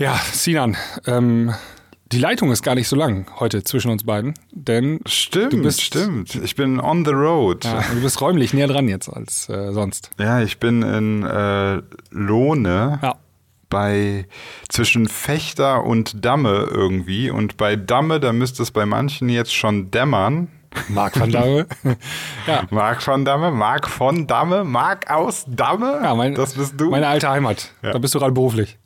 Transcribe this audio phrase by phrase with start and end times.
[0.00, 0.76] Ja, Sinan,
[1.06, 1.52] ähm,
[2.10, 5.82] die Leitung ist gar nicht so lang heute zwischen uns beiden, denn Stimmt, Du bist-
[5.82, 6.34] stimmt.
[6.36, 7.64] Ich bin on the road.
[7.64, 10.10] ja, du bist räumlich näher dran jetzt als äh, sonst.
[10.18, 13.16] Ja, ich bin in äh, Lohne Ja.
[13.68, 14.26] bei
[14.70, 17.28] zwischen Fechter und Damme irgendwie.
[17.30, 20.48] Und bei Damme, da müsste es bei manchen jetzt schon dämmern.
[20.88, 21.66] Marc van Damme.
[22.46, 22.62] ja.
[22.70, 26.00] Marc von Damme, Marc von Damme, Marc aus Damme.
[26.02, 26.88] Ja, mein, das bist du.
[26.90, 27.74] Meine alte Heimat.
[27.82, 27.92] Ja.
[27.92, 28.78] Da bist du gerade beruflich.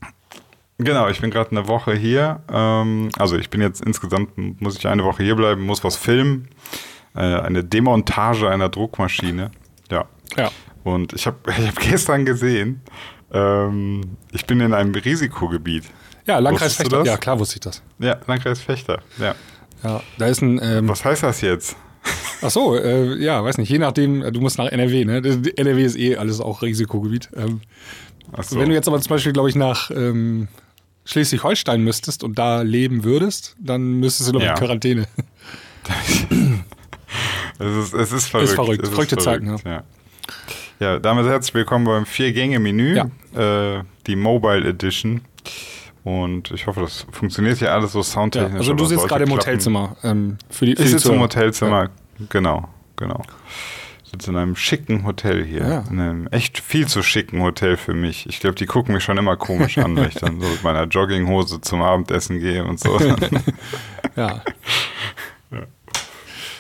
[0.85, 2.41] Genau, ich bin gerade eine Woche hier.
[2.53, 6.49] Ähm, also ich bin jetzt insgesamt, muss ich eine Woche hier bleiben, muss was filmen.
[7.15, 9.51] Äh, eine Demontage einer Druckmaschine.
[9.91, 10.05] Ja.
[10.37, 10.51] Ja.
[10.83, 12.83] Und ich habe ich hab gestern gesehen,
[13.33, 15.85] ähm, ich bin in einem Risikogebiet.
[16.27, 17.05] Ja, Landkreis Fechter.
[17.05, 17.83] Ja, klar wusste ich das.
[17.99, 19.01] Ja, Landkreis Fechter.
[19.19, 19.35] Ja.
[19.83, 20.59] Ja, da ist ein.
[20.63, 21.77] Ähm, Was heißt das jetzt?
[22.43, 23.69] ach so, äh, ja, weiß nicht.
[23.69, 25.17] Je nachdem, äh, du musst nach NRW, ne?
[25.17, 27.31] NRW ist eh alles auch Risikogebiet.
[27.37, 27.61] Ähm,
[28.33, 28.59] Ach so.
[28.59, 30.49] Wenn du jetzt aber zum Beispiel, glaube ich, nach ähm,
[31.05, 34.53] Schleswig-Holstein müsstest und da leben würdest, dann müsstest du, ich, Ja.
[34.53, 35.07] in Quarantäne.
[37.59, 38.51] es, ist, es ist verrückt.
[38.53, 38.83] verrückt.
[38.83, 39.83] Es ist Verrückte Zeiten, verrückt, ja.
[40.81, 42.99] Ja, damit herzlich willkommen beim Vier-Gänge-Menü,
[43.37, 45.21] äh, die Mobile Edition.
[46.03, 48.59] Und ich hoffe, das funktioniert hier alles so Ja, soundtechnisch.
[48.59, 49.31] also du sitzt gerade im.
[49.33, 49.97] Hotelzimmer.
[50.03, 51.21] Ähm, für die, für Ich sitze im.
[51.21, 51.91] Hotelzimmer,
[52.29, 53.23] genau, genau.
[54.15, 55.67] Ich sitze in einem schicken Hotel hier.
[55.67, 55.85] Ja.
[55.91, 58.27] In einem echt viel zu schicken Hotel für mich.
[58.29, 60.85] Ich glaube, die gucken mich schon immer komisch an, wenn ich dann so mit meiner
[60.85, 62.99] Jogginghose zum Abendessen gehe und so.
[64.17, 64.43] Ja.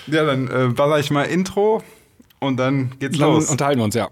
[0.08, 1.84] ja, dann äh, baller ich mal Intro
[2.40, 3.48] und dann geht's Dann los.
[3.48, 4.08] unterhalten wir uns, ja.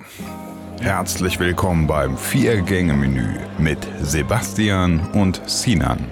[0.81, 3.27] Herzlich willkommen beim Vier-Gänge-Menü
[3.59, 6.07] mit Sebastian und Sinan.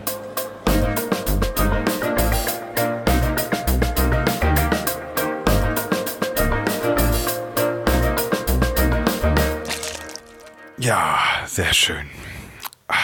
[10.91, 12.05] Ja, sehr schön.
[12.89, 12.97] Ah.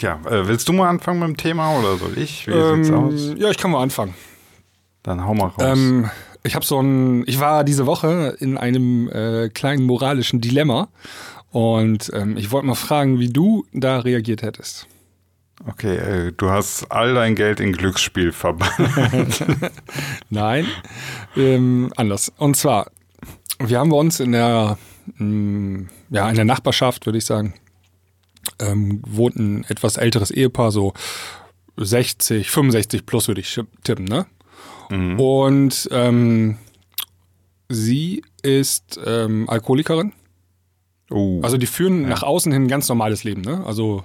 [0.00, 2.46] Ja, äh, willst du mal anfangen mit dem Thema oder soll ich?
[2.46, 3.28] Wie sieht's aus?
[3.28, 4.12] Ähm, ja, ich kann mal anfangen.
[5.02, 5.62] Dann hau mal raus.
[5.62, 6.10] Ähm,
[6.42, 10.88] ich habe so ein, ich war diese Woche in einem äh, kleinen moralischen Dilemma
[11.52, 14.86] und ähm, ich wollte mal fragen, wie du da reagiert hättest.
[15.66, 19.42] okay, äh, du hast all dein Geld in Glücksspiel verbannt.
[20.28, 20.66] Nein,
[21.34, 22.30] ähm, anders.
[22.36, 22.90] Und zwar,
[23.58, 24.76] wir haben bei uns in der,
[25.18, 27.54] ja, in der Nachbarschaft, würde ich sagen,
[28.58, 30.92] ähm, wohnt ein etwas älteres Ehepaar, so
[31.76, 34.26] 60, 65 plus würde ich tippen, ne?
[35.18, 36.58] Und ähm,
[37.68, 40.12] sie ist ähm, Alkoholikerin.
[41.10, 41.40] Oh.
[41.42, 43.64] Also die führen nach außen hin ein ganz normales Leben, ne?
[43.66, 44.04] Also,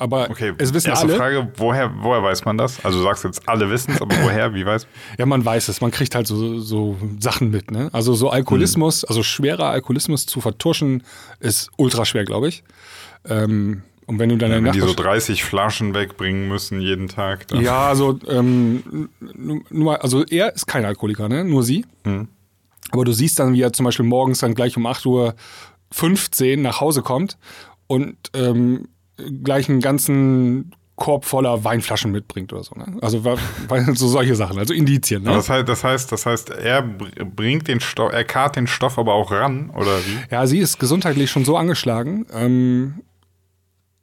[0.00, 1.16] aber Okay, es wissen erste alle.
[1.16, 2.84] Frage, woher, woher weiß man das?
[2.84, 4.86] Also du sagst jetzt, alle wissen es, aber woher, wie weiß
[5.18, 7.88] Ja, man weiß es, man kriegt halt so, so Sachen mit, ne?
[7.92, 11.02] Also so Alkoholismus, also schwerer Alkoholismus zu vertuschen,
[11.38, 12.64] ist ultra schwer, glaube ich.
[13.28, 17.46] Ähm, und wenn du dann Wenn die so Nachbarschaft- 30 Flaschen wegbringen müssen jeden Tag.
[17.48, 17.60] Dann.
[17.60, 19.08] Ja, also, ähm,
[19.70, 21.44] nur also er ist kein Alkoholiker, ne?
[21.44, 21.84] Nur sie.
[22.04, 22.26] Mhm.
[22.90, 25.34] Aber du siehst dann, wie er zum Beispiel morgens dann gleich um 8 Uhr
[25.92, 27.36] 15 nach Hause kommt
[27.86, 28.88] und ähm,
[29.42, 32.74] gleich einen ganzen Korb voller Weinflaschen mitbringt oder so.
[32.74, 32.98] Ne?
[33.00, 33.22] Also
[33.94, 35.22] so solche Sachen, also Indizien.
[35.22, 35.30] Ne?
[35.30, 38.98] Das heißt, das heißt, das heißt, er br- bringt den Stoff, er karrt den Stoff
[38.98, 40.18] aber auch ran, oder wie?
[40.30, 42.26] Ja, sie ist gesundheitlich schon so angeschlagen.
[42.32, 43.00] Ähm,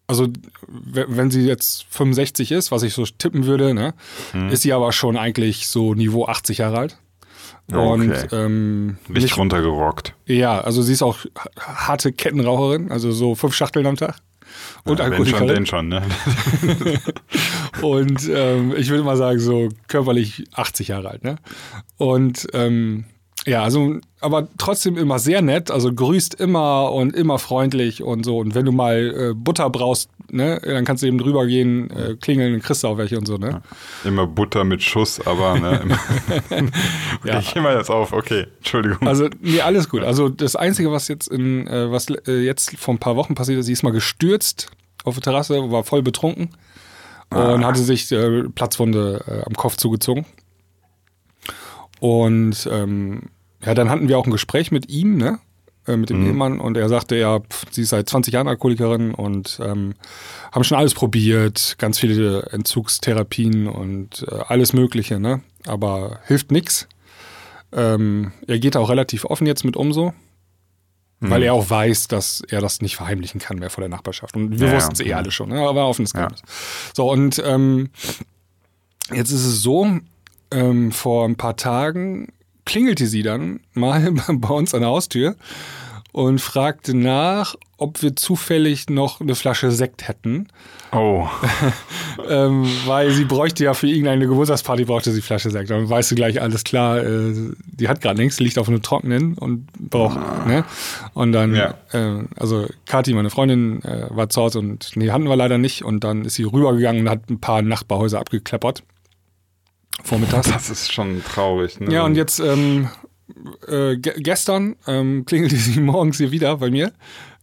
[0.09, 0.27] also,
[0.67, 3.93] wenn sie jetzt 65 ist, was ich so tippen würde, ne,
[4.33, 4.49] Mhm.
[4.49, 6.97] ist sie aber schon eigentlich so Niveau 80 Jahre alt.
[7.69, 8.27] Und okay.
[8.31, 10.13] ähm, Nicht nicht, runtergerockt.
[10.25, 11.17] ja, also sie ist auch
[11.59, 14.15] harte Kettenraucherin, also so fünf Schachteln am Tag.
[14.83, 15.47] Und Ja, wenn schon, Alkoholikerin.
[15.55, 16.01] denn schon, ne?
[17.81, 21.37] Und ähm, ich würde mal sagen, so körperlich 80 Jahre alt, ne?
[21.97, 23.05] Und ähm,
[23.47, 28.39] ja, also, aber trotzdem immer sehr nett, also grüßt immer und immer freundlich und so.
[28.39, 32.15] Und wenn du mal äh, Butter brauchst, ne, dann kannst du eben drüber gehen, äh,
[32.15, 33.61] klingeln, dann kriegst du auch welche und so, ne?
[34.03, 35.99] Immer Butter mit Schuss, aber ne, immer,
[37.23, 37.39] Ja.
[37.39, 39.07] ich immer jetzt auf, okay, Entschuldigung.
[39.07, 40.03] Also, nee, alles gut.
[40.03, 43.59] Also das Einzige, was jetzt in, äh, was äh, jetzt vor ein paar Wochen passiert
[43.59, 44.67] ist, sie ist mal gestürzt
[45.05, 46.49] auf der Terrasse, war voll betrunken
[47.29, 50.25] und hatte sich äh, Platzwunde äh, am Kopf zugezogen.
[51.99, 53.23] Und ähm,
[53.65, 55.39] ja, dann hatten wir auch ein Gespräch mit ihm, ne?
[55.87, 59.13] Äh, mit dem Ehemann und er sagte, ja, pf, sie ist seit 20 Jahren Alkoholikerin
[59.13, 59.93] und ähm,
[60.51, 65.41] haben schon alles probiert, ganz viele Entzugstherapien und äh, alles Mögliche, ne?
[65.65, 66.87] Aber hilft nix.
[67.71, 70.13] Ähm, er geht auch relativ offen jetzt mit um so,
[71.19, 74.35] weil er auch weiß, dass er das nicht verheimlichen kann mehr vor der Nachbarschaft.
[74.35, 75.17] Und wir Ja, wussten es eh ja.
[75.17, 75.59] alle schon, ne?
[75.67, 76.19] aber offenes Ja.
[76.19, 76.41] Geheimnis.
[76.95, 77.89] So, und ähm,
[79.11, 79.87] jetzt ist es so,
[80.51, 82.31] ähm, vor ein paar Tagen
[82.67, 85.35] klingelte sie dann mal bei uns an der Haustür
[86.11, 90.47] und fragte nach, ob wir zufällig noch eine Flasche Sekt hätten.
[90.91, 91.27] Oh.
[92.29, 95.69] ähm, weil sie bräuchte ja für irgendeine Geburtstagsparty brauchte sie Flasche Sekt.
[95.69, 97.33] Dann weißt du gleich, alles klar, äh,
[97.67, 100.17] die hat gerade nichts, liegt auf einem Trockenen und braucht,
[100.47, 100.63] ne?
[101.13, 101.75] Und dann, Ja.
[101.91, 105.83] äh, also Kathi, meine Freundin, äh, war zu Hause und nee, hatten wir leider nicht.
[105.83, 108.81] Und dann ist sie rübergegangen und hat ein paar Nachbarhäuser abgekleppert.
[110.03, 110.49] Vormittags.
[110.51, 111.79] Das ist schon traurig.
[111.79, 111.93] Ne?
[111.93, 112.89] Ja, und jetzt ähm,
[113.67, 116.91] äh, ge gestern ähm, klingelte sie morgens hier wieder bei mir.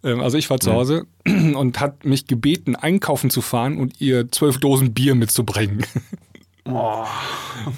[0.02, 4.30] Ähm, also ich war zu Hause und hat mich gebeten, einkaufen zu fahren und ihr
[4.30, 5.84] zwölf Dosen Bier mitzubringen.
[6.66, 7.04] Oh,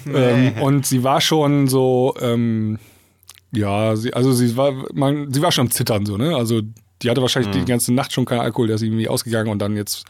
[0.13, 2.79] ähm, und sie war schon so, ähm,
[3.51, 6.37] ja, sie, also sie war, man, sie war schon am Zittern so, ne?
[6.37, 6.61] Also
[7.01, 9.75] die hatte wahrscheinlich die ganze Nacht schon keinen Alkohol, der ist irgendwie ausgegangen und dann
[9.75, 10.05] jetzt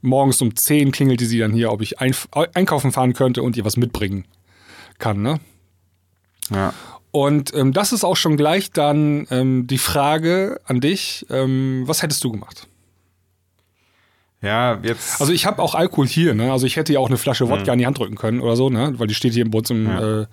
[0.00, 2.14] morgens um 10 klingelte sie dann hier, ob ich ein,
[2.54, 4.24] einkaufen fahren könnte und ihr was mitbringen
[4.98, 5.40] kann, ne?
[6.50, 6.72] ja.
[7.14, 12.02] Und ähm, das ist auch schon gleich dann ähm, die Frage an dich, ähm, was
[12.02, 12.66] hättest du gemacht?
[14.40, 15.20] ja, jetzt.
[15.20, 16.50] Also ich habe auch Alkohol hier, ne?
[16.50, 18.70] Also ich hätte ja auch eine Flasche Wodka in die Hand drücken können oder so,
[18.70, 18.94] ne?
[18.98, 20.20] Weil die steht hier bei uns im, Ja.
[20.22, 20.26] äh,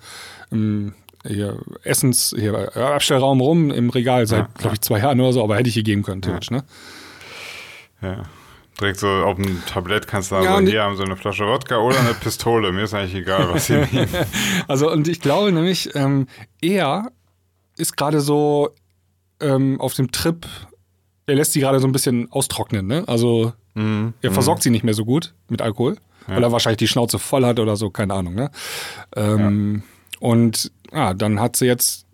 [0.50, 0.94] im
[1.26, 5.32] hier, Essens, hier, äh, Abstellraum rum im Regal seit, Ja, glaube ich, zwei Jahren oder
[5.32, 6.64] so, aber hätte ich hier geben können, theoretisch, ne?
[8.02, 8.22] ja.
[8.80, 11.44] Direkt so auf dem Tablett kannst du da Ja, sagen, hier haben sie eine Flasche
[11.46, 12.72] Wodka oder eine Pistole.
[12.72, 14.08] Mir ist eigentlich egal, was sie nehmen.
[14.68, 16.26] Also und ich glaube nämlich, ähm,
[16.62, 17.10] er
[17.76, 18.70] ist gerade so
[19.40, 20.46] ähm, auf dem Trip,
[21.26, 23.04] er lässt sie gerade so ein bisschen austrocknen, ne?
[23.06, 24.14] Also Mhm.
[24.22, 25.96] er versorgt sie nicht mehr so gut mit Alkohol,
[26.26, 28.50] weil er wahrscheinlich die Schnauze voll hat oder so, keine Ahnung, ne?
[29.14, 29.82] Ähm,
[30.20, 32.06] Und ja, dann hat sie jetzt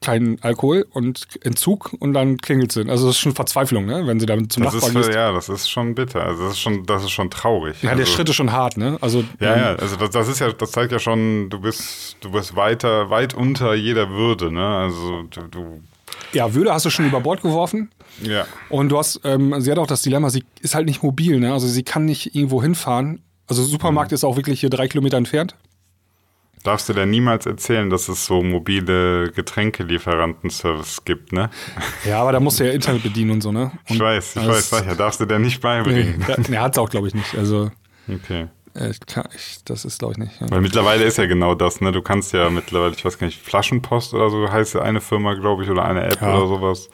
[0.00, 2.88] keinen Alkohol und Entzug und dann klingelt sie.
[2.88, 4.06] Also das ist schon Verzweiflung, ne?
[4.06, 6.22] Wenn sie dann zum Das Nachbarn ist, ja, das ist schon bitter.
[6.22, 7.82] Also das ist schon, das ist schon traurig.
[7.82, 8.98] Ja, der also, Schritt ist schon hart, ne?
[9.00, 12.18] Also Ja, ähm, ja, also das, das ist ja, das zeigt ja schon, du bist,
[12.20, 14.64] du bist weiter, weit unter jeder Würde, ne?
[14.64, 15.82] Also du, du
[16.32, 17.90] ja, Würde hast du schon über Bord geworfen.
[18.22, 18.46] ja.
[18.68, 21.52] Und du hast, ähm, sie hat auch das Dilemma, sie ist halt nicht mobil, ne?
[21.52, 23.22] Also sie kann nicht irgendwo hinfahren.
[23.48, 25.56] Also Supermarkt ist auch wirklich hier drei Kilometer entfernt.
[26.66, 31.48] Darfst du dir niemals erzählen, dass es so mobile Getränkelieferanten-Service gibt, ne?
[32.04, 33.70] Ja, aber da musst du ja Internet bedienen und so, ne?
[33.86, 36.24] Ich Und weiß, ich weiß, sag ja, darfst du dir nicht Nee, beibringen.
[36.48, 37.36] nee, hat's auch, glaube ich, nicht.
[37.36, 37.70] Also
[38.12, 38.48] Okay.
[38.78, 40.40] Äh, ich kann, ich, das ist, glaube ich, nicht.
[40.40, 40.50] Ja.
[40.50, 41.92] Weil mittlerweile ist ja genau das, ne?
[41.92, 45.34] Du kannst ja mittlerweile, ich weiß gar nicht, Flaschenpost oder so heißt ja eine Firma,
[45.34, 46.36] glaube ich, oder eine App Ja.
[46.36, 46.88] oder sowas.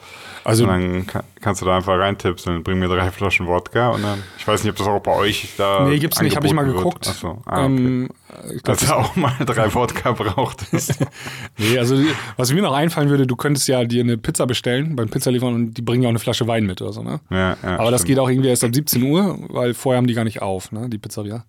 [0.45, 4.03] Also und dann kann, kannst du da einfach reintipsen, bring mir drei Flaschen Wodka und
[4.03, 5.85] dann, ich weiß nicht, ob das auch bei euch da.
[5.87, 6.75] nee, gibt's nicht, habe ich mal wird.
[6.75, 7.07] geguckt.
[7.09, 7.75] Ach so, ah, okay.
[7.75, 8.09] ähm,
[8.53, 10.99] ich glaub, Dass du auch mal drei Wodka brauchtest.
[11.57, 11.95] nee, also
[12.35, 15.73] was mir noch einfallen würde, du könntest ja dir eine Pizza bestellen beim Pizzalieferant und
[15.75, 17.21] die bringen ja auch eine Flasche Wein mit oder so, ne?
[17.29, 18.07] ja, ja, Aber das stimmt.
[18.09, 20.89] geht auch irgendwie erst ab 17 Uhr, weil vorher haben die gar nicht auf, ne?
[20.89, 21.45] Die Pizzeria.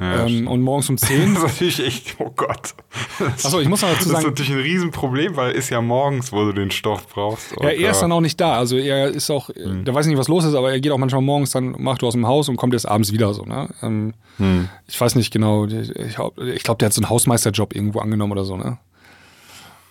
[0.00, 1.34] Ja, ähm, und morgens um 10.
[1.34, 2.74] Das ist natürlich echt, oh Gott.
[3.18, 6.32] Achso, ich muss noch dazu das ist sagen, natürlich ein Riesenproblem, weil ist ja morgens,
[6.32, 7.54] wo du den Stoff brauchst.
[7.56, 8.02] Oh Ja, er ist Gott.
[8.04, 8.56] dann auch nicht da.
[8.58, 9.84] Also er ist auch, Hm.
[9.84, 12.06] der weiß nicht, was los ist, aber er geht auch manchmal morgens, dann macht du
[12.06, 13.42] aus dem Haus und kommt erst abends wieder so.
[13.44, 13.68] Ne?
[13.82, 14.68] Ähm, Hm.
[14.86, 15.64] Ich weiß nicht genau.
[15.66, 16.14] Ich, ich
[16.62, 18.56] glaube, der hat so einen Hausmeisterjob irgendwo angenommen oder so.
[18.56, 18.78] Ne?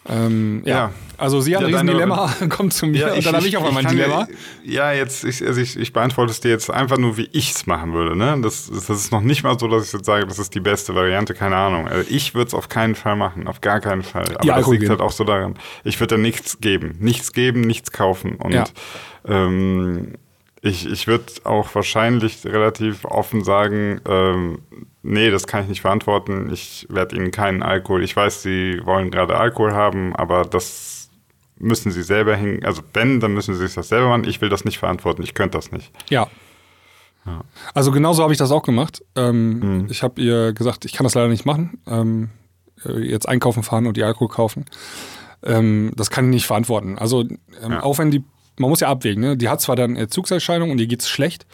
[0.10, 0.76] Ähm, ja.
[0.76, 0.92] Ja.
[1.20, 3.82] Also sie hat Ja, ein Dilemma, kommt zu mir und dann habe ich auch einmal
[3.82, 4.28] ein kann Dilemma.
[4.64, 7.52] Ja, ja, jetzt, ich, also ich, ich beantworte es dir jetzt einfach nur, wie ich
[7.56, 8.16] es machen würde.
[8.16, 8.38] Ne?
[8.44, 10.94] Das, das ist noch nicht mal so, dass ich jetzt sage, das ist die beste
[10.94, 11.88] Variante, keine Ahnung.
[11.88, 14.26] Also ich würde es auf keinen Fall machen, auf gar keinen Fall.
[14.36, 14.92] Aber Ja, das liegt geben.
[14.92, 16.96] halt auch so daran, ich würde da nichts geben.
[17.00, 18.36] Nichts geben, nichts kaufen.
[18.36, 18.66] Und Ja.
[19.28, 20.14] ähm,
[20.62, 24.60] ich, ich würde auch wahrscheinlich relativ offen sagen, ähm,
[25.08, 26.50] nee, das kann ich nicht verantworten.
[26.52, 28.04] Ich werde Ihnen keinen Alkohol.
[28.04, 31.10] Ich weiß, Sie wollen gerade Alkohol haben, aber das
[31.60, 32.64] müssen Sie selber hängen.
[32.66, 34.26] Also wenn, dann müssen Sie sich das selber machen.
[34.26, 35.24] Ich will das nicht verantworten.
[35.24, 35.92] Ich könnte das nicht.
[36.10, 36.28] Ja.
[37.74, 39.04] Also genauso habe ich das auch gemacht.
[39.16, 39.88] Ähm, Mhm.
[39.90, 41.80] Ich habe ihr gesagt, ich kann das leider nicht machen.
[41.86, 42.30] Ähm,
[42.86, 44.66] äh, jetzt einkaufen fahren und die Alkohol kaufen.
[45.44, 46.98] Ähm, das kann ich nicht verantworten.
[46.98, 47.38] Also ähm,
[47.72, 47.84] Ja.
[47.84, 48.24] auch wenn die,
[48.58, 49.36] man muss ja abwägen, ne?
[49.38, 51.46] die hat zwar dann Entzugserscheinungen und ihr geht's schlecht,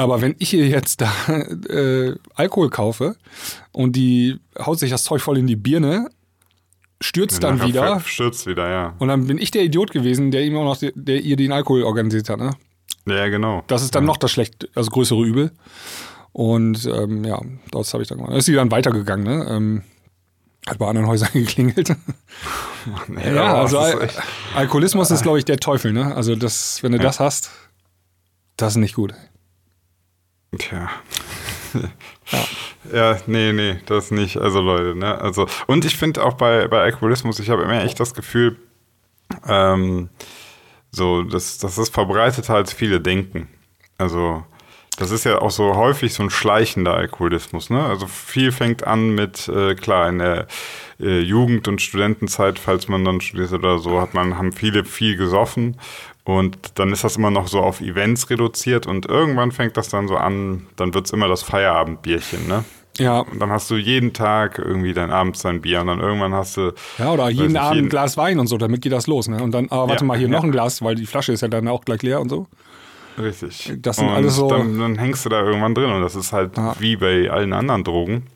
[0.00, 1.12] aber wenn ich ihr jetzt da
[1.68, 3.16] äh, Alkohol kaufe
[3.72, 6.08] und die haut sich das Zeug voll in die Birne,
[7.02, 8.94] stürzt dann Nachher wieder Stürzt wieder, ja.
[8.98, 11.82] und dann bin ich der Idiot gewesen, der ihm auch noch, der, ihr den Alkohol
[11.82, 12.38] organisiert hat.
[12.38, 12.50] Ne?
[13.06, 13.62] Ja, genau.
[13.66, 15.52] Das ist dann noch das schlecht, also größere Übel.
[16.32, 17.38] Und ähm, ja,
[17.70, 18.30] das habe ich dann gemacht.
[18.32, 19.46] Dann ist sie dann weitergegangen, ne?
[19.50, 19.82] Ähm,
[20.66, 21.94] hat bei anderen Häusern geklingelt.
[23.08, 24.22] Nee, ja, also ist Al echt-
[24.54, 26.14] Alkoholismus ist, glaube ich, der Teufel, ne?
[26.14, 27.50] Also das, wenn du das hast,
[28.56, 29.12] das ist nicht gut.
[30.58, 30.90] Tja.
[32.92, 33.18] ja.
[33.26, 34.36] nee, nee, das nicht.
[34.36, 35.18] Also Leute, ne?
[35.20, 38.56] Also, und ich finde auch bei, bei Alkoholismus, ich habe immer echt das Gefühl,
[39.46, 40.08] ähm,
[40.90, 43.48] so, dass, dass das verbreiteter als viele denken.
[43.96, 44.44] Also,
[44.96, 47.82] das ist ja auch so häufig so ein schleichender Alkoholismus, ne?
[47.84, 50.46] Also viel fängt an mit, äh, klar, in der
[50.98, 55.16] äh, Jugend- und Studentenzeit, falls man dann studiert oder so, hat man, haben viele viel
[55.16, 55.76] gesoffen
[56.24, 60.06] Und dann ist das immer noch so auf Events reduziert und irgendwann fängt das dann
[60.06, 62.64] so an, dann wird es immer das Feierabendbierchen, ne?
[62.98, 63.20] Ja.
[63.20, 66.56] Und dann hast du jeden Tag irgendwie dein abends dein Bier und dann irgendwann hast
[66.58, 66.72] du.
[66.98, 69.42] Ja, oder jeden Abend jeden- ein Glas Wein und so, damit geht das los, ne?
[69.42, 70.32] Und dann, aber warte Ja, mal, hier ja.
[70.32, 72.46] noch ein Glas, weil die Flasche ist ja dann auch gleich leer und so.
[73.18, 73.72] Richtig.
[73.78, 76.32] Das sind und alles so- Dann, dann hängst du da irgendwann drin und das ist
[76.32, 76.74] halt Ja.
[76.78, 78.26] wie bei allen anderen Drogen.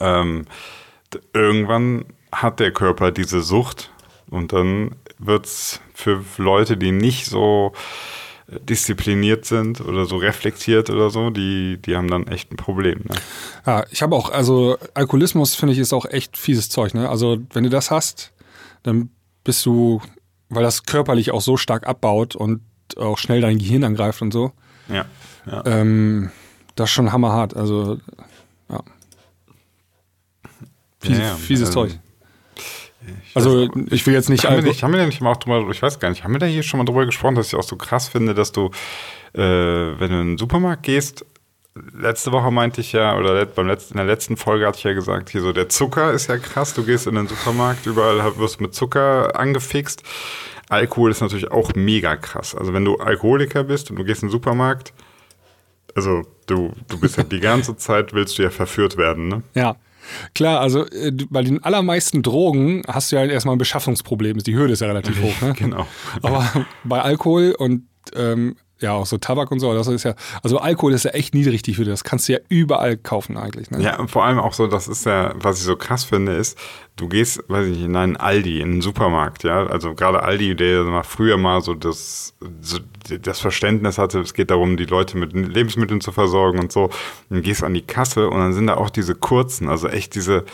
[0.00, 0.46] Ähm,
[1.32, 3.92] irgendwann hat der Körper diese Sucht
[4.30, 7.72] und dann wird's für Leute, die nicht so
[8.48, 13.00] äh, diszipliniert sind oder so reflektiert oder so, die, die haben dann echt ein Problem.
[13.04, 13.14] Ne?
[13.66, 17.08] Ja, ich habe auch, also Alkoholismus finde ich ist auch echt fieses Zeug, ne?
[17.08, 18.32] Also wenn du das hast,
[18.82, 19.10] dann
[19.44, 20.02] bist du,
[20.48, 22.60] weil das körperlich auch so stark abbaut und
[22.96, 24.52] auch schnell dein Gehirn angreift und so,
[24.88, 25.06] Ja.
[25.46, 25.62] ja.
[25.64, 26.30] ähm,
[26.74, 27.56] das ist schon hammerhart.
[27.56, 27.98] Also,
[28.68, 28.80] ja.
[31.00, 31.98] Fies, Ja, ja, fieses also, Zeug.
[33.34, 35.68] Also ich will jetzt nicht, haben, wir nicht, haben wir da nicht mal auch drüber,
[35.70, 37.62] ich weiß gar nicht, haben wir da hier schon mal drüber gesprochen, dass ich auch
[37.62, 38.70] so krass finde, dass du,
[39.34, 41.24] äh, wenn du in den Supermarkt gehst,
[41.92, 44.92] letzte Woche meinte ich ja, oder beim letzten, in der letzten Folge hatte ich ja
[44.92, 48.60] gesagt, hier so, der Zucker ist ja krass, du gehst in den Supermarkt, überall wirst
[48.60, 50.02] mit Zucker angefixt.
[50.68, 52.54] Alkohol ist natürlich auch mega krass.
[52.54, 54.92] Also wenn du Alkoholiker bist und du gehst in den Supermarkt,
[55.94, 59.42] also du, du bist ja die ganze Zeit, willst du ja verführt werden, ne?
[59.54, 59.76] Ja.
[60.34, 64.38] Klar, also äh, bei den allermeisten Drogen hast du ja erstmal ein Beschaffungsproblem.
[64.38, 65.40] Die Hürde ist ja relativ hoch.
[65.40, 65.54] Ne?
[65.56, 65.86] Genau.
[66.22, 67.84] Aber bei Alkohol und
[68.14, 71.34] ähm, ja auch so Tabak und so, das ist ja, also Alkohol ist ja echt
[71.34, 71.90] niedrig die Hürde.
[71.90, 73.70] Das kannst du ja überall kaufen eigentlich.
[73.70, 73.82] Ne?
[73.82, 76.56] Ja, und vor allem auch so, das ist ja, was ich so krass finde, ist,
[76.96, 80.54] du gehst, weiß ich nicht, in einen Aldi, in einen Supermarkt, ja, also gerade Aldi,
[80.54, 82.78] der mal früher mal so das, so
[83.20, 86.90] das Verständnis hatte, es geht darum, die Leute mit Lebensmitteln zu versorgen und so,
[87.30, 90.44] und gehst an die Kasse und dann sind da auch diese kurzen, also echt diese,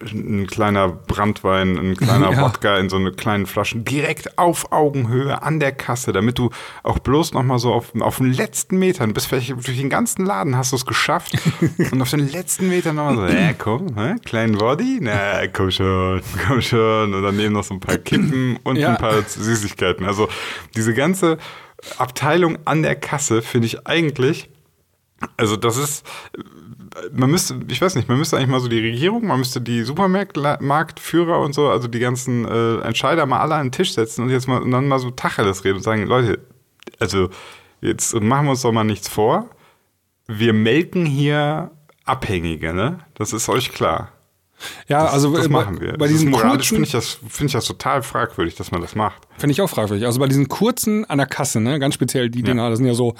[0.00, 2.42] ein kleiner Brandwein, ein kleiner Ja.
[2.42, 6.50] Wodka in so eine kleinen Flaschen, direkt auf Augenhöhe an der Kasse, damit du
[6.82, 10.24] auch bloß noch mal so auf, auf den letzten Metern, bis vielleicht durch den ganzen
[10.24, 11.36] Laden hast du es geschafft
[11.92, 14.14] und auf den letzten Metern noch mal so, ja komm, hä?
[14.24, 18.58] kleinen Body, na komm schon, komm schon und dann nehmen noch so ein paar Kippen
[18.64, 18.90] und Ja.
[18.90, 20.06] ein paar Süßigkeiten.
[20.06, 20.28] Also
[20.74, 21.38] diese ganze
[21.98, 24.48] Abteilung an der Kasse finde ich eigentlich
[25.38, 26.06] also das ist,
[27.12, 29.82] man müsste, ich weiß nicht, man müsste eigentlich mal so die Regierung, man müsste die
[29.82, 34.30] Supermarktführer und so, also die ganzen äh, Entscheider mal alle an den Tisch setzen und
[34.30, 36.40] jetzt mal und dann mal so Tacheles reden und sagen, Leute,
[36.98, 37.28] also
[37.80, 39.48] jetzt machen wir uns doch mal nichts vor.
[40.26, 41.70] Wir melken hier
[42.04, 43.00] Abhängige, ne?
[43.14, 44.12] Das ist euch klar.
[44.88, 45.98] Ja, Das, also das äh, machen wir.
[45.98, 49.26] bei diesen moralisch finde ich, das, finde ich das total fragwürdig, dass man das macht.
[49.36, 50.06] finde ich auch fragwürdig.
[50.06, 52.94] Also bei diesen kurzen an der Kasse, ne, ganz speziell die Dinger, das sind ja
[52.94, 53.14] so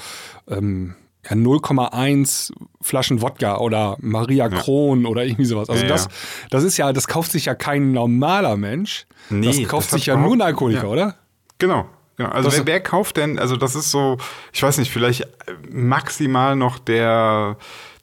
[0.48, 0.94] ähm,
[1.28, 5.68] ja, 0,1 Flaschen Wodka oder Maria Kron oder irgendwie sowas.
[5.68, 6.10] Also Ja, das, ja.
[6.50, 9.06] das ist ja, das kauft sich ja kein normaler Mensch.
[9.30, 10.88] Nee, das das kauft hat sich ja nur ein Alkoholiker, ja.
[10.88, 11.14] oder?
[11.58, 11.86] Genau.
[12.16, 12.30] genau.
[12.30, 14.18] Also Das- wer, wer kauft denn, also das ist so,
[14.52, 15.26] ich weiß nicht, vielleicht
[15.70, 17.56] maximal noch der,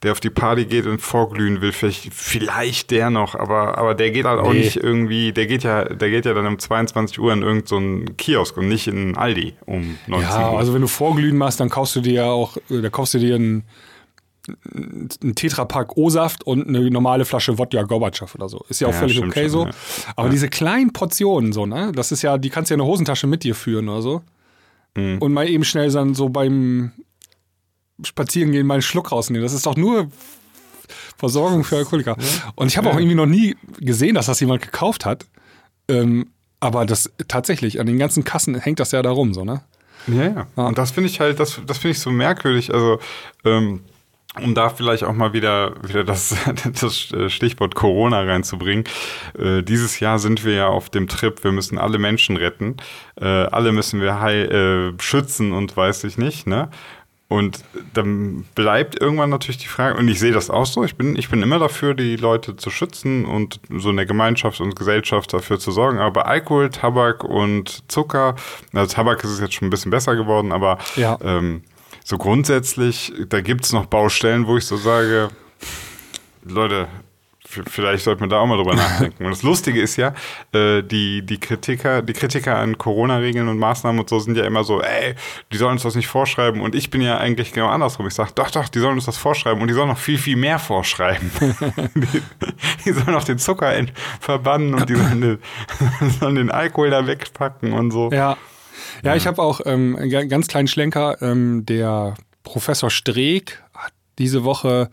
[0.03, 4.11] der auf die Party geht und vorglühen will, vielleicht, vielleicht der noch, aber, aber der
[4.11, 4.59] geht halt auch Nee.
[4.59, 7.77] nicht irgendwie, der geht ja, der geht ja dann um 22 Uhr in irgendeinen so
[7.77, 10.59] einen Kiosk und nicht in Aldi um 19 Ja, Uhr.
[10.59, 13.19] also wenn du Vorglühen machst, dann kaufst du dir ja auch, äh, da kaufst du
[13.19, 13.63] dir einen,
[14.75, 18.65] einen Tetrapack O-Saft und eine normale Flasche Wodka Gorbatschow oder so.
[18.67, 19.65] Ist ja auch Ja, völlig okay schon, so.
[19.65, 19.71] ja.
[20.17, 22.87] Aber diese kleinen Portionen so, ne, das ist ja, die kannst du ja in der
[22.87, 24.21] Hosentasche mit dir führen oder so.
[24.97, 25.19] Mhm.
[25.19, 26.91] Und mal eben schnell dann so beim
[28.03, 29.43] Spazierengehen mal einen Schluck rausnehmen.
[29.43, 30.09] Das ist doch nur
[31.17, 32.17] Versorgung für Alkoholiker.
[32.55, 35.25] Und ich habe auch irgendwie noch nie gesehen, dass das jemand gekauft hat.
[35.87, 36.27] Ähm,
[36.59, 39.61] aber das tatsächlich, an den ganzen Kassen hängt das ja da rum, so, ne?
[40.07, 40.65] Ja, ja.
[40.65, 42.73] Und das finde ich halt, das, das finde ich so merkwürdig.
[42.73, 42.99] Also,
[43.45, 43.81] ähm,
[44.41, 46.35] um da vielleicht auch mal wieder, wieder das,
[46.81, 48.85] das Stichwort Corona reinzubringen.
[49.37, 52.77] Äh, dieses Jahr sind wir ja auf dem Trip, wir müssen alle Menschen retten.
[53.19, 56.69] Äh, alle müssen wir heil, äh, schützen und weiß ich nicht, ne?
[57.33, 57.63] Und
[57.95, 61.29] dann bleibt irgendwann natürlich die Frage, und ich sehe das auch so, ich bin, ich
[61.29, 65.57] bin immer dafür, die Leute zu schützen und so in der Gemeinschaft und Gesellschaft dafür
[65.57, 65.97] zu sorgen.
[65.97, 68.35] Aber Alkohol, Tabak und Zucker,
[68.71, 71.17] also Tabak ist es jetzt schon ein bisschen besser geworden, aber Ja.
[71.23, 71.63] ähm,
[72.03, 75.29] so grundsätzlich, da gibt es noch Baustellen, wo ich so sage,
[76.45, 76.87] Leute,
[77.67, 79.25] vielleicht sollte man da auch mal drüber nachdenken.
[79.25, 80.13] Und das Lustige ist ja,
[80.53, 84.63] äh, die, die Kritiker, die Kritiker an Corona-Regeln und Maßnahmen und so sind ja immer
[84.63, 85.15] so, ey,
[85.51, 86.61] die sollen uns das nicht vorschreiben.
[86.61, 88.07] Und ich bin ja eigentlich genau andersrum.
[88.07, 90.35] Ich sage, doch, doch, die sollen uns das vorschreiben und die sollen noch viel, viel
[90.37, 91.31] mehr vorschreiben.
[91.95, 92.21] die,
[92.85, 93.71] die sollen auch den Zucker
[94.19, 95.39] verbannen und die sollen den,
[96.19, 98.11] sollen den Alkohol da wegpacken und so.
[98.11, 98.37] Ja.
[99.03, 101.21] Ja, ich habe auch ähm, einen ga- ganz kleinen Schlenker.
[101.21, 103.61] Ähm, der Professor Streeck,
[104.19, 104.89] diese Woche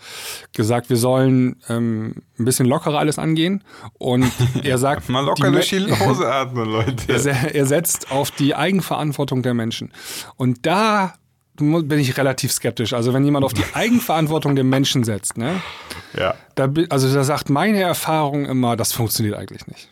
[0.52, 3.62] gesagt, wir sollen ähm, ein bisschen lockerer alles angehen.
[3.98, 4.30] Und
[4.62, 5.08] er sagt.
[5.08, 6.94] Mal locker durch die Hose atmen, Leute.
[7.30, 9.92] Er, er setzt auf die Eigenverantwortung der Menschen.
[10.36, 11.14] Und da
[11.56, 12.92] bin ich relativ skeptisch.
[12.92, 15.60] Also wenn jemand auf die Eigenverantwortung der Menschen setzt, ne?
[16.16, 16.34] Ja.
[16.54, 19.90] Da, also da sagt meine Erfahrung immer, das funktioniert eigentlich nicht.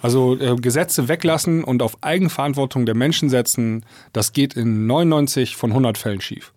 [0.00, 5.70] Also äh, Gesetze weglassen und auf Eigenverantwortung der Menschen setzen, das geht in 99 von
[5.70, 6.52] 100 Fällen schief.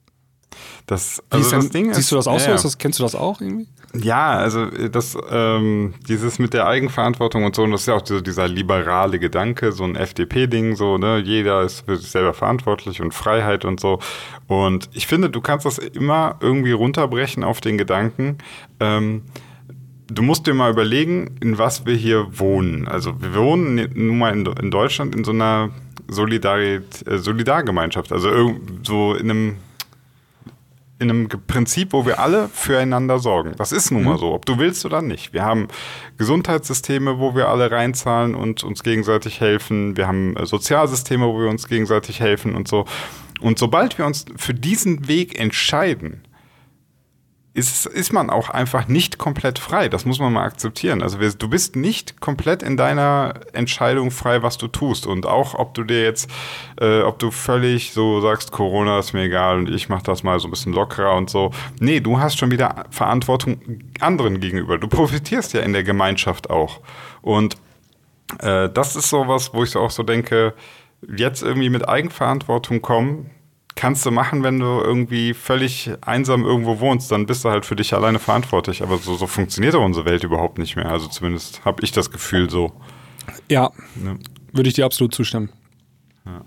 [0.88, 2.63] Das, also das Ding siehst du das auch ja, so?
[2.63, 3.67] Das, kennst du das auch irgendwie?
[3.93, 8.01] Ja, also das, ähm, dieses mit der Eigenverantwortung und so, und das ist ja auch
[8.01, 13.01] dieser, dieser liberale Gedanke, so ein FDP-Ding, so, ne, jeder ist für sich selber verantwortlich
[13.01, 14.00] und Freiheit und so.
[14.47, 18.38] Und ich finde, du kannst das immer irgendwie runterbrechen auf den Gedanken,
[18.79, 19.24] ähm,
[20.07, 22.88] du musst dir mal überlegen, in was wir hier wohnen.
[22.88, 25.69] Also wir wohnen nun mal in, in Deutschland in so einer
[26.07, 29.57] Solidarität, äh, Solidargemeinschaft, also so in einem
[30.98, 33.54] in einem Prinzip, wo wir alle füreinander sorgen.
[33.58, 34.20] Das ist nun mal mhm.
[34.20, 35.34] so, ob du willst oder nicht.
[35.34, 35.68] Wir haben
[36.18, 39.98] Gesundheitssysteme, wo wir alle reinzahlen und uns gegenseitig helfen.
[39.98, 42.86] Wir haben äh, Sozialsysteme, wo wir uns gegenseitig helfen und so.
[43.42, 46.25] Und sobald wir uns für diesen Weg entscheiden,
[47.55, 49.88] ist, ist man auch einfach nicht komplett frei.
[49.88, 51.01] Das muss man mal akzeptieren.
[51.01, 55.07] Also du bist nicht komplett in deiner Entscheidung frei, was du tust.
[55.07, 56.29] Und auch, ob du dir jetzt,
[56.81, 60.38] äh, ob du völlig so sagst, Corona ist mir egal und ich mache das mal
[60.41, 61.51] so ein bisschen lockerer und so.
[61.79, 63.62] Nee, du hast schon wieder Verantwortung
[64.01, 64.77] anderen gegenüber.
[64.77, 66.81] Du profitierst ja in der Gemeinschaft auch.
[67.21, 67.55] Und
[68.39, 70.53] äh, das ist sowas, wo ich so auch so denke,
[71.07, 73.31] jetzt irgendwie mit Eigenverantwortung kommen,
[73.75, 77.75] kannst du machen, wenn du irgendwie völlig einsam irgendwo wohnst, dann bist du halt für
[77.75, 78.82] dich alleine verantwortlich.
[78.82, 80.88] Aber so, so funktioniert doch unsere Welt überhaupt nicht mehr.
[80.88, 82.72] Also zumindest habe ich das Gefühl so.
[83.50, 83.72] Ja,
[84.03, 84.15] ja.
[84.53, 85.50] würde ich dir absolut zustimmen.
[86.25, 86.41] Ja.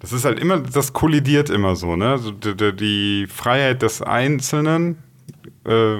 [0.00, 2.10] Das ist halt immer, das kollidiert immer so, ne?
[2.10, 4.98] Also die, die Freiheit des Einzelnen
[5.66, 5.96] äh,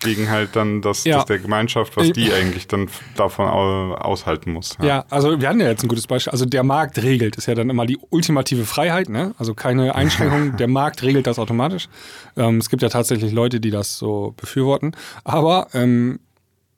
[0.00, 1.16] gegen halt dann das, ja.
[1.16, 4.76] das der Gemeinschaft, was die eigentlich dann davon aushalten muss.
[4.80, 4.86] Ja.
[4.86, 5.04] ja.
[5.10, 6.30] also wir hatten ja jetzt ein gutes Beispiel.
[6.30, 9.34] Also der Markt regelt, ist ja dann immer die ultimative Freiheit, ne?
[9.38, 11.88] Also keine Einschränkung, der Markt regelt das automatisch.
[12.36, 14.92] Ähm, es gibt ja tatsächlich Leute, die das so befürworten.
[15.24, 16.20] Aber ähm,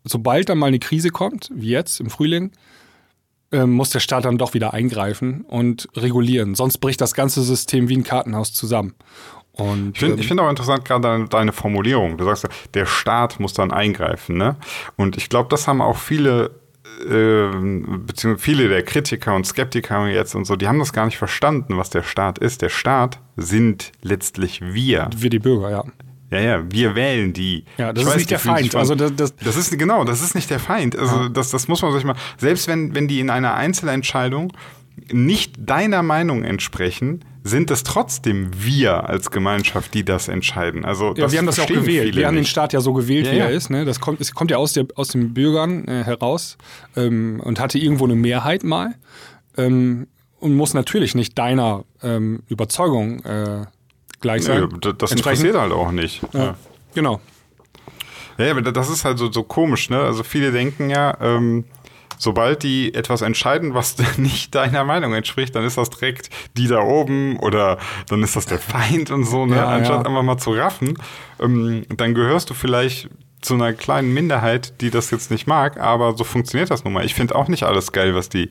[0.04, 2.52] sobald dann mal eine Krise kommt, wie jetzt im Frühling,
[3.50, 6.54] ähm, muss der Staat dann doch wieder eingreifen und regulieren.
[6.54, 8.94] Sonst bricht das ganze System wie ein Kartenhaus zusammen.
[9.58, 12.16] Und, ich finde ähm, find auch interessant gerade deine, Formulierung.
[12.16, 14.36] Du sagst, der Staat muss dann eingreifen.
[14.36, 14.56] Ne?
[14.96, 16.52] Und ich glaube, das haben auch viele,
[17.02, 17.48] äh,
[18.06, 21.76] beziehungsweise viele der Kritiker und Skeptiker jetzt und so, die haben das gar nicht verstanden,
[21.76, 22.62] was der Staat ist.
[22.62, 25.10] Der Staat sind letztlich wir.
[25.16, 25.84] Wir die Bürger, ja.
[26.30, 27.64] Ja, ja, wir wählen die.
[27.78, 28.74] Ja, das ich ist nicht der Feind.
[28.74, 30.96] also das, das, das, ist genau, das ist nicht der Feind.
[30.96, 31.28] Also ja.
[31.30, 32.16] das, das muss man sich mal.
[32.36, 34.52] Selbst wenn, wenn die in einer Einzelentscheidung
[35.12, 40.84] nicht deiner Meinung entsprechen, sind es trotzdem wir als Gemeinschaft, die das entscheiden.
[40.84, 42.14] Also ja, wir haben das ja auch gewählt.
[42.14, 43.44] Wir haben den Staat ja so gewählt, ja, wie ja.
[43.46, 43.70] er ist.
[43.70, 43.84] Ne?
[43.84, 46.58] Das kommt, es kommt ja aus, der, aus den Bürgern äh, heraus
[46.96, 48.94] ähm, und hatte irgendwo eine Mehrheit mal
[49.56, 50.06] ähm,
[50.40, 53.64] und muss natürlich nicht deiner ähm, Überzeugung äh,
[54.20, 54.68] gleich sein.
[54.70, 56.22] Nee, das interessiert halt auch nicht.
[56.32, 56.56] Ja.
[56.94, 57.20] Genau.
[58.38, 59.98] Ja, aber das ist halt so, so komisch, ne?
[59.98, 61.64] Also viele denken ja, ähm,
[62.18, 66.80] sobald die etwas entscheiden, was nicht deiner Meinung entspricht, dann ist das direkt die da
[66.80, 67.78] oben oder
[68.08, 69.56] dann ist das der Feind und so, ne?
[69.56, 70.10] Ja, Anstatt ja.
[70.10, 70.98] einfach mal zu raffen,
[71.40, 73.08] ähm, dann gehörst du vielleicht
[73.40, 77.04] zu einer kleinen Minderheit, die das jetzt nicht mag, aber so funktioniert das nun mal.
[77.04, 78.50] Ich finde auch nicht alles geil, was die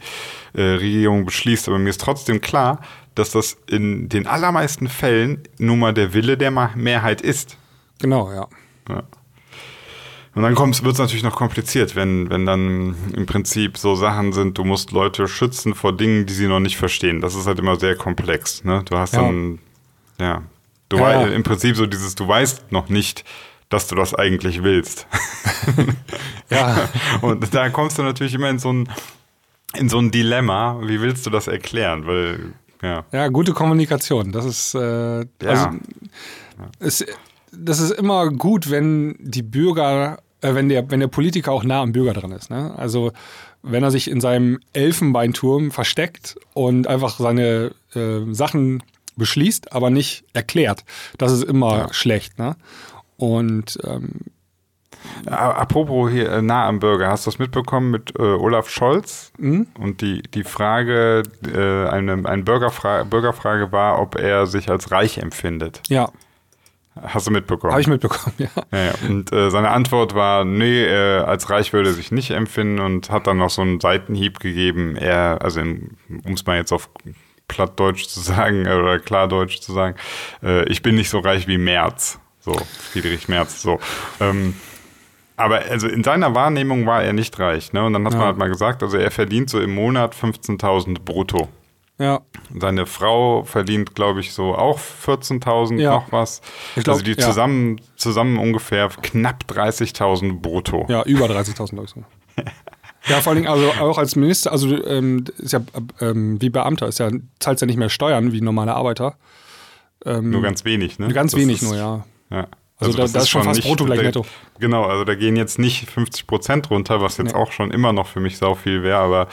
[0.53, 2.79] äh, Regierung beschließt, aber mir ist trotzdem klar,
[3.15, 7.57] dass das in den allermeisten Fällen nun mal der Wille der Mehrheit ist.
[7.99, 8.47] Genau, ja.
[8.89, 9.03] ja.
[10.37, 14.55] Und dann wird es natürlich noch kompliziert, wenn, wenn dann im Prinzip so Sachen sind,
[14.55, 17.21] du musst Leute schützen vor Dingen, die sie noch nicht verstehen.
[17.21, 18.63] Das ist halt immer sehr komplex.
[18.63, 18.83] Ne?
[18.85, 19.23] Du hast ja.
[19.23, 19.57] dann,
[20.19, 20.43] ja,
[20.89, 23.25] du ja, weißt, im Prinzip so dieses, du weißt noch nicht,
[23.69, 25.07] dass du das eigentlich willst.
[26.51, 26.87] ja.
[27.21, 28.89] Und da kommst du natürlich immer in so ein,
[29.73, 30.79] in so ein Dilemma.
[30.83, 32.05] Wie willst du das erklären?
[32.05, 33.05] Weil, ja.
[33.11, 34.31] Ja, gute Kommunikation.
[34.31, 35.25] Das ist, äh, ja.
[35.41, 35.69] also,
[36.77, 37.03] es,
[37.51, 41.91] das ist immer gut, wenn die Bürger wenn, der, wenn der Politiker auch nah am
[41.91, 42.49] Bürger dran ist.
[42.49, 42.73] Ne?
[42.77, 43.11] Also
[43.63, 48.83] wenn er sich in seinem Elfenbeinturm versteckt und einfach seine äh, Sachen
[49.15, 50.83] beschließt, aber nicht erklärt,
[51.17, 51.93] das ist immer ja.
[51.93, 52.37] schlecht.
[52.37, 52.55] Ne?
[53.17, 54.11] Und ähm,
[55.25, 59.31] Apropos hier äh, nah am Bürger, hast du das mitbekommen mit äh, Olaf Scholz?
[59.37, 59.67] Mhm.
[59.79, 65.17] Und die, die Frage, äh, eine, eine Bürgerfrage, Bürgerfrage war, ob er sich als reich
[65.17, 65.81] empfindet.
[65.87, 66.09] Ja.
[67.03, 67.71] Hast du mitbekommen?
[67.71, 68.47] Habe ich mitbekommen, ja.
[68.71, 68.93] ja, ja.
[69.07, 73.09] Und äh, seine Antwort war, nee, äh, als reich würde er sich nicht empfinden und
[73.09, 74.95] hat dann noch so einen Seitenhieb gegeben.
[74.95, 76.89] Er, also um es mal jetzt auf
[77.47, 79.95] Plattdeutsch zu sagen äh, oder Klardeutsch zu sagen,
[80.43, 82.19] äh, ich bin nicht so reich wie Merz.
[82.39, 82.53] So,
[82.91, 83.79] Friedrich Merz, so.
[84.19, 84.55] Ähm,
[85.35, 87.71] aber also in seiner Wahrnehmung war er nicht reich.
[87.73, 87.83] Ne?
[87.85, 88.19] Und dann hat Ja.
[88.19, 91.47] man halt mal gesagt, also er verdient so im Monat 15.000 brutto.
[91.99, 92.21] Ja.
[92.59, 95.91] Seine Frau verdient, glaube ich, so auch 14.000 Ja.
[95.95, 96.41] noch was.
[96.75, 97.17] Glaub, also die ja.
[97.17, 100.85] zusammen, zusammen ungefähr knapp 30.000 brutto.
[100.89, 102.03] Ja, über 30.000 glaube ich so.
[103.07, 105.61] Ja, vor allen Dingen also auch als Minister, also ähm, ist ja
[106.01, 109.15] ähm, wie Beamter, ist ja, zahlt ja nicht mehr Steuern wie normale Arbeiter.
[110.05, 111.07] Ähm, Nur ganz wenig, ne?
[111.13, 112.05] ganz Das wenig ist- nur, ja.
[112.29, 112.47] Ja.
[112.79, 114.25] Also da- das ist schon fast brutto gleich netto.
[114.59, 117.39] Genau, also da gehen jetzt nicht 50 Prozent runter, was jetzt Nee.
[117.39, 119.27] auch schon immer noch für mich sau viel wäre, aber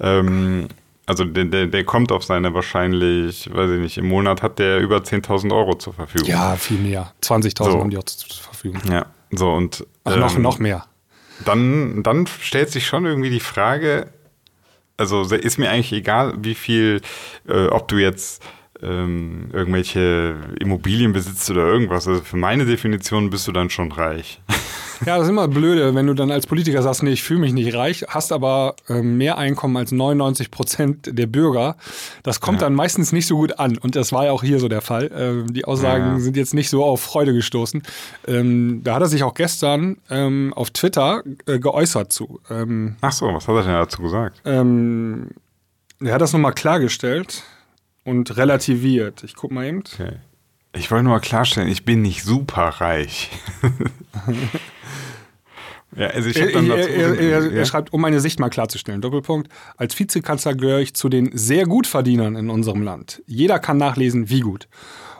[0.00, 0.68] ähm,
[1.10, 4.78] also der, der, der kommt auf seine wahrscheinlich, weiß ich nicht, im Monat hat der
[4.78, 6.28] über 10.000 Euro zur Verfügung.
[6.28, 7.12] Ja, viel mehr.
[7.20, 7.80] 20.000 So.
[7.80, 8.80] haben die auch zur Verfügung.
[8.88, 10.86] Ja, so und Ach, noch, ähm, noch mehr.
[11.44, 14.12] dann, dann stellt sich schon irgendwie die Frage,
[14.96, 17.00] also ist mir eigentlich egal, wie viel,
[17.48, 18.40] äh, ob du jetzt
[18.82, 22.06] ähm, irgendwelche Immobilien besitzt oder irgendwas.
[22.08, 24.40] Also für meine Definition bist du dann schon reich.
[25.06, 27.54] Ja, das ist immer blöde, wenn du dann als Politiker sagst, nee, ich fühle mich
[27.54, 31.76] nicht reich, hast aber ähm, mehr Einkommen als 99 Prozent der Bürger.
[32.22, 33.78] Das kommt dann meistens nicht so gut an.
[33.78, 35.10] Und das war ja auch hier so der Fall.
[35.16, 36.20] Ähm, die Aussagen Ja.
[36.20, 37.82] sind jetzt nicht so auf Freude gestoßen.
[38.28, 42.38] Ähm, da hat er sich auch gestern ähm, auf Twitter äh, geäußert zu.
[42.50, 44.42] Ähm, Ach so, was hat er denn dazu gesagt?
[44.44, 45.28] ähm,
[46.00, 47.42] er hat das nochmal klargestellt
[48.04, 49.24] und relativiert.
[49.24, 49.78] Ich guck mal eben.
[49.78, 50.12] Okay.
[50.72, 53.30] Ich wollte nur mal klarstellen, ich bin nicht super reich.
[55.96, 57.50] ja, also ich Er, dann er, er, er, ja.
[57.50, 61.66] er schreibt, um meine Sicht mal klarzustellen, Doppelpunkt, als Vizekanzler gehöre ich zu den sehr
[61.66, 63.20] Gutverdienern in unserem Land.
[63.26, 64.68] Jeder kann nachlesen, wie gut.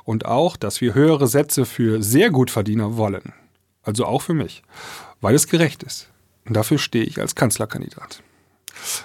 [0.05, 3.33] Und auch, dass wir höhere Sätze für sehr Gutverdiener wollen.
[3.83, 4.63] Also auch für mich.
[5.21, 6.09] Weil es gerecht ist.
[6.47, 8.23] Und dafür stehe ich als Kanzlerkandidat.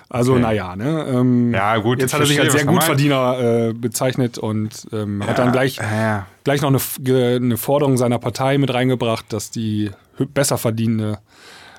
[0.09, 0.41] Also, Okay.
[0.41, 1.05] naja, ne?
[1.09, 5.25] Ähm, Ja, gut, Jetzt hat er sich als sehr er Gutverdiener äh, bezeichnet und ähm,
[5.25, 6.25] hat dann gleich, ja.
[6.43, 9.91] gleich noch eine, eine Forderung seiner Partei mit reingebracht, dass die
[10.33, 11.19] besser verdienende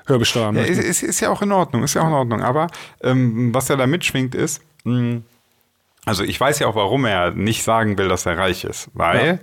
[0.05, 2.41] höher besteuern Ja, ist, ist, ist ja auch in Ordnung, ist ja auch in Ordnung.
[2.41, 2.67] Aber
[3.01, 5.21] ähm, was er da mitschwingt ist, mh,
[6.05, 8.89] also ich weiß ja auch, warum er nicht sagen will, dass er reich ist.
[8.93, 9.39] Weil,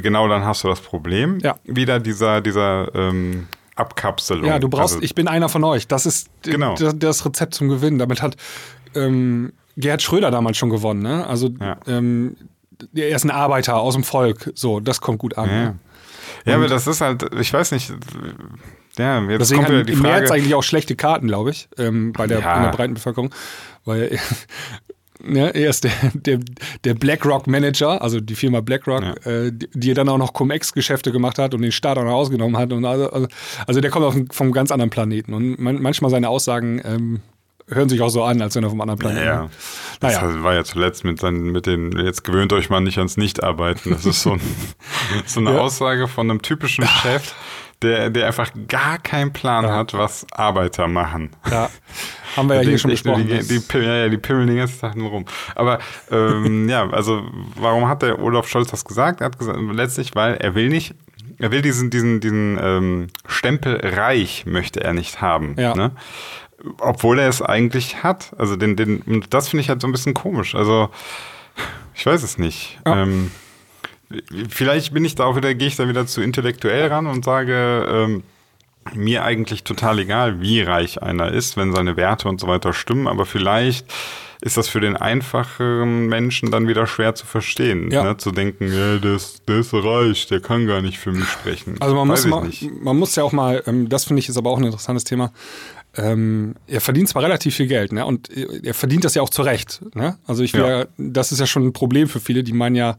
[0.00, 1.56] genau dann hast du das Problem, Ja.
[1.64, 4.44] wieder dieser, dieser ähm, Abkapselung.
[4.44, 5.86] Ja, du brauchst, Also, ich bin einer von euch.
[5.88, 6.74] Das ist Genau.
[6.76, 7.98] das Rezept zum Gewinnen.
[7.98, 8.36] Damit hat
[8.94, 11.02] ähm, Gerhard Schröder damals schon gewonnen.
[11.02, 11.26] Ne?
[11.26, 11.78] Also Ja.
[11.86, 12.36] ähm,
[12.94, 14.50] er ist ein Arbeiter aus dem Volk.
[14.54, 15.48] So, das kommt gut an.
[15.48, 15.54] ja.
[15.64, 15.78] Ne?
[16.44, 17.92] ja, aber das ist halt, ich weiß nicht,
[18.98, 20.40] ja, jetzt Deswegen kommt wieder die im März Frage.
[20.40, 22.62] eigentlich auch schlechte Karten, glaube ich, ähm, bei der, Ja.
[22.64, 23.32] der breiten Bevölkerung.
[23.84, 24.18] Weil
[25.24, 26.40] ne, er ist der, der,
[26.84, 29.30] der BlackRock-Manager, also die Firma BlackRock, Ja.
[29.30, 32.56] äh, die, die dann auch noch Cum-Ex-Geschäfte gemacht hat und den Staat auch noch ausgenommen
[32.56, 32.72] hat.
[32.72, 33.26] Und also, also,
[33.66, 35.34] also der kommt auf, vom ganz anderen Planeten.
[35.34, 37.20] Und man, manchmal seine Aussagen ähm,
[37.68, 39.48] hören sich auch so an, als wenn er vom anderen Planeten Ja,
[40.00, 40.42] das Naja.
[40.42, 43.92] war ja zuletzt mit, seinen, mit den, jetzt gewöhnt euch mal nicht ans Nichtarbeiten.
[43.92, 44.40] Das ist so, ein,
[45.26, 45.60] so eine Ja.
[45.60, 47.34] Aussage von einem typischen Chef,
[47.82, 51.30] der, der einfach gar keinen Plan hat, was Arbeiter machen.
[51.50, 51.68] Ja,
[52.36, 53.26] haben wir ja hier schon besprochen.
[53.26, 55.24] Die, die, pimmeln- ja, ja, die pimmeln den ganzen Tag nur rum.
[55.54, 55.78] Aber
[56.10, 57.22] ähm, ja, also
[57.56, 59.20] warum hat der Olaf Scholz das gesagt?
[59.20, 60.94] Er hat gesagt, letztlich, weil er will nicht,
[61.38, 65.56] er will diesen, diesen, diesen ähm, Stempel reich möchte er nicht haben.
[65.58, 65.74] Ja.
[65.74, 65.90] Ne?
[66.78, 68.32] Obwohl er es eigentlich hat.
[68.38, 70.54] Also den, den, und das finde ich halt so ein bisschen komisch.
[70.54, 70.90] Also
[71.94, 72.78] ich weiß es nicht.
[72.86, 73.02] Ja.
[73.02, 73.30] Ähm,
[74.48, 77.86] vielleicht bin ich da auch wieder, gehe ich da wieder zu intellektuell ran und sage,
[77.88, 78.22] ähm,
[78.94, 83.06] mir eigentlich total egal, wie reich einer ist, wenn seine Werte und so weiter stimmen,
[83.06, 83.86] aber vielleicht
[84.40, 88.02] ist das für den einfachen Menschen dann wieder schwer zu verstehen, Ja.
[88.02, 88.16] ne?
[88.16, 91.76] zu denken, ja, der, ist, der ist reich, der kann gar nicht für mich sprechen.
[91.78, 94.36] Also man Weiß muss, mal, man muss ja auch mal, ähm, das finde ich ist
[94.36, 95.32] aber auch ein interessantes Thema.
[95.94, 98.04] Ähm, er verdient zwar relativ viel Geld, ne?
[98.06, 99.82] Und er verdient das ja auch zu Recht.
[99.94, 100.18] Ne?
[100.26, 100.78] Also ich will Ja.
[100.80, 100.86] ja.
[100.96, 102.96] das ist ja schon ein Problem für viele, die meinen ja,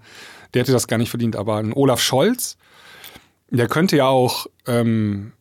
[0.53, 1.35] der hätte das gar nicht verdient.
[1.35, 2.57] Aber ein Olaf Scholz,
[3.49, 5.33] der könnte ja auch ähm,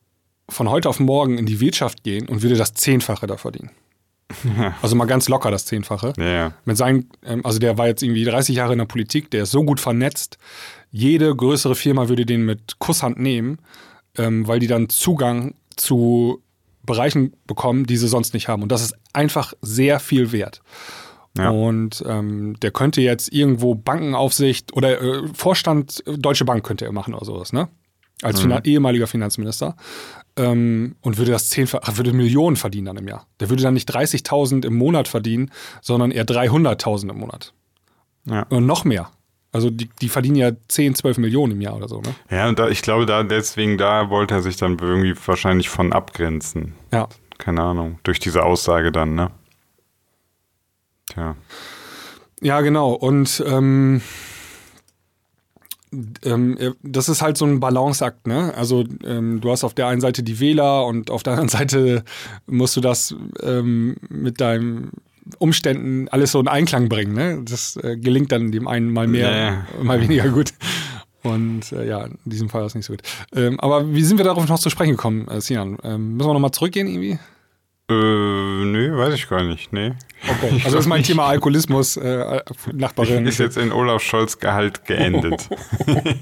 [0.49, 3.71] von heute auf morgen in die Wirtschaft gehen und würde das Zehnfache da verdienen.
[4.83, 6.13] Also mal ganz locker das Zehnfache.
[6.17, 6.55] Ja, ja.
[6.65, 9.51] Mit seinen, ähm, also der war jetzt irgendwie 30 Jahre in der Politik, der ist
[9.51, 10.39] so gut vernetzt.
[10.91, 13.59] Jede größere Firma würde den mit Kusshand nehmen,
[14.17, 16.43] ähm, weil die dann Zugang zu
[16.85, 18.63] Bereichen bekommen, die sie sonst nicht haben.
[18.63, 20.63] Und das ist einfach sehr viel wert.
[21.37, 21.51] Ja.
[21.51, 26.93] Und ähm, der könnte jetzt irgendwo Bankenaufsicht oder äh, Vorstand äh, Deutsche Bank könnte er
[26.93, 27.69] machen oder sowas, ne?
[28.23, 28.43] Als Mhm.
[28.43, 29.77] Finan ehemaliger Finanzminister.
[30.37, 33.27] Ähm, und würde das zehnfach, ach, würde Millionen verdienen dann im Jahr.
[33.41, 37.53] Der würde dann nicht 30.000 im Monat verdienen, sondern eher 300.000 im Monat.
[38.27, 38.43] Ja.
[38.49, 39.11] Und noch mehr.
[39.51, 42.15] Also die, die verdienen ja 10, 12 Millionen im Jahr oder so, ne?
[42.31, 45.93] Ja, und da, ich glaube, da deswegen, da wollte er sich dann irgendwie wahrscheinlich von
[45.93, 46.75] abgrenzen.
[46.93, 47.09] Ja.
[47.37, 49.31] Keine Ahnung, durch diese Aussage dann, ne?
[51.07, 51.37] Tja.
[52.41, 52.93] Ja, genau.
[52.93, 54.01] Und ähm,
[56.25, 58.53] ähm, äh, das ist halt so ein Balanceakt, ne?
[58.57, 62.05] Also ähm, du hast auf der einen Seite die Wähler und auf der anderen Seite
[62.47, 64.91] musst du das ähm, mit deinen
[65.39, 67.43] Umständen alles so in Einklang bringen, ne?
[67.45, 69.85] Das äh, gelingt dann dem einen mal mehr, Nee.
[69.85, 70.53] mal weniger gut.
[71.23, 73.03] Und äh, ja, in diesem Fall war es nicht so gut.
[73.33, 75.77] Ähm, aber wie sind wir darauf noch zu sprechen gekommen, äh, Sinan?
[75.85, 77.21] Ähm, müssen wir nochmal zurückgehen irgendwie?
[77.93, 79.73] Äh, nee, weiß ich gar nicht.
[79.73, 79.93] Nee.
[80.29, 80.53] Okay.
[80.65, 82.41] Also das ist mein Thema Alkoholismus, äh,
[82.73, 83.27] Nachbarin.
[83.27, 85.49] Ist jetzt in Olaf Scholz Gehalt geendet.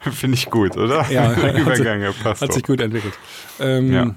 [0.00, 1.10] Finde ich gut, oder?
[1.10, 3.14] Ja, hat sich- Übergange passt Hat sich gut entwickelt.
[3.60, 4.14] Ähm, Ja.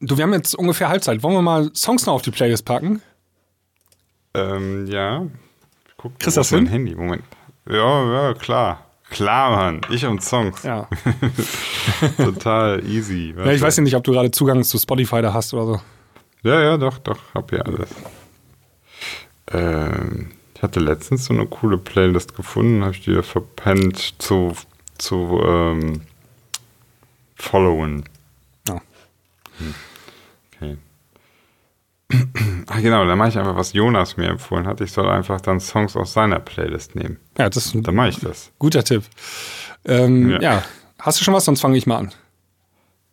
[0.00, 1.22] Du, wir haben jetzt ungefähr Halbzeit.
[1.22, 3.00] Wollen wir mal Songs noch auf die Playlist packen?
[4.34, 5.22] Ähm, ja.
[5.88, 6.72] Ich guck, Kriegst wo das ist mein hin?
[6.72, 7.24] Handy, Moment.
[7.66, 8.84] Ja, ja, klar.
[9.14, 9.80] Klar, Mann.
[9.90, 10.64] Ich und Songs.
[10.64, 10.88] Ja.
[12.16, 13.32] Total easy.
[13.36, 15.80] ja ich weiß ja nicht, ob du gerade Zugang zu Spotify da hast oder so.
[16.42, 17.88] Ja, ja, doch, doch, hab hier alles.
[19.52, 24.56] Ähm, ich hatte letztens so eine coole Playlist gefunden, habe ich die verpennt zu,
[24.98, 26.00] zu ähm,
[27.36, 28.08] followen.
[28.66, 28.74] Ja.
[28.74, 29.74] Okay.
[32.68, 34.80] Ach genau, dann mache ich einfach, was Jonas mir empfohlen hat.
[34.80, 37.18] Ich soll einfach dann Songs aus seiner Playlist nehmen.
[37.38, 38.50] Ja, das ist ein Dann mache ich das.
[38.58, 39.04] guter Tipp.
[39.84, 40.40] Ähm, ja.
[40.40, 40.62] Ja.
[40.98, 41.44] Hast du schon was?
[41.44, 42.12] Sonst fange ich mal an.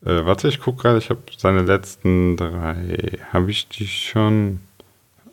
[0.06, 3.20] Äh, warte, ich gucke gerade, ich habe seine letzten drei.
[3.32, 4.60] Habe ich die schon?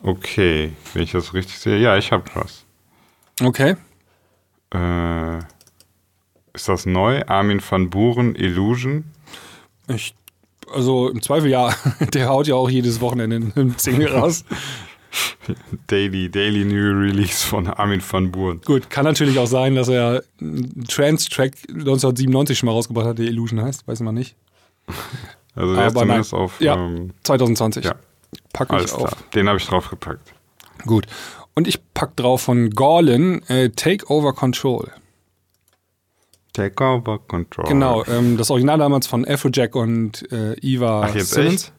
[0.02, 1.78] Okay, wenn ich das richtig sehe.
[1.78, 2.64] Ja, ich habe was.
[3.42, 3.76] Okay.
[4.74, 5.38] Äh,
[6.52, 7.24] ist das neu?
[7.26, 9.04] Armin van Buren, Illusion.
[9.88, 10.14] Ich,
[10.72, 11.74] also im Zweifel ja.
[12.14, 14.44] Der haut ja auch jedes Wochenende einen Single raus.
[15.87, 18.61] Daily, Daily New Release von Armin van Buren.
[18.64, 23.26] Gut, kann natürlich auch sein, dass er einen Trance-Track 1997 schon mal rausgebracht hat, der
[23.26, 23.88] Illusion heißt.
[23.88, 24.37] Weiß man nicht.
[25.54, 26.09] Also der ist Aber nein.
[26.24, 26.61] zumindest auf.
[26.61, 26.76] Ja.
[26.76, 27.85] Ähm, 2020.
[27.87, 27.94] ja,
[28.52, 28.98] Pack ich alles auf.
[29.09, 29.16] klar.
[29.35, 30.33] Den habe ich draufgepackt.
[30.85, 31.07] Gut.
[31.54, 34.90] Und ich pack drauf von Gorlin äh, Take Over Control.
[36.59, 37.66] Take over control.
[37.68, 41.64] Genau, ähm, das Original damals von Afrojack und äh, Eva Ach, jetzt Simmons.
[41.66, 41.73] echt?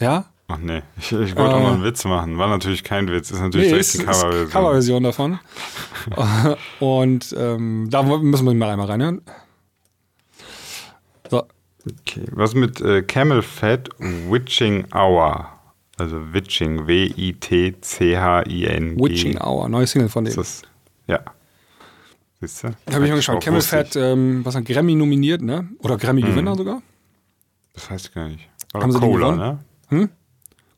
[0.00, 0.26] Ja?
[0.48, 1.62] Ach nee, ich, ich wollte auch Äh.
[1.62, 2.38] noch einen Witz machen.
[2.38, 3.30] War natürlich kein Witz.
[3.30, 4.50] Ist natürlich Nee, ist, die ist Coverversion.
[4.50, 5.38] Coverversion davon.
[6.80, 9.22] und ähm, da müssen wir mal einmal reinhören.
[11.30, 11.42] So,
[12.00, 12.24] Okay.
[12.30, 15.48] Was mit äh, Camel Fat Witching Hour?
[15.98, 19.02] Also Witching, W-I-T-C-H-I-N-G.
[19.02, 20.42] Witching Hour, neue Single von Ist denen.
[20.44, 20.62] das,
[21.08, 21.20] ja.
[22.42, 22.70] Siehst du?
[22.86, 23.40] Da habe ich mal geschaut.
[23.42, 25.68] Camel Fat, ähm, was hat Grammy nominiert, ne?
[25.78, 26.82] Oder Grammy-Gewinner sogar?
[27.72, 28.48] Das weiß ich gar nicht.
[28.72, 29.58] War Haben sie den Cola, gewonnen?
[29.90, 30.08] ne?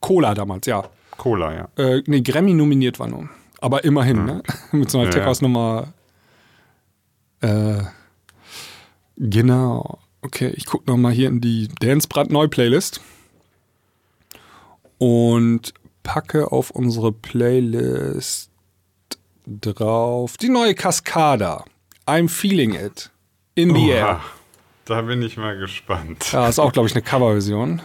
[0.01, 0.85] Cola damals, ja.
[1.17, 1.69] Cola, ja.
[1.83, 3.31] Äh, nee, Grammy nominiert war nur.
[3.63, 4.43] Aber immerhin, ne?
[4.73, 5.27] Mit so einer Ja, Tech ja.
[5.27, 5.95] House Nummer.
[7.41, 7.79] Äh,
[9.17, 10.01] genau.
[10.21, 13.01] Okay, ich gucke nochmal hier in die Dance Brand Neu Playlist.
[14.99, 15.73] Und
[16.03, 18.51] packe auf unsere Playlist
[19.47, 21.65] drauf die neue Cascada.
[22.07, 23.11] I'm feeling it.
[23.55, 24.07] In the air.
[24.17, 24.21] Oha,
[24.87, 26.31] Da bin ich mal gespannt.
[26.33, 27.81] Ja, ist auch, glaube ich, eine Coverversion.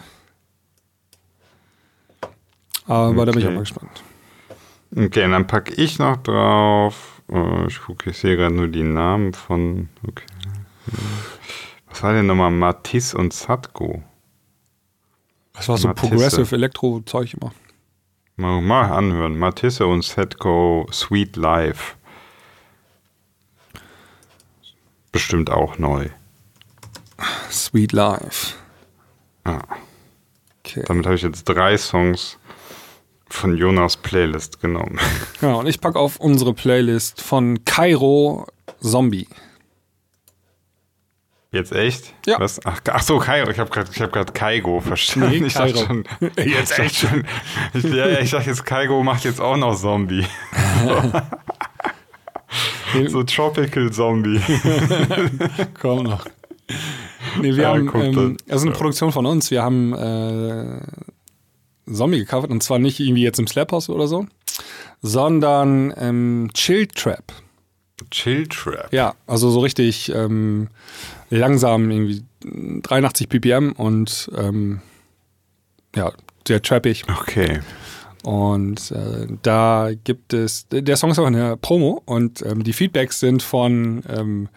[2.86, 3.56] Aber da bin ich auch Okay.
[3.56, 4.04] mal gespannt.
[4.96, 7.22] Okay, und dann packe ich noch drauf.
[7.32, 9.90] äh, Ich gucke, ich sehe gerade nur die Namen von.
[10.08, 10.26] Okay.
[11.88, 14.02] Was war denn nochmal Matisse und Satko?
[15.54, 16.08] Das war so Matisse.
[16.10, 17.52] Progressive Elektro-Zeug immer.
[18.40, 19.38] Mal, mal anhören.
[19.38, 21.96] Matisse und Satko Sweet Life.
[25.12, 26.08] Bestimmt auch neu.
[27.52, 28.56] Sweet Life.
[29.46, 29.62] Ja.
[30.60, 30.84] Okay.
[30.88, 32.38] Damit habe ich jetzt drei Songs
[33.28, 34.98] von Jonas Playlist genommen.
[35.42, 38.48] Ja, und ich packe auf unsere Playlist von Kairo
[38.80, 39.28] Zombie.
[41.52, 42.14] Jetzt echt?
[42.28, 42.40] Ja.
[42.40, 42.60] Was?
[42.64, 43.50] Ach, ach so, Kairo.
[43.50, 45.40] Ich habe gerade hab grad Kaigo verstanden.
[45.40, 46.04] Nee, ich dachte schon.
[46.38, 47.24] Jetzt dachte schon.
[47.74, 50.28] Ich, ja, ja, ich dachte jetzt, Kaigo macht jetzt auch noch Zombie.
[53.08, 54.40] so Tropical Zombie.
[55.82, 56.26] Komm noch.
[57.42, 58.78] Nee, wir Ja, haben, ähm, ist eine ja.
[58.78, 59.50] Produktion von uns.
[59.50, 60.82] Wir haben äh,
[61.92, 64.28] Zombie gecovert und zwar nicht irgendwie jetzt im Slap House oder so,
[65.02, 67.24] sondern ähm, Chill Trap.
[68.12, 68.94] Chill Trap.
[68.94, 70.70] Ja, also so richtig ähm,
[71.30, 74.82] langsam, irgendwie 83 ppm und ähm,
[75.96, 76.12] ja,
[76.48, 77.04] sehr trappig.
[77.22, 77.60] Okay.
[78.24, 82.74] Und äh, da gibt es, der Song ist auch in der Promo und ähm, die
[82.74, 84.50] Feedbacks sind von ähm,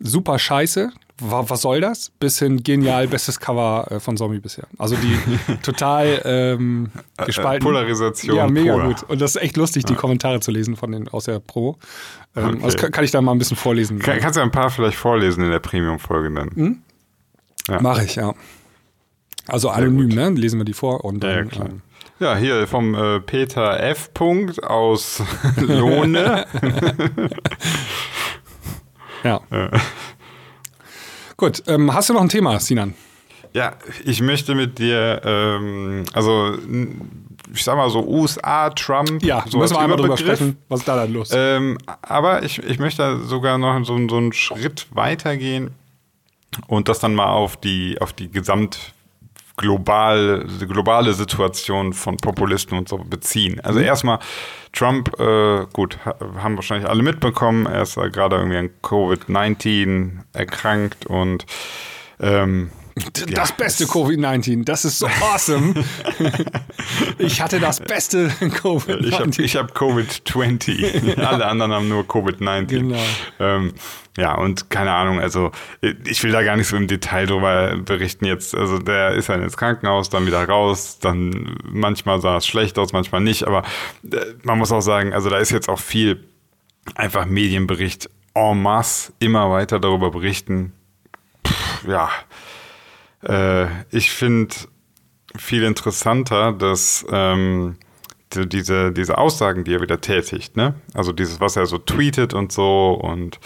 [0.00, 4.64] super scheiße, was soll das, bis hin genial, bestes Cover äh, von Zombie bisher.
[4.78, 5.16] Also die
[5.62, 6.90] total ähm,
[7.24, 7.64] gespalten.
[7.64, 8.84] Polarisation Ja, mega pur.
[8.84, 9.02] gut.
[9.04, 11.78] Und das ist echt lustig, die Kommentare zu lesen von den aus der Promo.
[12.36, 12.58] Ähm, Okay.
[12.64, 14.00] Das kann, kann ich da mal ein bisschen vorlesen.
[14.00, 16.50] Kann, kannst du ein paar vielleicht vorlesen in der Premium-Folge dann?
[16.50, 16.82] Hm?
[17.68, 17.80] ja.
[17.80, 18.34] Mache ich, ja.
[19.46, 20.30] Also anonym, ne?
[20.30, 21.44] Lesen wir die vor und Ja, dann.
[21.44, 21.68] ja, klar.
[21.68, 21.82] ähm,
[22.18, 24.12] Ja, hier vom äh, Peter F.
[24.14, 25.22] Punkt aus
[25.60, 26.46] Lohne.
[29.22, 29.40] Ja.
[31.44, 32.94] Gut, ähm, hast du noch ein Thema, Sinan?
[33.52, 33.74] Ja,
[34.06, 36.56] ich möchte mit dir, ähm, also
[37.52, 39.22] ich sag mal so USA, Trump.
[39.22, 40.56] Ja, so müssen wir einmal drüber sprechen.
[40.70, 41.28] Was ist da dann los?
[41.34, 45.72] Ähm, aber ich, ich möchte sogar noch so, so einen Schritt weitergehen
[46.66, 48.93] und das dann mal auf die, auf die gesamt
[49.56, 53.60] global, globale Situation von Populisten und so beziehen.
[53.60, 54.18] Also erstmal
[54.72, 61.06] Trump, äh, gut, ha- haben wahrscheinlich alle mitbekommen, er ist gerade irgendwie an Covid-19 erkrankt
[61.06, 61.46] und
[62.20, 65.74] ähm, das ja, beste Covid-19, das ist so awesome.
[67.18, 69.40] ich hatte das beste Covid-19.
[69.40, 71.18] Ich habe hab Covid-20.
[71.24, 72.66] Alle anderen haben nur Covid-19.
[72.66, 73.02] Genau.
[73.40, 73.74] Ähm,
[74.16, 78.26] ja, und keine Ahnung, also ich will da gar nicht so im Detail drüber berichten
[78.26, 78.54] jetzt.
[78.54, 82.92] Also der ist halt ins Krankenhaus, dann wieder raus, dann manchmal sah es schlecht aus,
[82.92, 83.64] manchmal nicht, aber
[84.04, 86.28] äh, man muss auch sagen, also da ist jetzt auch viel
[86.94, 90.72] einfach Medienbericht en masse, immer weiter darüber berichten.
[91.44, 92.08] Pff, ja,
[93.28, 94.54] äh, ich finde
[95.36, 97.76] viel interessanter, dass ähm,
[98.32, 100.74] die- diese, diese Aussagen, die er wieder tätigt, ne?
[100.94, 103.38] Also dieses, was er so tweetet und so und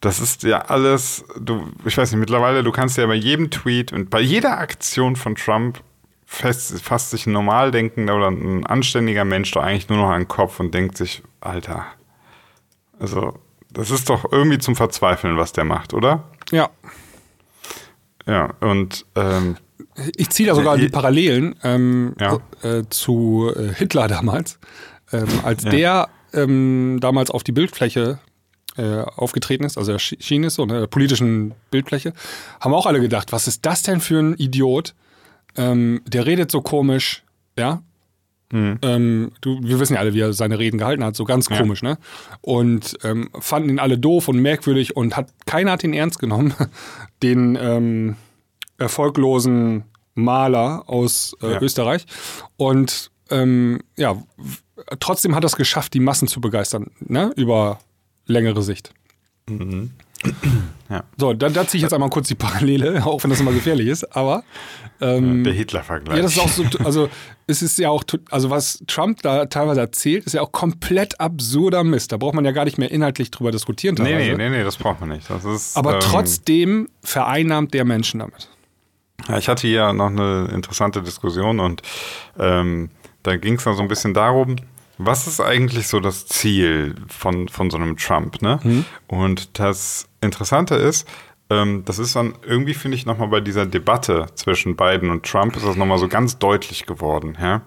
[0.00, 3.92] das ist ja alles, du, ich weiß nicht, mittlerweile, du kannst ja bei jedem Tweet
[3.92, 5.80] und bei jeder Aktion von Trump
[6.24, 10.28] fest, fasst sich ein Normaldenkender oder ein anständiger Mensch doch eigentlich nur noch an den
[10.28, 11.84] Kopf und denkt sich, Alter,
[12.98, 13.34] also
[13.72, 16.24] das ist doch irgendwie zum Verzweifeln, was der macht, oder?
[16.50, 16.70] Ja,
[18.30, 19.56] Ja, und ähm,
[20.16, 22.38] ich ziehe da sogar Ja, die Parallelen ähm, Ja.
[22.62, 24.58] äh, zu äh, Hitler damals.
[25.12, 28.20] Ähm, als der ähm, damals auf die Bildfläche
[28.76, 32.12] äh, aufgetreten ist, also erschienen ist, so einer politischen Bildfläche,
[32.60, 34.94] haben auch alle gedacht, was ist das denn für ein Idiot?
[35.56, 37.24] Ähm, der redet so komisch,
[37.58, 37.82] ja.
[38.52, 41.82] Ähm, du, wir wissen ja alle, wie er seine Reden gehalten hat, so ganz komisch,
[41.82, 41.98] ne?
[42.40, 46.52] Und ähm, fanden ihn alle doof und merkwürdig und hat keiner hat ihn ernst genommen,
[47.22, 48.16] den ähm,
[48.78, 49.84] erfolglosen
[50.14, 51.62] Maler aus äh, Ja.
[51.62, 52.06] Österreich.
[52.56, 54.20] Und ähm, ja,
[54.98, 57.32] trotzdem hat er es geschafft, die Massen zu begeistern, ne?
[57.36, 57.78] Über
[58.26, 58.92] längere Sicht.
[60.90, 61.04] Ja.
[61.16, 63.86] So, da, da ziehe ich jetzt einmal kurz die Parallele, auch wenn das immer gefährlich
[63.86, 64.42] ist, aber
[65.00, 66.16] ähm, der Hitler-Vergleich.
[66.16, 67.08] ja, das ist auch so, also
[67.46, 71.84] es ist ja auch, also was Trump da teilweise erzählt, ist ja auch komplett absurder
[71.84, 72.12] Mist.
[72.12, 73.96] Da braucht man ja gar nicht mehr inhaltlich drüber diskutieren.
[73.98, 75.30] Nee, nee, nee, nee, das braucht man nicht.
[75.30, 78.48] Das ist, Aber ähm, trotzdem vereinnahmt der Menschen damit.
[79.28, 81.82] Ja, ich hatte hier noch eine interessante Diskussion und
[82.38, 82.90] ähm,
[83.22, 84.56] da ging es dann so ein bisschen darum,
[85.04, 88.58] was ist eigentlich so das Ziel von, von so einem Trump, ne?
[89.06, 91.08] Und das Interessante ist,
[91.48, 95.56] ähm, das ist dann irgendwie, finde ich, nochmal bei dieser Debatte zwischen Biden und Trump
[95.56, 97.62] ist das nochmal so ganz deutlich geworden, ja?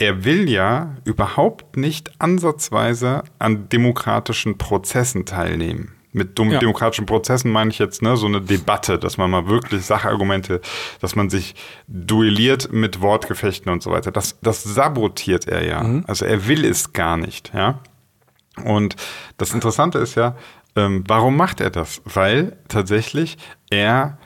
[0.00, 5.92] er will ja überhaupt nicht ansatzweise an demokratischen Prozessen teilnehmen.
[6.12, 6.58] Mit Ja.
[6.58, 10.60] demokratischen Prozessen meine ich jetzt ne, so eine Debatte, dass man mal wirklich Sachargumente,
[11.00, 11.54] dass man sich
[11.86, 14.10] duelliert mit Wortgefechten und so weiter.
[14.10, 16.02] Das, das sabotiert er ja.
[16.06, 17.78] Also er will es gar nicht, ja.
[18.64, 18.96] Und
[19.38, 20.36] das Interessante ist ja,
[20.76, 22.02] ähm, warum macht er das?
[22.04, 23.38] Weil tatsächlich
[23.70, 24.18] er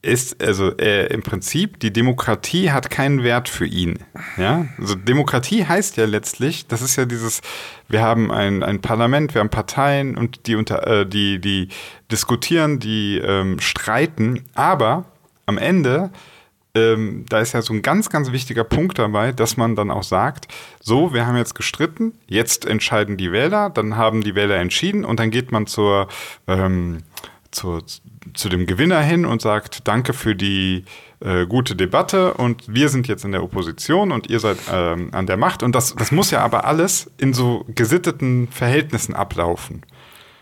[0.00, 3.98] ist, also er, im Prinzip, die Demokratie hat keinen Wert für ihn.
[4.36, 4.66] Ja?
[4.78, 7.40] Also Demokratie heißt ja letztlich, das ist ja dieses,
[7.88, 11.68] wir haben ein, ein Parlament, wir haben Parteien und die unter, äh, die, die
[12.12, 15.04] diskutieren, die ähm, streiten, aber
[15.46, 16.10] am Ende
[16.74, 20.02] ähm, da ist ja so ein ganz, ganz wichtiger Punkt dabei, dass man dann auch
[20.02, 20.48] sagt,
[20.80, 25.18] so, wir haben jetzt gestritten, jetzt entscheiden die Wähler, dann haben die Wähler entschieden und
[25.18, 26.08] dann geht man zur,
[26.46, 26.98] ähm,
[27.50, 27.82] zur,
[28.34, 30.84] zu dem Gewinner hin und sagt, danke für die
[31.20, 35.26] äh, gute Debatte und wir sind jetzt in der Opposition und ihr seid ähm, an
[35.26, 39.82] der Macht und das, das muss ja aber alles in so gesitteten Verhältnissen ablaufen.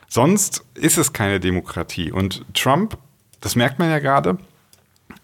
[0.08, 2.98] Sonst ist es keine Demokratie und Trump,
[3.40, 4.38] das merkt man ja gerade,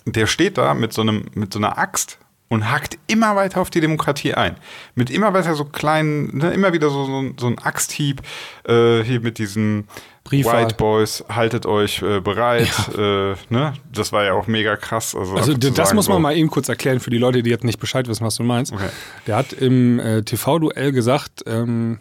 [0.04, 2.18] der steht da mit so, einem, mit so einer Axt
[2.52, 4.56] und hackt immer weiter auf die Demokratie ein.
[4.94, 8.20] Mit immer weiter so kleinen, ne, immer wieder so, so, so ein Axthieb,
[8.68, 9.88] äh, hier mit diesen
[10.22, 10.64] Briefwahl.
[10.66, 12.68] White Boys, haltet euch äh, bereit.
[12.92, 13.72] Äh, ne?
[13.90, 15.14] Das war ja auch mega krass.
[15.14, 17.48] Also, Also das sagen, muss man so, mal eben kurz erklären für die Leute, die
[17.48, 18.70] jetzt nicht Bescheid wissen, was du meinst.
[18.70, 18.90] Okay.
[19.26, 22.00] Der hat im äh, TV-Duell gesagt, ähm,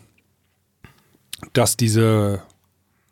[1.54, 2.41] dass diese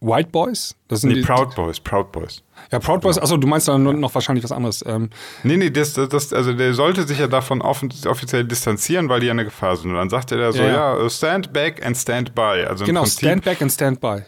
[0.02, 2.42] White Boys, das sind Nee, die, Proud Boys, Proud Boys.
[2.72, 3.18] ja Proud Boys.
[3.20, 4.84] Achso, du meinst dann noch wahrscheinlich was anderes.
[4.88, 5.10] Ähm,
[5.44, 9.26] Nee, nee, das, das, also der sollte sich ja davon offen, offiziell distanzieren, weil die
[9.28, 9.92] ja eine Gefahr sind.
[9.92, 12.66] Und dann sagt er da so, Ja, ja, stand back and stand by.
[12.68, 14.24] Also genau, Prinzip, Stand Back and Stand By.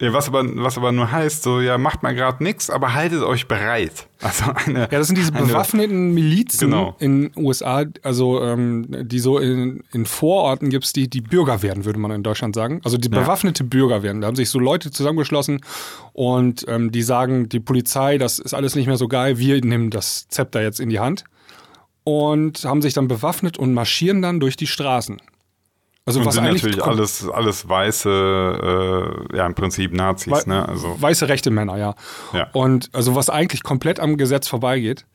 [0.00, 3.22] Ja, was aber, was aber nur heißt, so, ja, macht mal gerade nichts, aber haltet
[3.22, 4.08] euch bereit.
[4.20, 6.96] Also eine, Ja, das sind diese eine- bewaffneten Milizen Genau.
[6.98, 11.62] in den USA, also ähm, die so in, in Vororten gibt es, die, die Bürger
[11.62, 12.80] werden, würde man in Deutschland sagen.
[12.84, 13.20] Also die Ja.
[13.20, 14.20] bewaffnete Bürger werden.
[14.20, 15.60] Da haben sich so Leute zusammengeschlossen
[16.12, 19.90] und ähm, die sagen, die Polizei, das ist alles nicht mehr so geil, wir nehmen
[19.90, 21.22] das Zepter jetzt in die Hand.
[22.02, 25.22] Und haben sich dann bewaffnet und marschieren dann durch die Straßen.
[26.06, 30.68] Also Und was sind natürlich alles, alles weiße, äh, ja, im Prinzip Nazis, Wei- ne?
[30.68, 31.94] Also, Weiße rechte Männer, ja.
[32.34, 32.48] Ja.
[32.52, 35.06] Und also was eigentlich komplett am Gesetz vorbeigeht.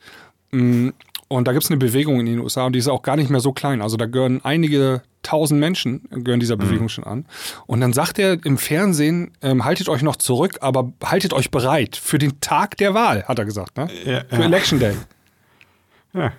[0.52, 0.90] Mm,
[1.32, 3.30] Und da gibt es eine Bewegung in den USA und die ist auch gar nicht
[3.30, 3.84] mehr so klein.
[3.84, 7.28] Also da gehören einige tausend Menschen, gehören dieser Bewegung schon an.
[7.68, 11.98] Und dann sagt er im Fernsehen, ähm, haltet euch noch zurück, aber haltet euch bereit
[11.98, 13.90] für den Tag der Wahl, hat er gesagt, ne?
[14.06, 14.46] Ja, Für ja.
[14.46, 14.96] Election Day.
[16.16, 16.32] ja.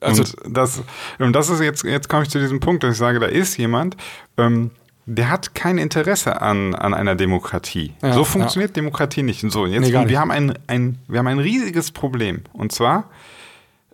[0.00, 0.82] Also und das,
[1.18, 3.56] und das ist jetzt, jetzt komme ich zu diesem Punkt, dass ich sage, da ist
[3.56, 3.96] jemand,
[4.36, 4.70] ähm,
[5.06, 7.94] der hat kein Interesse an, an einer Demokratie.
[8.02, 9.44] Ja, so funktioniert Demokratie nicht.
[9.44, 12.42] Und so, und jetzt, Nee, wir haben ein, ein, wir haben ein riesiges Problem.
[12.52, 13.08] Und zwar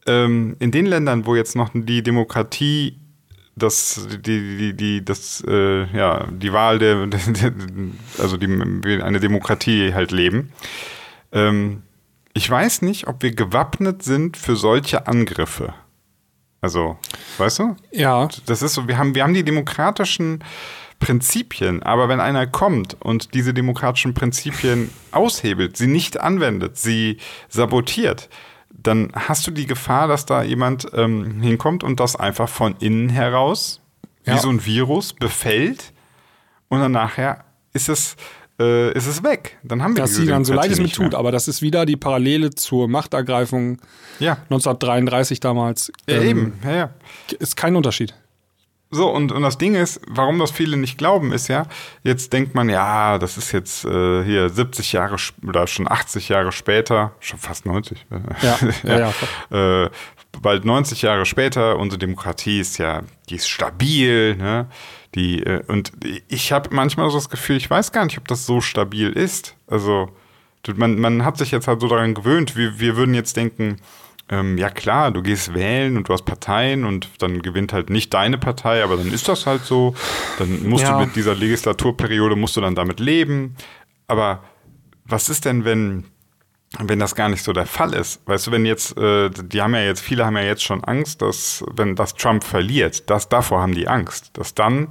[0.07, 2.97] ähm, in den Ländern, wo jetzt noch die Demokratie
[3.55, 7.53] das, die, die, die, das, äh, ja, die Wahl der, der
[8.19, 10.53] also die, eine Demokratie halt leben.
[11.33, 11.83] Ähm,
[12.35, 15.75] ich weiß nicht, ob wir gewappnet sind für solche Angriffe.
[16.63, 16.97] Also,
[17.39, 17.77] weißt du?
[17.91, 20.43] ja, Das ist so, wir haben, wir haben die demokratischen
[21.01, 28.29] Prinzipien, aber wenn einer kommt und diese demokratischen Prinzipien aushebelt, sie nicht anwendet, sie sabotiert,
[28.71, 33.09] dann hast du die Gefahr, dass da jemand ähm, hinkommt und das einfach von innen
[33.09, 33.81] heraus,
[34.25, 34.35] Ja.
[34.35, 35.93] wie so ein Virus, befällt
[36.69, 38.15] und dann nachher ist es,
[38.63, 39.59] äh, ist es weg.
[39.63, 40.93] Dann haben wir dass sie dann so leid es mir mehr.
[40.93, 43.79] tut, aber das ist wieder die Parallele zur Machtergreifung
[44.19, 45.93] Ja, 1933 damals.
[46.09, 46.91] ja Ähm, eben, ja, ja.
[47.39, 48.15] Ist kein Unterschied.
[48.95, 51.65] So, und, und das Ding ist, warum das viele nicht glauben, ist ja,
[52.03, 55.17] jetzt denkt man, ja, das ist jetzt äh, hier 70 Jahre
[55.49, 58.07] oder schon 80 Jahre später, schon fast 90.
[58.43, 59.13] Ja, ja,
[59.51, 59.85] ja.
[59.85, 59.91] äh,
[60.43, 63.01] bald 90 Jahre später, unsere Demokratie ist ja,
[63.31, 64.67] die ist stabil, ne?
[65.15, 65.93] Die, äh, und
[66.29, 69.57] ich habe manchmal so das Gefühl, ich weiß gar nicht, ob das so stabil ist.
[69.67, 70.11] Also,
[70.77, 73.79] man, man hat sich jetzt halt so daran gewöhnt, wir, wir würden jetzt denken,
[74.29, 78.15] ähm, ja klar, du gehst wählen und du hast Parteien und dann gewinnt halt nicht
[78.15, 79.95] deine Partei, aber dann ist das halt so.
[80.39, 80.93] Dann musst Ja.
[80.99, 83.57] du mit dieser Legislaturperiode, musst du dann damit leben.
[84.07, 84.43] Aber
[85.05, 86.05] was ist denn, wenn,
[86.79, 88.21] wenn das gar nicht so der Fall ist?
[88.27, 91.23] Weißt du, wenn jetzt, äh, die haben ja jetzt, viele haben ja jetzt schon Angst,
[91.23, 94.89] dass, wenn das Trump verliert, das, davor haben die Angst, dass dann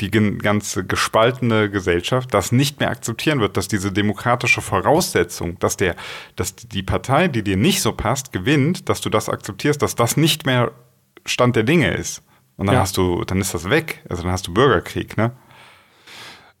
[0.00, 5.94] die ganze gespaltene Gesellschaft das nicht mehr akzeptieren wird, dass diese demokratische Voraussetzung, dass der,
[6.36, 10.16] dass die Partei, die dir nicht so passt, gewinnt, dass du das akzeptierst, dass das
[10.16, 10.72] nicht mehr
[11.26, 12.22] Stand der Dinge ist.
[12.56, 12.80] Und dann Ja.
[12.80, 14.02] hast du, dann ist das weg.
[14.08, 15.32] Also dann hast du Bürgerkrieg, ne?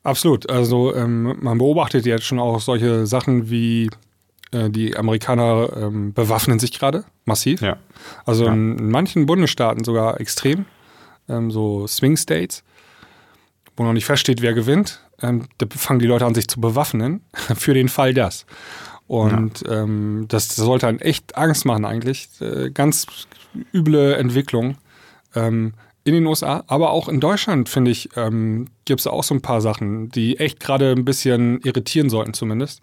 [0.02, 0.48] Absolut.
[0.48, 3.90] Also ähm, man beobachtet jetzt schon auch solche Sachen wie
[4.52, 7.60] die Amerikaner ähm, bewaffnen sich gerade massiv.
[7.60, 7.76] Ja.
[8.26, 8.52] Also Ja.
[8.52, 10.64] in, in manchen Bundesstaaten sogar extrem,
[11.28, 12.64] ähm, so Swing States,
[13.76, 15.00] wo noch nicht feststeht, wer gewinnt.
[15.22, 17.20] Ähm, da fangen die Leute an, sich zu bewaffnen
[17.56, 18.46] für den Fall das.
[19.06, 22.28] Und ähm, das sollte dann echt Angst machen eigentlich.
[22.40, 23.06] Äh, ganz
[23.74, 24.76] üble Entwicklung.
[25.34, 25.74] Ähm,
[26.04, 29.42] in den USA, aber auch in Deutschland, finde ich, ähm, gibt es auch so ein
[29.42, 32.82] paar Sachen, die echt gerade ein bisschen irritieren sollten, zumindest.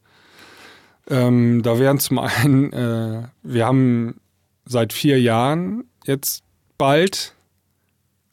[1.10, 4.20] Ähm, da wären zum einen, äh, wir haben
[4.66, 6.44] seit vier Jahren jetzt
[6.78, 7.34] bald,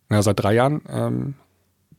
[0.08, 1.34] na, seit drei Jahren, ähm,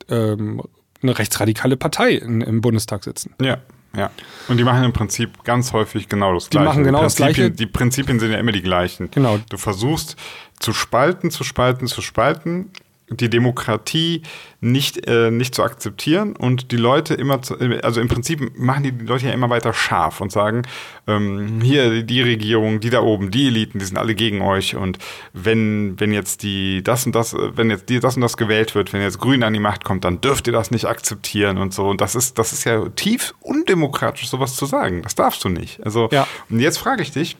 [0.09, 0.61] ähm,
[1.01, 3.34] eine rechtsradikale Partei in, im Bundestag sitzen.
[3.41, 3.59] Ja,
[3.95, 4.11] ja.
[4.47, 6.65] Und die machen im Prinzip ganz häufig genau das Die Gleiche.
[6.65, 7.51] machen genau das Gleiche.
[7.51, 9.09] Die Prinzipien sind ja immer die gleichen.
[9.11, 9.39] Genau.
[9.49, 10.15] Du versuchst
[10.59, 12.71] zu spalten, zu spalten, zu spalten,
[13.10, 14.24] die Demokratie
[14.62, 18.91] nicht, äh, nicht zu akzeptieren und die Leute immer, zu, also im Prinzip machen die,
[18.93, 20.64] die Leute ja immer weiter scharf und sagen,
[21.06, 24.97] ähm, hier die Regierung, die da oben, die Eliten, die sind alle gegen euch und
[25.34, 28.91] wenn, wenn jetzt die, das und das, wenn jetzt die, das und das gewählt wird,
[28.91, 31.88] wenn jetzt Grün an die Macht kommt, dann dürft ihr das nicht akzeptieren und so
[31.88, 35.03] und das ist, das ist ja tief undemokratisch, sowas zu sagen.
[35.03, 35.84] Das darfst du nicht.
[35.86, 36.28] Also, Ja.
[36.49, 37.38] und jetzt frage ich dich,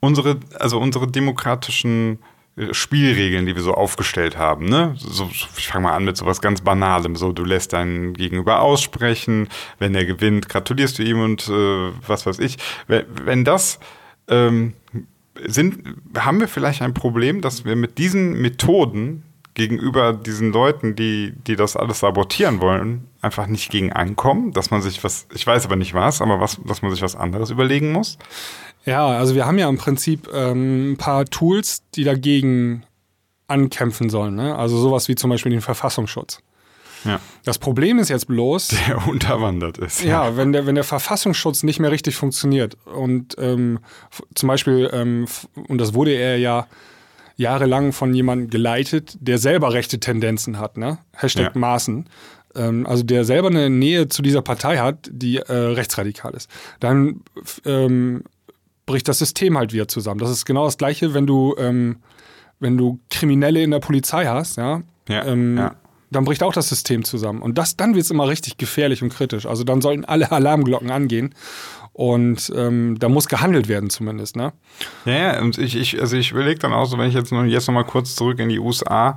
[0.00, 2.16] unsere, also unsere demokratischen äh,
[2.72, 4.94] Spielregeln, die wir so aufgestellt haben, ne?
[4.98, 7.16] So- ich fange mal an mit sowas ganz Banalem.
[7.16, 9.48] So, du lässt deinen Gegenüber aussprechen,
[9.78, 12.58] wenn er gewinnt, gratulierst du ihm und äh, was weiß ich.
[12.88, 13.80] Wenn, wenn das
[14.28, 14.74] ähm,
[15.46, 19.22] sind, haben wir vielleicht ein Problem, dass wir mit diesen Methoden
[19.54, 24.80] gegenüber diesen Leuten, die, die das alles sabotieren wollen, einfach nicht gegen ankommen, dass man
[24.82, 27.92] sich was, ich weiß aber nicht was, aber was, dass man sich was anderes überlegen
[27.92, 28.18] muss.
[28.84, 32.84] Ja, also wir haben ja im Prinzip ähm, ein paar Tools, die dagegen
[33.46, 34.34] ankämpfen sollen.
[34.34, 34.56] Ne?
[34.56, 36.40] Also sowas wie zum Beispiel den Verfassungsschutz.
[37.04, 37.20] Ja.
[37.44, 40.04] Das Problem ist jetzt bloß, Der unterwandert ist.
[40.04, 43.80] ja, wenn der, wenn der Verfassungsschutz nicht mehr richtig funktioniert und ähm,
[44.34, 45.26] zum Beispiel, ähm,
[45.68, 46.66] und das wurde er ja
[47.36, 50.98] jahrelang von jemandem geleitet, der selber rechte Tendenzen hat, ne?
[51.12, 51.58] Hashtag Ja.
[51.58, 52.08] Maßen.
[52.54, 56.48] Ähm, also der selber eine Nähe zu dieser Partei hat, die äh, rechtsradikal ist.
[56.78, 57.22] Dann
[57.64, 58.22] ähm,
[58.86, 60.20] bricht das System halt wieder zusammen.
[60.20, 61.96] Das ist genau das Gleiche, wenn du, ähm,
[62.60, 65.74] wenn du Kriminelle in der Polizei hast, ja, Ja, ähm, ja.
[66.10, 67.42] dann bricht auch das System zusammen.
[67.42, 69.46] Und das, dann wird es immer richtig gefährlich und kritisch.
[69.46, 71.34] Also dann sollten alle Alarmglocken angehen.
[71.94, 74.54] Und ähm, da muss gehandelt werden zumindest, ne?
[75.04, 77.44] Ja, ja, und ich, ich, also ich überlege dann auch so, wenn ich jetzt noch,
[77.44, 79.16] jetzt noch mal kurz zurück in die USA,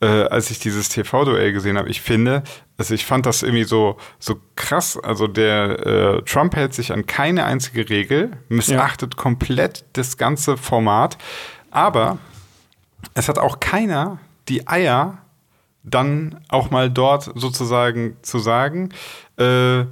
[0.00, 2.42] äh, als ich dieses TV-Duell gesehen habe, ich finde,
[2.76, 7.06] also ich fand das irgendwie so, so krass, also der äh, Trump hält sich an
[7.06, 11.16] keine einzige Regel, missachtet komplett das ganze Format,
[11.70, 12.18] aber
[13.14, 14.18] es hat auch keiner
[14.48, 15.18] die Eier,
[15.82, 18.90] dann auch mal dort sozusagen zu sagen,
[19.38, 19.84] äh,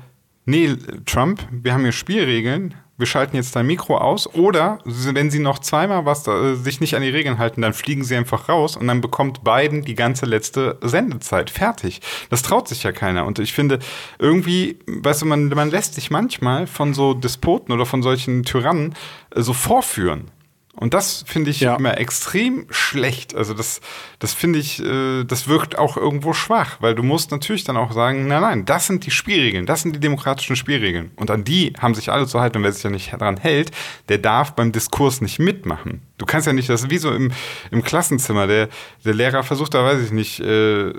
[0.44, 0.76] nee,
[1.06, 5.58] Trump, wir haben hier Spielregeln, wir schalten jetzt dein Mikro aus oder wenn sie noch
[5.58, 8.86] zweimal was äh, sich nicht an die Regeln halten, dann fliegen sie einfach raus und
[8.86, 11.50] dann bekommt Biden die ganze letzte Sendezeit.
[11.50, 12.00] Fertig.
[12.30, 13.26] Das traut sich ja keiner.
[13.26, 13.80] Und ich finde,
[14.18, 18.94] irgendwie, weißt du, man, man lässt sich manchmal von so Despoten oder von solchen Tyrannen
[19.34, 20.30] äh, so vorführen.
[20.76, 21.76] Und das finde ich Ja.
[21.76, 23.34] immer extrem schlecht.
[23.34, 23.80] Also das,
[24.18, 27.92] das finde ich, äh, das wirkt auch irgendwo schwach, weil du musst natürlich dann auch
[27.92, 31.12] sagen, nein, nein, das sind die Spielregeln, das sind die demokratischen Spielregeln.
[31.16, 32.58] Und an die haben sich alle zu halten.
[32.58, 33.70] Und wer sich ja nicht daran hält,
[34.08, 36.02] der darf beim Diskurs nicht mitmachen.
[36.16, 37.32] Du kannst ja nicht, das ist wie so im,
[37.72, 38.68] im Klassenzimmer, der,
[39.04, 40.92] der Lehrer versucht da, weiß ich nicht, äh,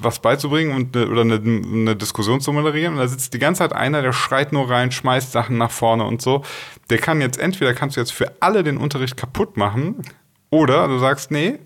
[0.00, 2.94] was beizubringen und, ne- oder eine, eine Diskussion zu moderieren.
[2.94, 6.04] Und da sitzt die ganze Zeit einer, der schreit nur rein, schmeißt Sachen nach vorne
[6.04, 6.44] und so.
[6.88, 10.02] Der kann jetzt, entweder kannst du jetzt für alle den Unterricht kaputt machen,
[10.50, 11.58] oder du sagst, nee,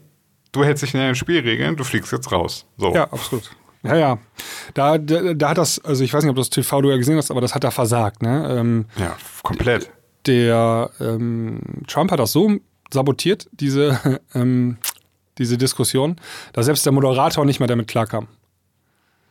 [0.53, 2.67] du hältst dich in den Spielregeln, du fliegst jetzt raus.
[2.77, 2.95] So.
[2.95, 3.51] Ja, absolut.
[3.83, 4.19] Ja, ja.
[4.75, 7.31] Da, da, da hat das, also ich weiß nicht, ob du das TV-Duell gesehen hast,
[7.31, 8.57] aber das hat er versagt, ne?
[8.59, 9.91] Ähm, ja komplett.
[10.27, 12.51] der ähm, Trump hat das so
[12.95, 14.78] sabotiert, diese, ähm,
[15.36, 16.16] diese Diskussion,
[16.55, 18.28] dass selbst der Moderator nicht mehr damit klarkam.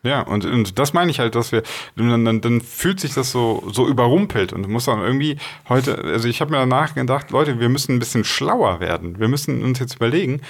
[0.04, 1.64] Ja, und, und das meine ich halt, dass wir,
[1.96, 5.38] dann, dann, dann fühlt sich das so, so überrumpelt und du musst dann irgendwie
[5.70, 9.18] heute, also ich habe mir danach gedacht, Leute, wir müssen ein bisschen schlauer werden.
[9.18, 10.42] Wir müssen uns jetzt überlegen,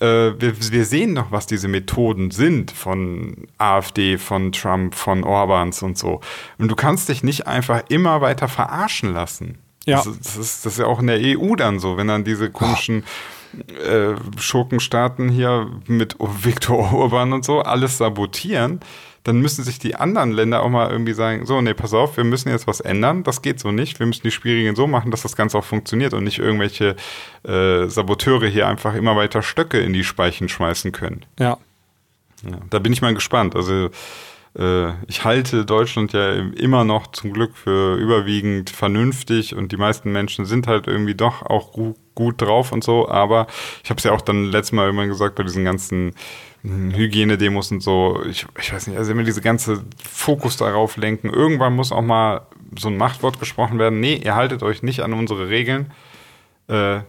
[0.00, 5.82] äh, wir, wir sehen doch, was diese Methoden sind von AfD, von Trump, von Orbans
[5.82, 6.20] und so.
[6.58, 9.58] Und du kannst dich nicht einfach immer weiter verarschen lassen.
[9.86, 9.96] Ja.
[9.96, 12.24] Das, ist- das, ist, das ist ja auch in der EU dann so, wenn dann
[12.24, 13.04] diese komischen
[13.88, 18.80] äh, Schurkenstaaten hier mit Viktor Orban und so alles sabotieren,
[19.24, 22.22] dann müssen sich die anderen Länder auch mal irgendwie sagen, so, nee, pass auf, wir
[22.24, 25.22] müssen jetzt was ändern, das geht so nicht, wir müssen die Spielregeln so machen, dass
[25.22, 26.94] das Ganze auch funktioniert und nicht irgendwelche
[27.44, 31.24] äh, Saboteure hier einfach immer weiter Stöcke in die Speichen schmeißen können.
[31.40, 31.56] Ja.
[32.48, 33.56] Ja, da bin ich mal gespannt.
[33.56, 33.90] Also
[35.06, 40.46] ich halte Deutschland ja immer noch zum Glück für überwiegend vernünftig und die meisten Menschen
[40.46, 43.08] sind halt irgendwie doch auch gu gut drauf und so.
[43.08, 43.46] Aber
[43.84, 46.14] ich habe es ja auch dann letztes Mal immer gesagt bei diesen ganzen
[46.62, 48.22] hm, Hygienedemos und so.
[48.28, 51.28] Ich, ich weiß nicht, also immer diese ganze Fokus darauf lenken.
[51.28, 52.46] Irgendwann muss auch mal
[52.76, 54.00] so ein Machtwort gesprochen werden.
[54.00, 55.92] Nee, ihr haltet euch nicht an unsere Regeln.
[56.68, 57.00] Äh,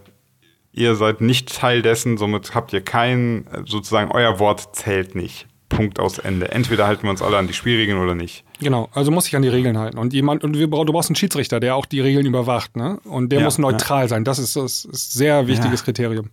[0.72, 5.48] ihr seid nicht Teil dessen, somit habt ihr kein, äh, sozusagen, euer Wort zählt nicht.
[5.68, 6.50] Punkt aus Ende.
[6.50, 8.44] Entweder halten wir uns alle an die Spielregeln oder nicht.
[8.60, 9.98] Genau, also muss sich an die Regeln halten.
[9.98, 12.98] Und jemand, und wir, brauchen- du brauchst einen Schiedsrichter, der auch die Regeln überwacht, ne?
[13.04, 14.24] Und der Ja, muss neutral sein.
[14.24, 15.84] Das ist das ist ein sehr wichtiges Ja.
[15.84, 16.30] Kriterium.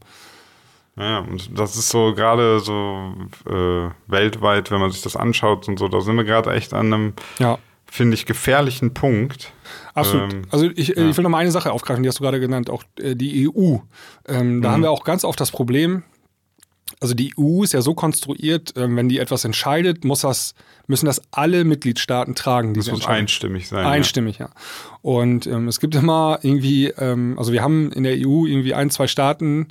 [0.97, 3.13] Ja, und das ist so gerade so
[3.49, 6.93] äh, weltweit, wenn man sich das anschaut und so, da sind wir gerade echt an
[6.93, 7.57] einem, Ja.
[7.85, 9.51] finde ich, gefährlichen Punkt.
[9.93, 10.33] Absolut.
[10.33, 11.09] Ähm, also ich, ja.
[11.09, 13.45] ich will noch mal eine Sache aufgreifen, die hast du gerade genannt, auch äh, die
[13.49, 13.77] EU.
[14.29, 14.61] Ähm, Mhm.
[14.61, 16.03] da haben wir auch ganz oft das Problem,
[16.99, 20.53] also die EU ist ja so konstruiert, ähm, wenn die etwas entscheidet, muss das,
[20.87, 22.73] müssen das alle Mitgliedstaaten tragen.
[22.73, 23.85] Das diese muss einstimmig sein.
[23.85, 24.49] Einstimmig, ja.
[25.01, 28.89] Und ähm, es gibt immer irgendwie, ähm, also wir haben in der EU irgendwie ein,
[28.89, 29.67] zwei Staaten,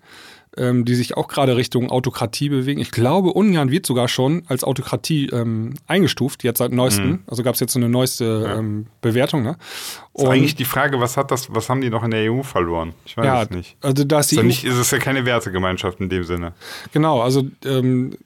[0.56, 2.80] ähm, die sich auch gerade Richtung Autokratie bewegen.
[2.80, 7.20] Ich glaube, Ungarn wird sogar schon als Autokratie ähm, eingestuft, jetzt seit neuestem.
[7.26, 9.42] Also gab es jetzt so eine neueste ähm, Bewertung.
[9.42, 9.52] Ne?
[9.52, 10.22] Mhm.
[10.22, 12.94] Ist eigentlich die Frage, was hat das, was haben die noch in der EU verloren?
[13.04, 13.76] Ich weiß ja, es nicht.
[13.80, 14.64] also da ist die Ist, ja EU, nicht.
[14.64, 16.52] ist es ja keine Wertegemeinschaft in dem Sinne.
[16.92, 18.16] genau, also ähm,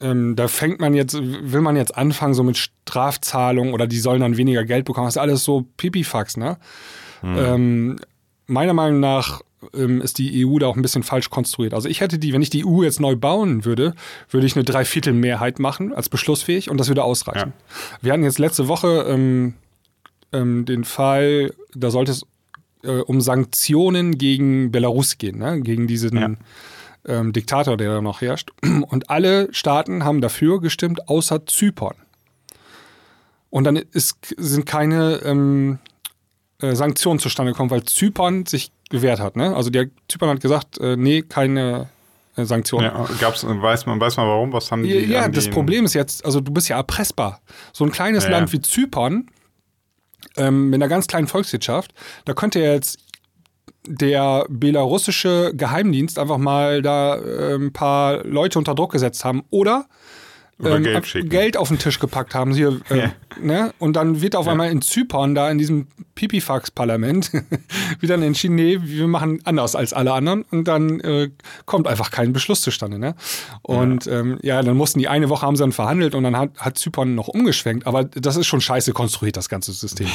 [0.00, 4.20] ähm, da fängt man jetzt, will man jetzt anfangen so mit Strafzahlungen oder die sollen
[4.20, 5.08] dann weniger Geld bekommen.
[5.08, 6.56] Das ist alles so Pipifax, ne?
[7.24, 7.98] Ähm,
[8.46, 9.40] meiner Meinung nach
[9.74, 11.74] ähm, ist die EU da auch ein bisschen falsch konstruiert.
[11.74, 13.94] Also ich hätte die, wenn ich die EU jetzt neu bauen würde,
[14.30, 17.52] würde ich eine Dreiviertelmehrheit machen als beschlussfähig und das würde ausreichen.
[18.00, 19.54] Wir hatten jetzt letzte Woche ähm,
[20.32, 22.26] ähm, den Fall, da sollte es
[22.84, 25.60] äh, um Sanktionen gegen Belarus gehen, ne?
[25.60, 26.30] gegen diesen Ja.
[27.20, 28.50] ähm, Diktator, der da noch herrscht.
[28.62, 31.96] Und alle Staaten haben dafür gestimmt, außer Zypern.
[33.50, 35.78] Und dann ist, sind keine ähm,
[36.60, 39.36] äh, Sanktionen zustande gekommen, weil Zypern sich gewehrt hat.
[39.36, 39.54] Ne?
[39.54, 41.88] Also der Zypern hat gesagt, äh, nee, keine
[42.36, 42.86] äh, Sanktionen.
[42.86, 44.52] Ja, gab's, weiß, man, weiß man warum?
[44.52, 44.90] Was haben die?
[44.90, 47.40] Ja, haben das die Problem ist jetzt, also du bist ja erpressbar.
[47.72, 48.52] So ein kleines Ja, Land ja.
[48.54, 49.28] wie Zypern
[50.36, 51.94] ähm, mit einer ganz kleinen Volkswirtschaft,
[52.24, 52.98] da könnte ja jetzt
[53.86, 59.86] der belarussische Geheimdienst einfach mal da äh, ein paar Leute unter Druck gesetzt haben oder
[60.60, 61.04] Oder Geld ab-.
[61.30, 62.52] Geld auf den Tisch gepackt haben.
[62.52, 63.10] Hier, äh, Ja.
[63.40, 63.72] ne?
[63.78, 64.52] Und dann wird auf Ja.
[64.52, 67.30] einmal in Zypern, da in diesem Pipifax-Parlament,
[68.00, 70.42] wieder entschieden, nee, wir machen anders als alle anderen.
[70.50, 71.30] Und dann äh,
[71.64, 72.98] kommt einfach kein Beschluss zustande.
[72.98, 73.14] Ne?
[73.62, 74.18] Und ja.
[74.20, 76.76] Ähm, ja, dann mussten die eine Woche haben sie dann verhandelt und dann hat, hat
[76.78, 77.86] Zypern noch umgeschwenkt.
[77.86, 80.08] Aber das ist schon scheiße konstruiert, das ganze System.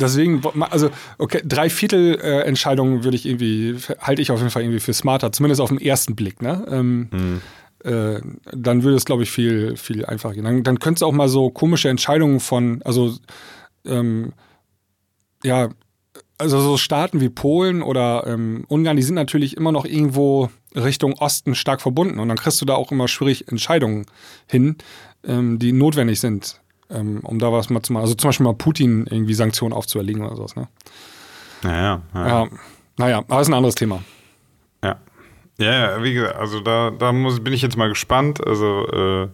[0.00, 4.62] Deswegen, also, okay, drei Viertel äh, Entscheidungen würde ich irgendwie, halte ich auf jeden Fall
[4.62, 6.42] irgendwie für smarter, zumindest auf den ersten Blick.
[6.42, 6.64] Ne?
[6.70, 7.40] Ähm,
[7.84, 8.20] äh,
[8.52, 10.44] dann würde es, glaube ich, viel, viel einfacher gehen.
[10.44, 13.14] Dann, dann könnte es auch mal so komische Entscheidungen von, also
[13.84, 14.32] ähm,
[15.42, 15.70] ja,
[16.38, 21.14] also so Staaten wie Polen oder ähm, Ungarn, die sind natürlich immer noch irgendwo Richtung
[21.14, 24.06] Osten stark verbunden und dann kriegst du da auch immer schwierig Entscheidungen
[24.46, 24.76] hin,
[25.24, 26.60] ähm, die notwendig sind,
[26.90, 28.02] ähm, um da was mal zu machen.
[28.02, 30.56] Also zum Beispiel mal Putin irgendwie Sanktionen aufzuerlegen oder sowas.
[30.56, 30.68] Ne?
[31.62, 32.28] Naja, ja.
[32.28, 32.48] Ja,
[32.96, 34.02] naja, aber das ist ein anderes Thema.
[35.62, 36.02] Ja.
[36.02, 38.46] Wie gesagt, also da, da muss, bin ich jetzt mal gespannt.
[38.46, 39.28] Also äh,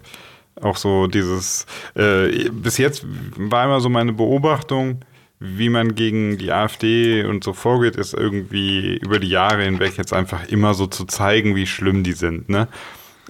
[0.62, 3.04] auch so dieses, äh, bis jetzt
[3.36, 5.00] war immer so meine Beobachtung,
[5.40, 10.12] wie man gegen die AfD und so vorgeht, ist irgendwie über die Jahre hinweg jetzt
[10.12, 12.48] einfach immer so zu zeigen, wie schlimm die sind.
[12.48, 12.66] Ne?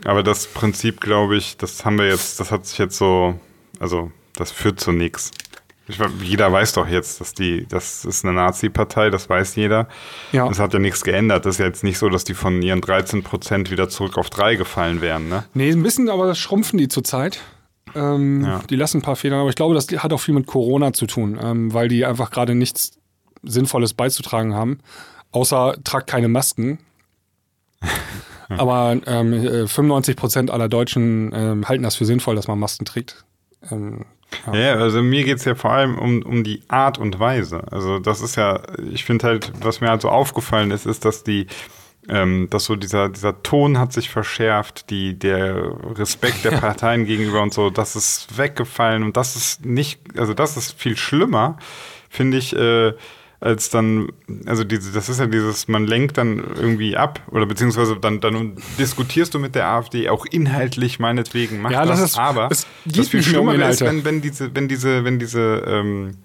[0.04, 3.38] Aber das Prinzip, glaube ich, das haben wir jetzt, das hat sich jetzt so,
[3.78, 5.32] also das führt zu nichts.
[5.88, 9.88] Ich, jeder weiß doch jetzt, dass die, das ist eine Nazi-Partei, das weiß jeder.
[10.32, 10.48] Ja.
[10.48, 11.46] Es hat ja nichts geändert.
[11.46, 14.28] Das ist ja jetzt nicht so, dass die von ihren 13 Prozent wieder zurück auf
[14.30, 15.44] drei gefallen wären, ne?
[15.54, 17.40] Nee, ein bisschen, aber das schrumpfen die zurzeit.
[17.94, 18.60] Ähm, Ja.
[18.68, 21.06] Die lassen ein paar Federn, aber ich glaube, das hat auch viel mit Corona zu
[21.06, 22.92] tun, ähm, weil die einfach gerade nichts
[23.42, 24.80] Sinnvolles beizutragen haben.
[25.32, 26.78] Außer tragt keine Masken.
[28.48, 32.84] aber ähm, äh, 95 Prozent aller Deutschen ähm, halten das für sinnvoll, dass man Masken
[32.84, 33.24] trägt.
[34.52, 37.62] Ja, ja also mir geht's ja vor allem um, um die Art und Weise.
[37.70, 38.60] Also das ist ja,
[38.92, 41.46] ich finde halt, was mir halt so aufgefallen ist, ist, dass die,
[42.08, 47.42] ähm, dass so dieser, dieser Ton hat sich verschärft, die, der Respekt der Parteien gegenüber
[47.42, 51.58] und so, das ist weggefallen und das ist nicht, also das ist viel schlimmer,
[52.08, 52.94] finde ich, äh,
[53.40, 54.08] als dann,
[54.46, 58.56] also diese, das ist ja dieses, man lenkt dann irgendwie ab oder beziehungsweise dann, dann
[58.78, 62.66] diskutierst du mit der AfD auch inhaltlich meinetwegen, mach Ja, das, das ist- aber es
[62.84, 66.16] das geht viel nicht mehr um ist, wenn, wenn diese, wenn diese, wenn diese, ähm,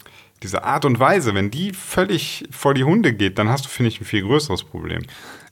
[0.42, 3.90] diese Art und Weise, wenn die völlig vor die Hunde geht, dann hast du, finde
[3.90, 5.04] ich, ein viel größeres Problem.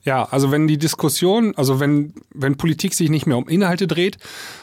[0.04, 4.18] Ja, also wenn die Diskussion, also wenn, wenn Politik sich nicht mehr um Inhalte dreht,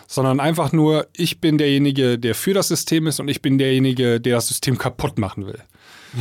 [0.06, 4.20] sondern einfach nur, ich bin derjenige, der für das System ist und ich bin derjenige,
[4.20, 5.60] der das System kaputt machen will.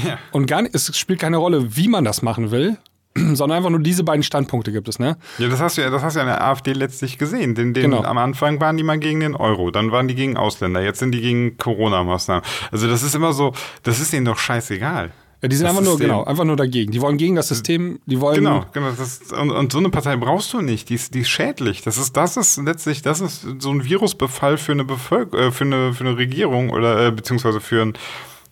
[0.04, 0.18] Ja.
[0.32, 2.76] Und gar nicht, es spielt keine Rolle, wie man das machen will,
[3.14, 5.16] sondern einfach nur diese beiden Standpunkte gibt es, ne?
[5.38, 7.54] Ja, das hast du ja, das hast du ja in der AfD letztlich gesehen.
[7.54, 8.02] Den, den, Genau.
[8.02, 11.12] Am Anfang waren die mal gegen den Euro, dann waren die gegen Ausländer, jetzt sind
[11.12, 12.44] die gegen Corona-Maßnahmen.
[12.70, 15.10] Also das ist immer so, das ist ihnen doch scheißegal.
[15.40, 16.90] Ja, die sind Das einfach nur, genau, einfach nur dagegen.
[16.90, 18.38] Die wollen gegen das System, die wollen.
[18.38, 18.90] Genau, genau.
[18.90, 20.88] Das, und, und so eine Partei brauchst du nicht.
[20.88, 21.82] Die ist, die ist schädlich.
[21.82, 25.62] Das ist, das ist letztlich, das ist so ein Virusbefall für eine Bevölker äh, für
[25.62, 27.92] eine, für eine Regierung oder äh, beziehungsweise für ein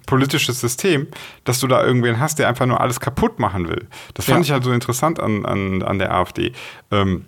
[0.06, 1.06] politisches System,
[1.44, 3.86] dass du da irgendwen hast, der einfach nur alles kaputt machen will.
[4.14, 4.42] Das fand Ja.
[4.44, 6.52] ich halt so interessant an, an, an der AfD.
[6.90, 7.26] Ähm,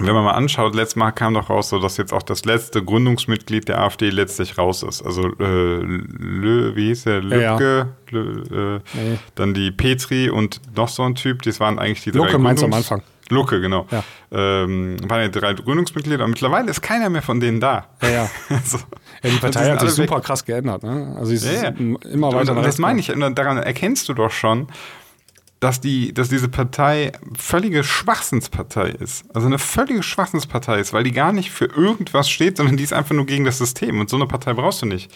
[0.00, 2.82] wenn man mal anschaut, letztes Mal kam doch raus, so dass jetzt auch das letzte
[2.82, 5.02] Gründungsmitglied der AfD letztlich raus ist.
[5.02, 7.22] Also äh, Lö, wie hieß der?
[7.24, 7.50] Ja, ja.
[7.52, 9.18] Lübke, Lö, äh, Nee.
[9.34, 11.42] dann die Petri und noch so ein Typ.
[11.42, 13.02] Das waren eigentlich die drei Lucke meinst du am Gründungs- Anfang.
[13.28, 13.86] Lucke, genau.
[13.90, 14.02] Ja.
[14.30, 17.86] Ähm, waren ja drei Gründungsmitglieder und mittlerweile ist keiner mehr von denen da.
[18.02, 18.30] Ja, ja.
[18.48, 18.78] Also,
[19.22, 20.08] Ja, die Partei hat sich alle weg.
[20.08, 21.14] super krass geändert, ne?
[21.16, 21.68] Also sie ist Ja, ja.
[21.70, 24.66] immer Und, weiter und das meine ich, und daran erkennst du doch schon,
[25.60, 29.24] dass, die, dass diese Partei völlige Schwachsinnspartei ist.
[29.32, 32.92] Also eine völlige Schwachsinnspartei ist, weil die gar nicht für irgendwas steht, sondern die ist
[32.92, 34.00] einfach nur gegen das System.
[34.00, 35.12] Und so eine Partei brauchst du nicht.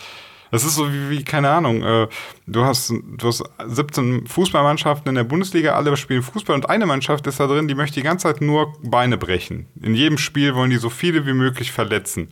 [0.52, 2.06] Das ist so wie, wie keine Ahnung, äh,
[2.46, 7.26] du, hast, du hast 17 Fußballmannschaften in der Bundesliga, alle spielen Fußball und eine Mannschaft
[7.26, 9.66] ist da drin, die möchte die ganze Zeit nur Beine brechen.
[9.82, 12.28] In jedem Spiel wollen die so viele wie möglich verletzen.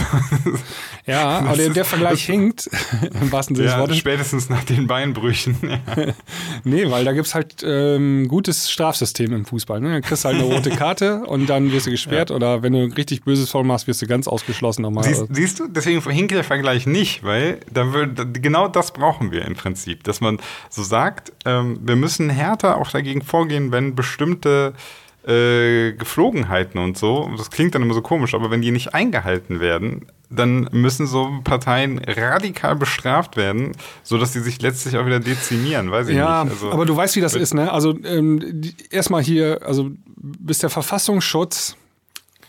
[1.06, 2.70] Ja, aber der, der Vergleich hinkt,
[3.20, 3.98] im wahrsten Sinne des Ja, Wortes.
[3.98, 5.56] spätestens nach den Beinbrüchen.
[5.62, 5.78] Ja.
[6.64, 9.80] Nee, weil da gibt's halt ähm, gutes Strafsystem im Fußball.
[9.80, 9.90] Ne?
[9.92, 12.82] Dann kriegst du halt eine rote Karte und dann wirst du gesperrt oder wenn du
[12.82, 15.04] ein richtig böses Foul machst, wirst du ganz ausgeschlossen nochmal.
[15.04, 19.44] Siehst, siehst du, deswegen hinkt der Vergleich nicht, weil da wird, genau das brauchen wir
[19.44, 20.38] im Prinzip, dass man
[20.70, 24.74] so sagt, ähm, wir müssen härter auch dagegen vorgehen, wenn bestimmte
[25.26, 27.30] äh, Geflogenheiten und so.
[27.36, 31.30] Das klingt dann immer so komisch, aber wenn die nicht eingehalten werden, dann müssen so
[31.44, 36.54] Parteien radikal bestraft werden, sodass sie sich letztlich auch wieder dezimieren, weiß ich ja, nicht.
[36.54, 37.72] Also, aber du weißt, wie das ist, ne?
[37.72, 41.76] Also ähm, erstmal hier, also bis der Verfassungsschutz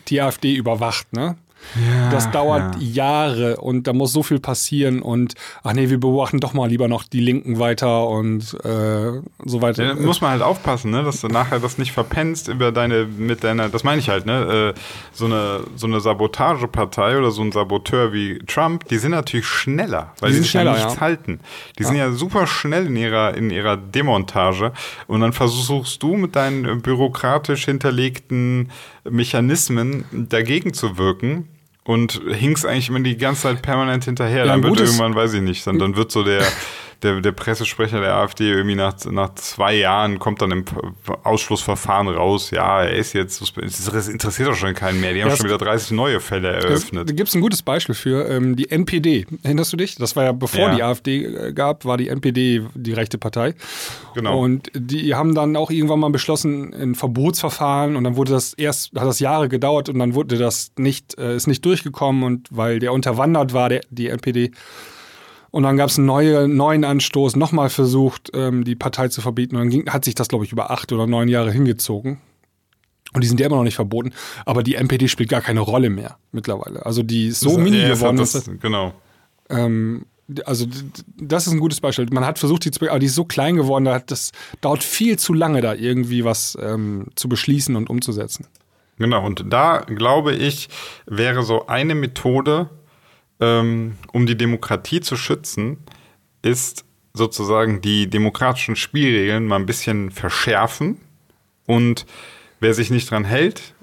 [0.08, 1.36] die AfD überwacht, ne?
[1.74, 3.04] Ja, das dauert ja.
[3.04, 6.88] Jahre und da muss so viel passieren und ach nee, wir beobachten doch mal lieber
[6.88, 9.84] noch die Linken weiter und äh, so weiter.
[9.84, 13.44] Ja, muss man halt aufpassen, ne, dass du nachher das nicht verpennst über deine, mit
[13.44, 14.80] deiner, das meine ich halt, ne, äh,
[15.12, 20.12] so eine, so eine Sabotagepartei oder so ein Saboteur wie Trump, die sind natürlich schneller,
[20.20, 21.40] weil Die die, sind sich schneller, ja nichts halten.
[21.78, 24.72] Die sind ja super schnell in ihrer, in ihrer Demontage
[25.06, 28.70] und dann versuchst du mit deinen bürokratisch hinterlegten
[29.08, 31.48] Mechanismen dagegen zu wirken.
[31.84, 34.46] Und hinkst eigentlich immer die ganze Zeit permanent hinterher.
[34.46, 36.42] Ja, dann wird irgendwann, weiß ich nicht, dann, dann wird so der,
[37.02, 40.64] der, der Pressesprecher der AfD irgendwie nach, nach zwei Jahren kommt dann im
[41.22, 45.12] Ausschlussverfahren raus, ja, er ist jetzt, das interessiert doch schon keinen mehr.
[45.14, 47.08] Die haben Ja, schon wieder 30 neue Fälle eröffnet.
[47.08, 49.26] Da gibt es ein gutes Beispiel für ähm, die NPD.
[49.42, 49.96] Erinnerst du dich?
[49.96, 50.74] Das war ja bevor Ja.
[50.74, 53.54] die AfD äh, gab, war die NPD die rechte Partei.
[54.14, 54.38] Genau.
[54.38, 58.92] Und die haben dann auch irgendwann mal beschlossen, ein Verbotsverfahren und dann wurde das erst,
[58.94, 62.78] hat das Jahre gedauert und dann wurde das nicht, äh, ist nicht durchgekommen und weil
[62.78, 64.52] der unterwandert war, der, die NPD.
[65.54, 69.54] Und dann gab es einen neue, neuen Anstoß, nochmal versucht, ähm, die Partei zu verbieten.
[69.54, 72.18] Und dann ging, hat sich das, glaube ich, über acht oder neun Jahre hingezogen.
[73.12, 74.12] Und die sind ja immer noch nicht verboten.
[74.46, 76.84] Aber die NPD spielt gar keine Rolle mehr mittlerweile.
[76.84, 78.16] Also die ist so mini Ja, geworden.
[78.16, 78.94] das, dass- genau.
[79.48, 80.06] ähm,
[80.44, 80.66] also
[81.20, 82.06] das ist ein gutes Beispiel.
[82.10, 85.34] Man hat versucht, die zu, aber die ist so klein geworden, das dauert viel zu
[85.34, 88.46] lange, da irgendwie was ähm, zu beschließen und umzusetzen.
[88.98, 90.68] Genau, und da glaube ich,
[91.06, 92.70] wäre so eine Methode,
[93.44, 95.78] ähm, um die Demokratie zu schützen,
[96.42, 100.98] ist sozusagen die demokratischen Spielregeln mal ein bisschen verschärfen
[101.66, 102.06] und
[102.60, 103.74] wer sich nicht dran hält,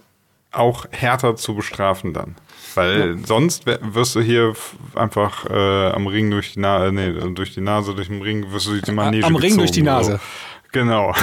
[0.52, 2.36] auch härter zu bestrafen dann.
[2.76, 4.54] Weil sonst wer- wirst du hier
[4.96, 8.68] einfach äh, am Ring durch die Nase, nee, durch die Nase, durch den Ring, wirst
[8.68, 10.12] du durch die Manege Am Ring durch die gezogen, Nase.
[10.14, 10.70] So.
[10.74, 11.14] Genau.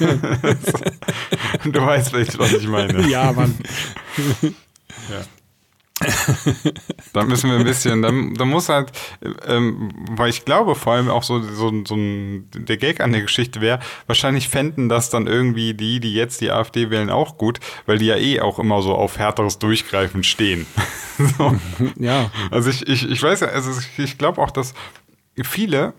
[1.64, 3.08] du weißt vielleicht, was ich meine.
[3.08, 3.58] Ja, Mann.
[7.12, 8.92] Da müssen wir ein bisschen, da, da muss halt,
[9.46, 13.22] ähm, weil ich glaube vor allem auch so, so, so ein, der Gag an der
[13.22, 17.60] Geschichte wäre, wahrscheinlich fänden das dann irgendwie die, die jetzt die AfD wählen, auch gut,
[17.86, 20.66] weil die ja eh auch immer so auf härteres Durchgreifen stehen.
[21.38, 21.56] so.
[21.96, 22.30] ja.
[22.50, 24.74] Also ich, ich, ich weiß ja, also ich, ich glaube auch, dass
[25.42, 25.94] viele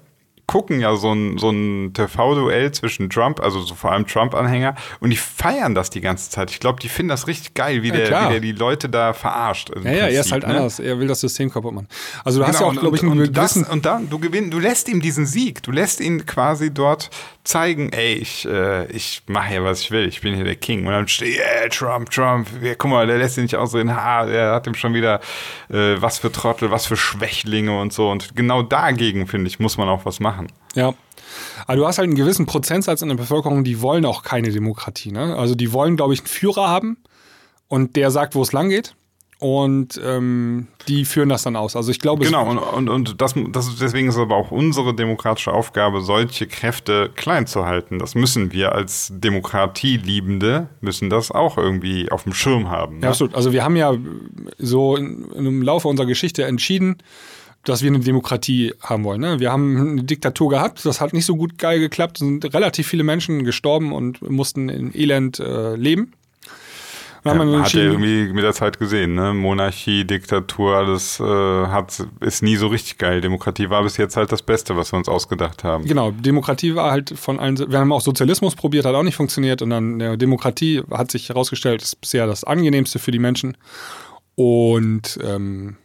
[0.50, 5.12] gucken ja so ein, so ein TV-Duell zwischen Trump, also so vor allem Trump-Anhänger, und
[5.12, 6.50] die feiern das die ganze Zeit.
[6.50, 9.14] Ich glaube, die finden das richtig geil, wie, Ja, der, wie der die Leute da
[9.14, 9.70] verarscht.
[9.84, 10.56] Ja, ja, er ist Prinzip, halt ne?
[10.56, 10.80] anders.
[10.80, 11.88] Er will das System kaputt machen.
[12.26, 14.52] Also du hast ja Genau, auch, glaube ich, einen und, das, und dann, du gewinnst,
[14.52, 17.12] du lässt ihm diesen Sieg, du lässt ihn quasi dort
[17.50, 20.86] zeigen, ey, ich, äh, ich mache hier, was ich will, ich bin hier der King.
[20.86, 24.26] Und dann steht, yeah, Trump, Trump, ja, guck mal, der lässt ihn nicht ausreden, ha,
[24.26, 25.20] der hat ihm schon wieder,
[25.70, 28.10] äh, was für Trottel, was für Schwächlinge und so.
[28.10, 30.48] Und genau dagegen, finde ich, muss man auch was machen.
[30.76, 30.94] Ja.
[31.66, 35.12] Aber du hast halt einen gewissen Prozentsatz in der Bevölkerung, die wollen auch keine Demokratie.
[35.12, 35.36] Ne?
[35.36, 36.98] Also die wollen, glaube ich, einen Führer haben
[37.68, 38.96] und der sagt, wo es lang geht.
[39.42, 41.78] Und ähm, die führen das dann aus.
[41.78, 44.94] Also ich glaube, es- Genau, und, und, und das, das, deswegen ist aber auch unsere
[44.94, 48.00] demokratische Aufgabe, solche Kräfte klein zu halten.
[48.00, 52.98] Das müssen wir als Demokratieliebende, müssen das auch irgendwie auf dem Schirm haben.
[52.98, 53.04] Ne?
[53.04, 53.36] Ja, absolut.
[53.36, 53.96] Also wir haben ja
[54.58, 56.98] so in, im Laufe unserer Geschichte entschieden,
[57.66, 59.22] dass wir eine Demokratie haben wollen.
[59.22, 59.40] Ne?
[59.40, 63.04] Wir haben eine Diktatur gehabt, das hat nicht so gut geil geklappt, sind relativ viele
[63.04, 66.14] Menschen gestorben und mussten in Elend äh, leben.
[67.26, 69.34] Ja, hat er irgendwie mit der Zeit gesehen, ne?
[69.34, 73.20] Monarchie, Diktatur, alles äh, hat, ist nie so richtig geil.
[73.20, 75.86] Demokratie war bis jetzt halt das Beste, was wir uns ausgedacht haben.
[75.86, 77.58] Genau, Demokratie war halt von allen.
[77.58, 79.62] Wir haben auch Sozialismus probiert, hat auch nicht funktioniert.
[79.62, 83.58] Und dann ja, Demokratie hat sich herausgestellt, ist bisher das angenehmste für die Menschen.
[84.36, 85.76] Und ähm,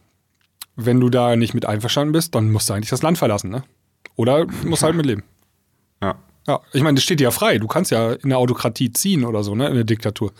[0.77, 3.63] wenn du da nicht mit einverstanden bist, dann musst du eigentlich das Land verlassen, ne?
[4.15, 5.23] Oder musst halt mitleben.
[6.47, 6.53] Ja.
[6.53, 7.57] Ja, ich meine, das steht dir ja frei.
[7.57, 9.67] Du kannst ja in der Autokratie ziehen oder so, ne?
[9.67, 10.31] In der Diktatur.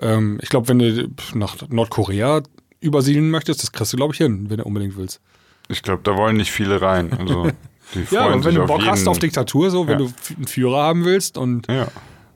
[0.00, 2.42] Ähm, ich glaube, wenn du nach Nordkorea
[2.80, 5.20] übersiedeln möchtest, das kriegst du, glaube ich, hin, wenn du unbedingt willst.
[5.68, 7.12] Ich glaube, da wollen nicht viele rein.
[7.18, 7.50] Also,
[7.94, 10.06] die Ja, aber wenn du Bock jeden, hast auf Diktatur, so, wenn Ja.
[10.06, 11.86] du einen Führer haben willst und Ja.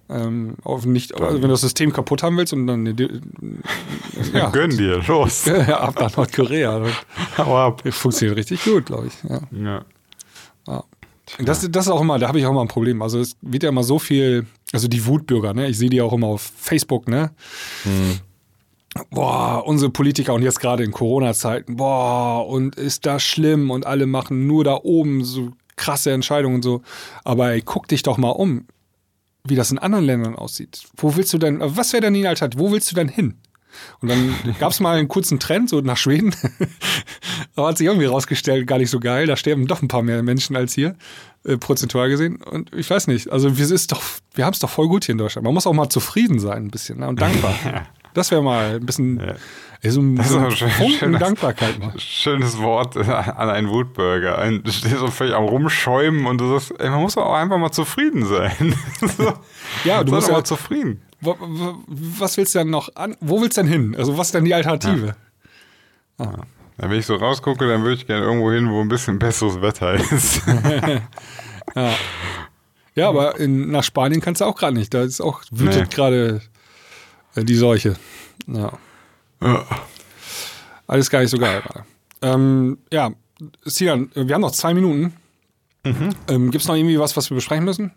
[0.08, 3.20] ähm, auf nicht, also wenn du das System kaputt haben willst und dann eine Di-
[4.32, 5.44] ja, Gönn dir, los.
[5.46, 6.82] ja, ab nach Nordkorea.
[7.36, 7.82] Hau ab.
[7.90, 9.28] Funktioniert richtig gut, glaube ich.
[9.28, 9.40] Ja.
[10.66, 10.84] Ja.
[11.38, 13.02] Das, das ist auch immer, da habe ich auch immer ein Problem.
[13.02, 15.68] Also es wird ja immer so viel, also die Wutbürger, ne?
[15.68, 17.30] Ich sehe die auch immer auf Facebook, ne?
[19.10, 24.06] Boah, unsere Politiker und jetzt gerade in Corona-Zeiten, boah, und ist das schlimm und alle
[24.06, 26.82] machen nur da oben so krasse Entscheidungen und so.
[27.24, 28.66] Aber ey, guck dich doch mal um.
[29.44, 30.82] wie das in anderen Ländern aussieht.
[30.96, 32.62] Wo willst du denn, was wäre denn die Alternative?
[32.62, 33.34] Wo willst du denn hin?
[34.00, 36.34] Und dann gab es mal einen kurzen Trend, so nach Schweden.
[37.56, 39.26] Aber hat sich irgendwie rausgestellt, gar nicht so geil.
[39.26, 40.96] Da sterben doch ein paar mehr Menschen als hier,
[41.44, 42.36] äh, prozentual gesehen.
[42.36, 45.44] Und ich weiß nicht, also wir, wir haben es doch voll gut hier in Deutschland.
[45.44, 47.08] Man muss auch mal zufrieden sein ein bisschen ne?
[47.08, 47.54] und dankbar.
[48.14, 49.90] Das wäre mal ein bisschen ja.
[49.90, 51.78] so ein, das so ein schönes, Dankbarkeit.
[51.78, 51.92] Mal.
[51.98, 54.38] Schönes Wort an einen Wutbürger.
[54.38, 57.58] Ein, du stehst so völlig am Rumschäumen und du sagst, ey, man muss auch einfach
[57.58, 58.74] mal zufrieden sein.
[59.16, 59.34] so,
[59.84, 61.00] ja, du musst ja mal zufrieden.
[61.20, 63.16] Was willst du denn noch an?
[63.20, 63.96] Wo willst du denn hin?
[63.96, 65.16] Also, was ist denn die Alternative?
[66.18, 66.26] Ja.
[66.26, 66.46] Ah.
[66.80, 69.60] Ja, wenn ich so rausgucke, dann würde ich gerne irgendwo hin, wo ein bisschen besseres
[69.60, 70.42] Wetter ist.
[71.74, 71.94] ja.
[72.94, 74.94] ja, aber in, nach Spanien kannst du auch gerade nicht.
[74.94, 75.94] Da ist auch wütet nee.
[75.94, 76.40] gerade
[77.34, 77.96] äh, die Seuche.
[78.46, 78.72] Ja.
[79.42, 79.66] ja.
[80.86, 81.62] Alles gar nicht so geil.
[82.22, 83.10] Ähm, ja,
[83.64, 85.14] Sian, wir haben noch zwei Minuten.
[85.84, 86.14] Mhm.
[86.28, 87.92] Ähm, Gibt es noch irgendwie was, was wir besprechen müssen?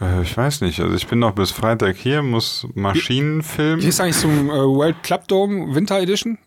[0.00, 0.80] Äh, ich weiß nicht.
[0.80, 3.80] Also ich bin noch bis Freitag hier, muss Maschinen filmen.
[3.80, 6.38] Hier ist eigentlich zum äh, World Club Dome Winter Edition.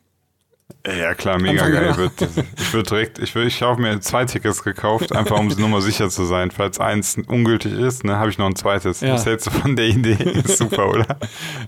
[0.86, 1.92] Ja, klar, mega geil.
[1.92, 5.70] Ich würde würd direkt, ich, würd, ich habe mir zwei Tickets gekauft, einfach um nur
[5.70, 6.52] mal sicher zu sein.
[6.52, 9.00] Falls eins ungültig ist, ne, habe ich noch ein zweites.
[9.00, 9.14] Ja.
[9.14, 10.14] Was hältst du von der Idee?
[10.44, 11.20] Ist super, oder?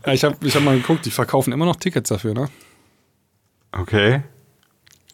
[0.05, 2.49] Ja, ich habe ich hab mal geguckt, die verkaufen immer noch Tickets dafür, ne?
[3.71, 4.23] Okay.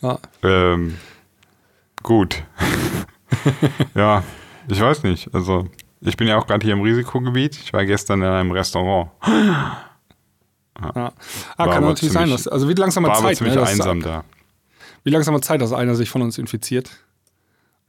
[0.02, 0.20] Ja.
[0.42, 0.98] Ähm,
[2.02, 2.44] gut.
[3.96, 4.24] ja,
[4.68, 5.34] ich weiß nicht.
[5.34, 5.68] Also,
[6.02, 7.56] ich bin ja auch gerade hier im Risikogebiet.
[7.58, 9.12] Ich war gestern in einem Restaurant.
[10.96, 11.12] Ja.
[11.58, 12.30] Ah, kann natürlich sein.
[12.30, 13.38] Dass, also wie langsam mal Zeit.
[13.38, 14.24] ziemlich ne, einsam da.
[15.04, 16.90] Wie langsam Zeit, dass einer sich von uns infiziert.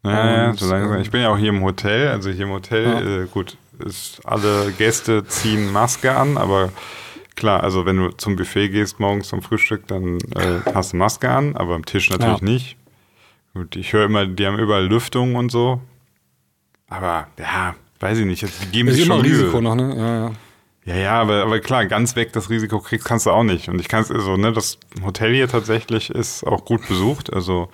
[0.05, 1.01] Ja, ja, so langsam.
[1.01, 2.09] Ich bin ja auch hier im Hotel.
[2.09, 3.23] Also hier im Hotel, ja.
[3.23, 6.71] äh, gut, ist, alle Gäste ziehen Maske an, aber
[7.37, 11.31] klar, also wenn du zum Buffet gehst morgens zum Frühstück, dann äh, hast du Maske
[11.31, 12.45] an, aber am Tisch natürlich ja.
[12.45, 12.77] nicht.
[13.55, 15.81] Gut, ich höre immer, die haben überall Lüftung und so.
[16.89, 18.43] Aber ja, weiß ich nicht.
[18.43, 19.95] Jetzt, die geben sich schon Risiko noch, ne?
[19.97, 20.33] Ja, ja.
[20.85, 23.69] Ja, ja, aber, aber klar, ganz weg das Risiko kriegst kannst du auch nicht.
[23.69, 27.33] Und ich kann es, also, ne, das Hotel hier tatsächlich ist auch gut besucht.
[27.33, 27.69] Also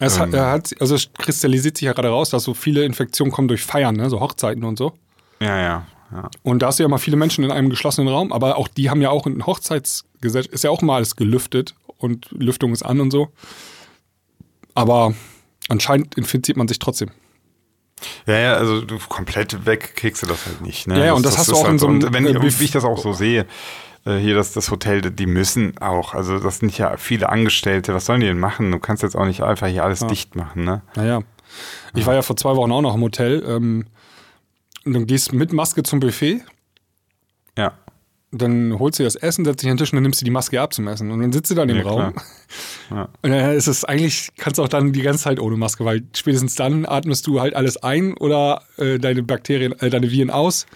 [0.00, 3.46] es ähm, hat, also es kristallisiert sich ja gerade raus, dass so viele Infektionen kommen
[3.46, 4.92] durch Feiern, ne, so Hochzeiten und so.
[5.40, 5.86] Ja, ja.
[6.10, 6.30] Ja.
[6.42, 8.90] Und da hast du ja mal viele Menschen in einem geschlossenen Raum, aber auch die
[8.90, 13.00] haben ja auch ein Hochzeitsgesetz, ist ja auch mal alles gelüftet und Lüftung ist an
[13.00, 13.28] und so.
[14.74, 15.14] Aber
[15.68, 17.10] anscheinend infiziert man sich trotzdem.
[18.26, 20.86] Ja, ja, also du komplett weg kriegst du das halt nicht.
[20.86, 20.98] Ne?
[20.98, 22.12] Ja, ja, und das, das hast du auch halt in so einem.
[22.12, 23.46] Wenn, äh, wie ich das auch so sehe,
[24.04, 28.06] äh, hier das, das Hotel, die müssen auch, also das sind ja viele Angestellte, was
[28.06, 28.70] sollen die denn machen?
[28.70, 30.06] Du kannst jetzt auch nicht einfach hier alles ja.
[30.08, 30.82] dicht machen, ne?
[30.94, 31.20] Naja.
[31.94, 33.44] Ich war ja vor zwei Wochen auch noch im Hotel.
[33.46, 33.84] Ähm,
[34.84, 36.40] und dann gehst mit Maske zum Buffet.
[37.56, 37.74] Ja
[38.32, 40.30] dann holst du das Essen, setzt dich an den Tisch und dann nimmst du die
[40.30, 41.10] Maske ab zum Essen.
[41.10, 42.14] Und dann sitzt du da in dem ja, Raum.
[42.90, 43.08] Ja.
[43.22, 46.02] Und dann ist es eigentlich, kannst du auch dann die ganze Zeit ohne Maske, weil
[46.14, 50.66] spätestens dann atmest du halt alles ein oder äh, deine Bakterien, äh, deine Viren aus.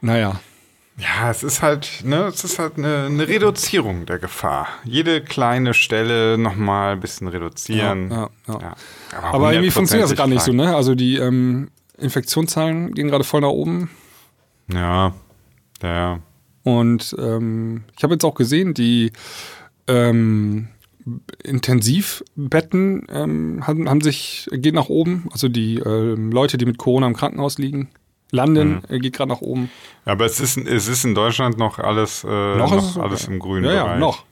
[0.00, 0.40] Naja.
[0.98, 4.68] Ja, es ist halt, ne, es ist halt eine, eine Reduzierung der Gefahr.
[4.84, 8.10] Jede kleine Stelle nochmal ein bisschen reduzieren.
[8.10, 8.30] Ja.
[8.46, 8.76] Aber,
[9.24, 10.74] Aber irgendwie funktioniert das gar nicht so, ne?
[10.74, 13.90] Also die ähm, Infektionszahlen gehen gerade voll nach oben.
[14.72, 15.14] Ja,
[15.82, 16.18] ja.
[16.68, 19.10] Und ähm, ich habe jetzt auch gesehen, die
[19.86, 20.68] ähm,
[21.42, 25.28] Intensivbetten ähm, haben, haben, sich, geht nach oben.
[25.32, 27.88] Also die äh, Leute, die mit Corona im Krankenhaus liegen,
[28.32, 29.00] landen, mhm.
[29.00, 29.70] geht gerade nach oben.
[30.04, 33.64] Aber es ist, es ist in Deutschland noch alles, äh, noch, noch alles im grünen
[33.64, 33.94] ja, Bereich.
[33.94, 34.24] Ja, noch.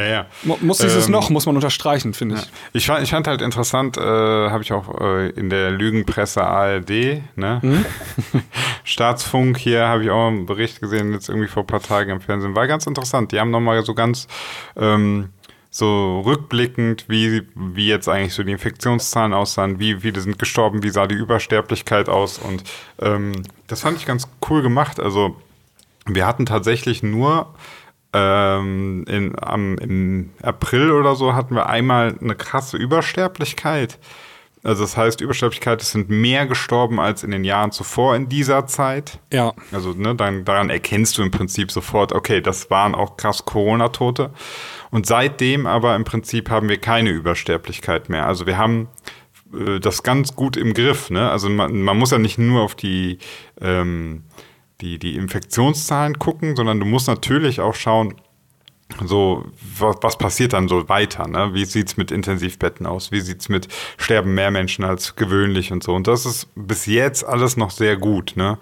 [0.00, 0.26] Ja, ja.
[0.60, 2.42] Muss dieses ähm, noch, muss man unterstreichen, finde ich.
[2.42, 2.48] Ja.
[2.72, 6.90] Ich, fand, ich fand halt interessant, äh, habe ich auch äh, in der Lügenpresse ARD,
[7.36, 7.60] ne?
[7.60, 7.84] Hm?
[8.84, 12.20] Staatsfunk hier, habe ich auch einen Bericht gesehen, jetzt irgendwie vor ein paar Tagen im
[12.20, 12.54] Fernsehen.
[12.54, 13.32] War ganz interessant.
[13.32, 14.26] Die haben nochmal so ganz
[14.76, 15.28] ähm,
[15.70, 20.90] so rückblickend, wie, wie jetzt eigentlich so die Infektionszahlen aussahen, wie viele sind gestorben, wie
[20.90, 22.64] sah die Übersterblichkeit aus und
[23.00, 23.32] ähm,
[23.68, 24.98] das fand ich ganz cool gemacht.
[24.98, 25.36] Also
[26.06, 27.54] wir hatten tatsächlich nur
[28.12, 33.98] ähm, in, am, im April oder so hatten wir einmal eine krasse Übersterblichkeit.
[34.62, 38.66] Also das heißt, Übersterblichkeit, es sind mehr gestorben als in den Jahren zuvor in dieser
[38.66, 39.18] Zeit.
[39.32, 39.54] Ja.
[39.72, 44.30] Also ne, dann, daran erkennst du im Prinzip sofort, okay, das waren auch krass Corona-Tote.
[44.90, 48.26] Und seitdem aber im Prinzip haben wir keine Übersterblichkeit mehr.
[48.26, 48.88] Also wir haben
[49.54, 51.08] äh, das ganz gut im Griff.
[51.08, 51.30] Ne?
[51.30, 53.18] Also man, man muss ja nicht nur auf die
[53.62, 54.24] ähm,
[54.80, 58.14] die, die Infektionszahlen gucken, sondern du musst natürlich auch schauen,
[59.04, 59.44] so,
[59.78, 61.28] was, was passiert dann so weiter?
[61.28, 61.54] Ne?
[61.54, 63.12] Wie sieht's mit Intensivbetten aus?
[63.12, 65.94] Wie sieht's mit sterben mehr Menschen als gewöhnlich und so?
[65.94, 68.32] Und das ist bis jetzt alles noch sehr gut.
[68.36, 68.58] Ne?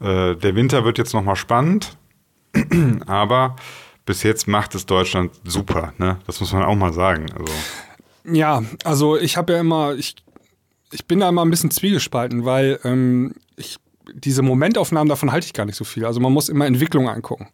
[0.00, 1.96] Äh, der Winter wird jetzt nochmal spannend,
[3.06, 3.56] aber
[4.04, 5.92] bis jetzt macht es Deutschland super.
[5.98, 6.18] Ne?
[6.26, 7.26] Das muss man auch mal sagen.
[7.38, 7.52] Also.
[8.24, 10.16] Ja, also ich habe ja immer, ich,
[10.92, 13.78] ich bin da immer ein bisschen zwiegespalten, weil ähm, ich
[14.14, 16.04] diese Momentaufnahmen, davon halte ich gar nicht so viel.
[16.04, 17.48] Also man muss immer Entwicklungen angucken.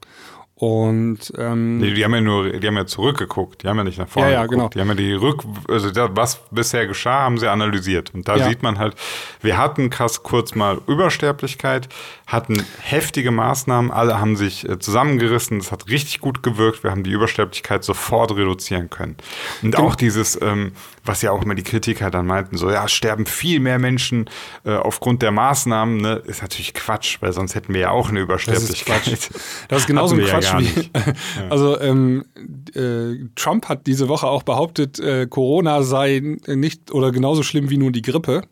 [0.56, 3.98] Und ähm, Die, die haben ja nur, die haben ja zurückgeguckt, die haben ja nicht
[3.98, 4.56] nach vorne Ja, ja, geguckt.
[4.56, 4.68] genau.
[4.68, 8.14] Die haben ja die Rück, also das, was bisher geschah, haben sie analysiert.
[8.14, 8.48] Und da Ja.
[8.48, 8.94] sieht man halt,
[9.42, 11.88] wir hatten krass kurz mal Übersterblichkeit,
[12.28, 17.02] hatten heftige Maßnahmen, alle haben sich äh, zusammengerissen, es hat richtig gut gewirkt, wir haben
[17.02, 19.16] die Übersterblichkeit sofort reduzieren können.
[19.62, 19.88] Und Genau.
[19.88, 20.70] auch dieses, ähm,
[21.04, 24.28] was ja auch immer die Kritiker dann meinten, so ja, sterben viel mehr Menschen
[24.64, 28.20] äh, aufgrund der Maßnahmen, ne, ist natürlich Quatsch, weil sonst hätten wir ja auch eine
[28.20, 29.30] Übersterblichkeit.
[29.68, 30.64] Das ist genauso Hatten ein wir ja Quatsch gar wie.
[30.64, 30.90] nicht.
[31.50, 32.24] Also ähm,
[32.74, 37.76] äh, Trump hat diese Woche auch behauptet, äh, Corona sei nicht oder genauso schlimm wie
[37.76, 38.42] nur die Grippe.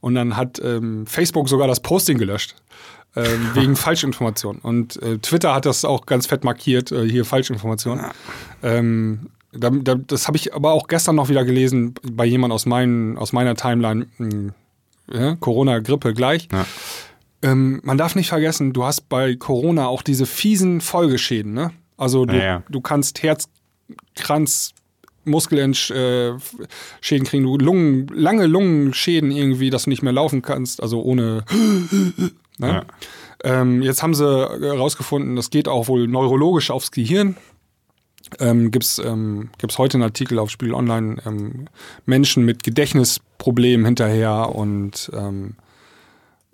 [0.00, 2.54] Und dann hat ähm, Facebook sogar das Posting gelöscht.
[3.16, 4.58] Ähm, wegen Falschinformation.
[4.58, 8.00] Und äh, Twitter hat das auch ganz fett markiert, äh, hier Falschinformation.
[8.62, 13.32] Ähm, das habe ich aber auch gestern noch wieder gelesen bei jemand aus, meinen, aus
[13.32, 14.06] meiner Timeline.
[14.18, 14.52] mh,
[15.12, 16.48] Ja, Corona, Grippe gleich.
[16.52, 16.66] Ja.
[17.40, 21.54] Ähm, man darf nicht vergessen, du hast bei Corona auch diese fiesen Folgeschäden.
[21.54, 21.70] Ne?
[21.96, 24.74] Also du, Ja, du kannst Herzkranz,
[25.24, 26.38] Muskelschäden
[27.24, 31.44] kriegen, du Lungen, lange Lungenschäden irgendwie, dass du nicht mehr laufen kannst, also ohne.
[32.60, 32.84] Ne?
[33.44, 37.36] Ähm, jetzt haben sie herausgefunden, das geht auch wohl neurologisch aufs Gehirn.
[38.40, 41.66] Ähm, Gibt es ähm, gibt's heute einen Artikel auf Spiegel Online, ähm,
[42.06, 45.54] Menschen mit Gedächtnisproblemen hinterher und ähm,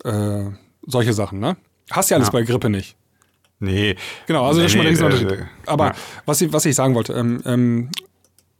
[0.03, 0.45] äh,
[0.85, 1.57] solche Sachen, ne?
[1.91, 2.31] Hast ja alles Ja.
[2.33, 2.95] bei Grippe nicht.
[3.59, 3.95] Nee.
[4.27, 5.93] Genau, also das ist schon mal Nee, der nee, äh, Aber ja.
[6.25, 7.89] was, ich, was ich sagen wollte, ähm, ähm,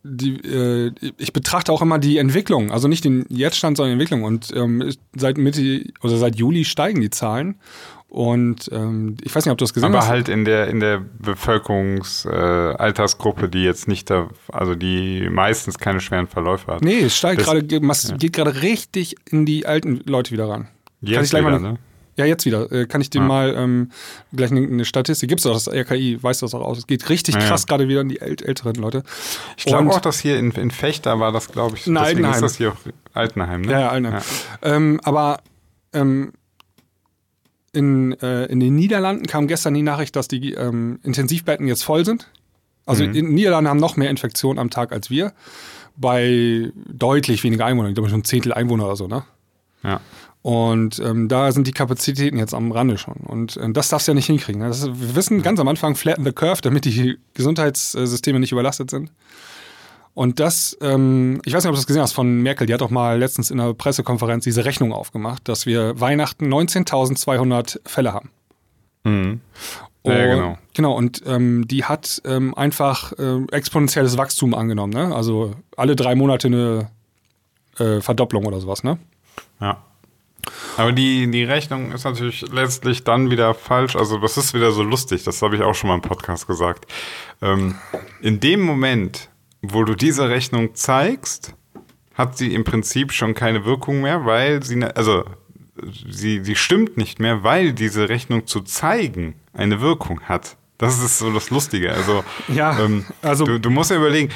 [0.04, 4.24] die, äh, ich betrachte auch immer die Entwicklung, also nicht den Jetztstand, sondern die Entwicklung.
[4.24, 7.56] Und ähm, seit Mitte oder seit Juli steigen die Zahlen.
[8.08, 10.08] Und ähm, ich weiß nicht, ob du das gesehen Aber hast.
[10.10, 16.00] halt in der, in der Bevölkerungsaltersgruppe, äh, die jetzt nicht da, also die meistens keine
[16.00, 16.82] schweren Verläufe hat.
[16.82, 20.68] Nee, es steigt gerade, ge- mass- geht gerade richtig in die alten Leute wieder ran.
[21.02, 21.78] Jetzt ich gleich wieder, mal, ne?
[22.18, 22.72] Ja, jetzt wieder.
[22.72, 23.26] Äh, kann ich dir Ja.
[23.28, 23.90] mal ähm,
[24.34, 26.78] gleich eine, eine Statistik, gibt's doch, das RKI weiß das auch aus.
[26.78, 27.48] Es geht richtig Ja, ja.
[27.48, 29.04] krass gerade wieder in die äl älteren Leute.
[29.58, 32.34] Ich glaube auch, dass hier in, in Fechter war das, glaube ich, In deswegen Altenheim.
[32.36, 32.78] ist das hier auch
[33.14, 33.72] Altenheim, ne?
[33.74, 34.22] Ja, ja, Altenheim.
[34.62, 35.42] Ähm, aber
[35.92, 36.32] ähm,
[37.76, 42.06] in, äh, in den Niederlanden kam gestern die Nachricht, dass die ähm, Intensivbetten jetzt voll
[42.06, 42.30] sind.
[42.86, 43.10] Also Mhm.
[43.10, 45.34] in den Niederlanden haben noch mehr Infektionen am Tag als wir.
[45.98, 47.92] Bei deutlich weniger Einwohnern.
[47.92, 49.24] Ich glaube schon ein Zehntel Einwohner oder so, ne?
[49.84, 50.02] Ja.
[50.42, 53.16] Und ähm, da sind die Kapazitäten jetzt am Rande schon.
[53.16, 54.62] Und äh, das darfst du ja nicht hinkriegen.
[54.62, 54.70] Ne?
[54.70, 59.12] Ist, wir wissen ganz am Anfang, flatten the curve, damit die Gesundheitssysteme nicht überlastet sind.
[60.16, 62.82] Und das, ähm, ich weiß nicht, ob du das gesehen hast von Merkel, die hat
[62.82, 68.32] doch mal letztens in einer Pressekonferenz diese Rechnung aufgemacht, dass wir Weihnachten 19.200 Fälle haben.
[69.04, 69.42] Mhm.
[70.06, 70.58] Ja, Und- genau.
[70.74, 74.94] Genau, und ähm, die hat ähm, einfach ähm, exponentielles Wachstum angenommen.
[74.94, 75.16] Ne?
[75.16, 76.90] Also alle drei Monate eine
[77.78, 78.84] äh, Verdopplung oder sowas.
[78.84, 78.98] Ne?
[79.62, 79.84] Ja.
[80.78, 83.96] Aber die, die Rechnung ist natürlich letztlich dann wieder falsch.
[83.96, 85.24] Also, das ist wieder so lustig.
[85.24, 86.86] Das habe ich auch schon mal im Podcast gesagt.
[87.42, 87.76] Ähm,
[88.22, 89.30] in dem Moment,
[89.74, 91.54] wo du diese Rechnung zeigst,
[92.14, 95.26] hat sie im Prinzip schon keine Wirkung mehr, weil sie, ne- also,
[96.10, 100.58] sie, sie stimmt nicht mehr, weil diese Rechnung zu zeigen eine Wirkung hat.
[100.78, 101.92] Das ist so das Lustige.
[101.94, 104.30] Also, Ja, ähm, also- du, du musst ja überlegen,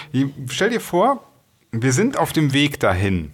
[0.50, 1.24] stell dir vor,
[1.72, 3.32] wir sind auf dem Weg dahin.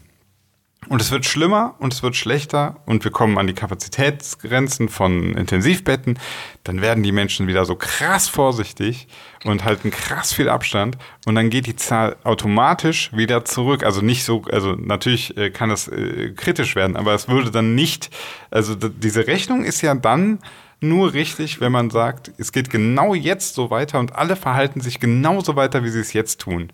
[0.87, 5.35] Und es wird schlimmer und es wird schlechter und wir kommen an die Kapazitätsgrenzen von
[5.35, 6.19] Intensivbetten.
[6.63, 9.07] Dann werden die Menschen wieder so krass vorsichtig
[9.43, 13.83] und halten krass viel Abstand und dann geht die Zahl automatisch wieder zurück.
[13.83, 17.73] Also nicht so, also natürlich äh, kann es äh, kritisch werden, aber es würde dann
[17.73, 18.11] nicht,
[18.51, 20.39] also diese Rechnung ist ja dann
[20.81, 24.99] nur richtig, wenn man sagt, es geht genau jetzt so weiter und alle verhalten sich
[24.99, 26.71] genauso weiter, wie sie es jetzt tun.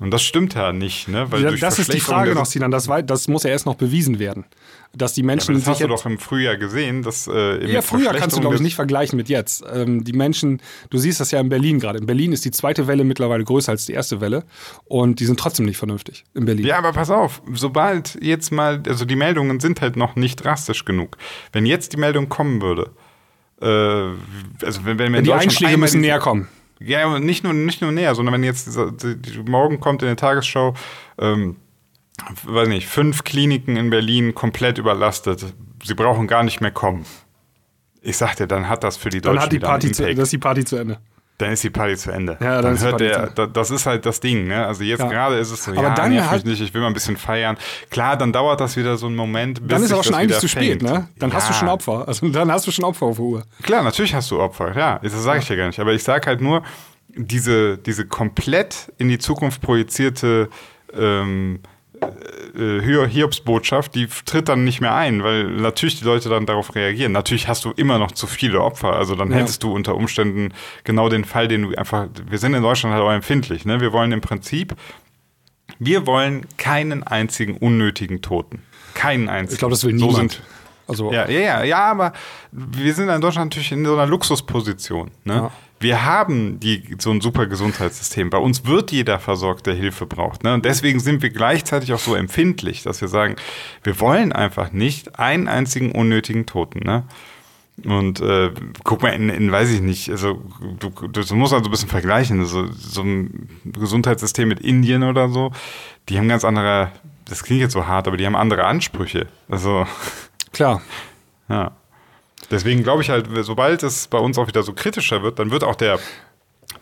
[0.00, 1.30] Und das stimmt ja nicht, ne?
[1.30, 2.72] Weil Ja, das ist die Frage noch, Sinan.
[2.72, 4.44] Das, das muss ja erst noch bewiesen werden.
[4.92, 7.80] Dass die Ja, Menschen aber das hast du doch im Frühjahr gesehen, dass äh, Ja,
[7.80, 9.64] früher kannst du, glaube ich, nicht vergleichen mit jetzt.
[9.72, 12.00] Ähm, die Menschen, du siehst das ja in Berlin gerade.
[12.00, 14.44] In Berlin ist die zweite Welle mittlerweile größer als die erste Welle
[14.84, 16.66] und die sind trotzdem nicht vernünftig in Berlin.
[16.66, 20.84] Ja, aber pass auf, sobald jetzt mal, also die Meldungen sind halt noch nicht drastisch
[20.84, 21.16] genug.
[21.52, 22.90] Wenn jetzt die Meldung kommen würde,
[23.60, 23.66] äh,
[24.64, 26.48] also wenn, wenn, in die Einschläge müssen näher kommen.
[26.80, 30.16] Ja, nicht nur, nicht nur näher, sondern wenn jetzt die, die, morgen kommt in der
[30.16, 30.74] Tagesschau,
[31.18, 31.56] ähm,
[32.44, 35.54] weiß nicht, fünf Kliniken in Berlin komplett überlastet.
[35.82, 37.04] Sie brauchen gar nicht mehr kommen.
[38.00, 40.24] Ich sag dir, dann hat das für die Dann Deutschen hat die Party zu, das
[40.24, 40.98] ist die Party zu Ende.
[41.38, 42.36] Dann ist die Party zu Ende.
[42.40, 44.66] Ja, dann dann hört der, da- das ist halt das Ding, ne?
[44.66, 45.08] Also jetzt Ja.
[45.08, 47.16] gerade ist es so, Aber ja, dann nerv mich nicht, ich will mal ein bisschen
[47.16, 47.56] feiern.
[47.90, 50.38] Klar, dann dauert das wieder so einen Moment, bis Dann ist sich aber schon eigentlich
[50.38, 50.82] zu spät, fängt.
[50.82, 51.08] ne?
[51.18, 51.58] Dann hast du Ja.
[51.58, 52.06] schon Opfer.
[52.06, 53.42] Also dann hast du schon Opfer auf der Uhr.
[53.62, 55.80] Klar, natürlich hast du Opfer, ja, das sage ich ja gar nicht.
[55.80, 56.62] Aber ich sage halt nur,
[57.16, 60.48] diese, diese komplett in die Zukunft projizierte
[60.96, 61.60] ähm,
[62.56, 67.12] äh, Hiobsbotschaft, die tritt dann nicht mehr ein, weil natürlich die Leute dann darauf reagieren.
[67.12, 68.92] Natürlich hast du immer noch zu viele Opfer.
[68.94, 69.38] Also dann Ja.
[69.38, 70.52] hättest du unter Umständen
[70.84, 72.06] genau den Fall, den du einfach.
[72.28, 73.64] Wir sind in Deutschland halt auch empfindlich.
[73.64, 73.80] Ne?
[73.80, 74.74] Wir wollen im Prinzip,
[75.78, 78.62] wir wollen keinen einzigen unnötigen Toten.
[78.94, 79.54] Keinen einzigen.
[79.54, 80.32] Ich glaube, das will So niemand.
[80.32, 80.42] sind-
[80.86, 82.12] also, ja, ja, ja, ja, aber
[82.52, 85.10] wir sind in Deutschland natürlich in so einer Luxusposition.
[85.24, 85.34] Ne?
[85.34, 85.50] Ja.
[85.80, 88.30] Wir haben die, so ein super Gesundheitssystem.
[88.30, 90.42] Bei uns wird jeder versorgt, der Hilfe braucht.
[90.42, 90.54] Ne?
[90.54, 93.36] Und deswegen sind wir gleichzeitig auch so empfindlich, dass wir sagen,
[93.82, 96.80] wir wollen einfach nicht einen einzigen unnötigen Toten.
[96.80, 97.04] Ne?
[97.82, 98.52] Und äh,
[98.84, 100.40] guck mal, in, in, weiß ich nicht, also
[100.78, 102.44] du, du, musst also ein bisschen vergleichen.
[102.46, 105.50] So, so ein Gesundheitssystem mit Indien oder so,
[106.08, 106.92] die haben ganz andere,
[107.24, 109.26] das klingt jetzt so hart, aber die haben andere Ansprüche.
[109.48, 109.86] Also
[110.52, 110.82] klar.
[111.48, 111.72] ja.
[112.50, 115.64] Deswegen glaube ich halt, sobald es bei uns auch wieder so kritischer wird, dann wird
[115.64, 115.98] auch der,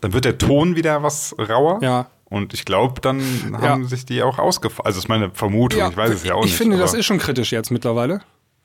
[0.01, 1.79] dann wird der Ton wieder was rauer.
[1.83, 2.07] Ja.
[2.25, 3.21] Und ich glaube, dann
[3.61, 4.87] haben sich die auch ausgefallen.
[4.87, 5.91] Also, das ist meine Vermutung.
[5.91, 6.57] ich weiß es ja auch ich nicht.
[6.57, 8.21] finde, das ist schon kritisch jetzt mittlerweile.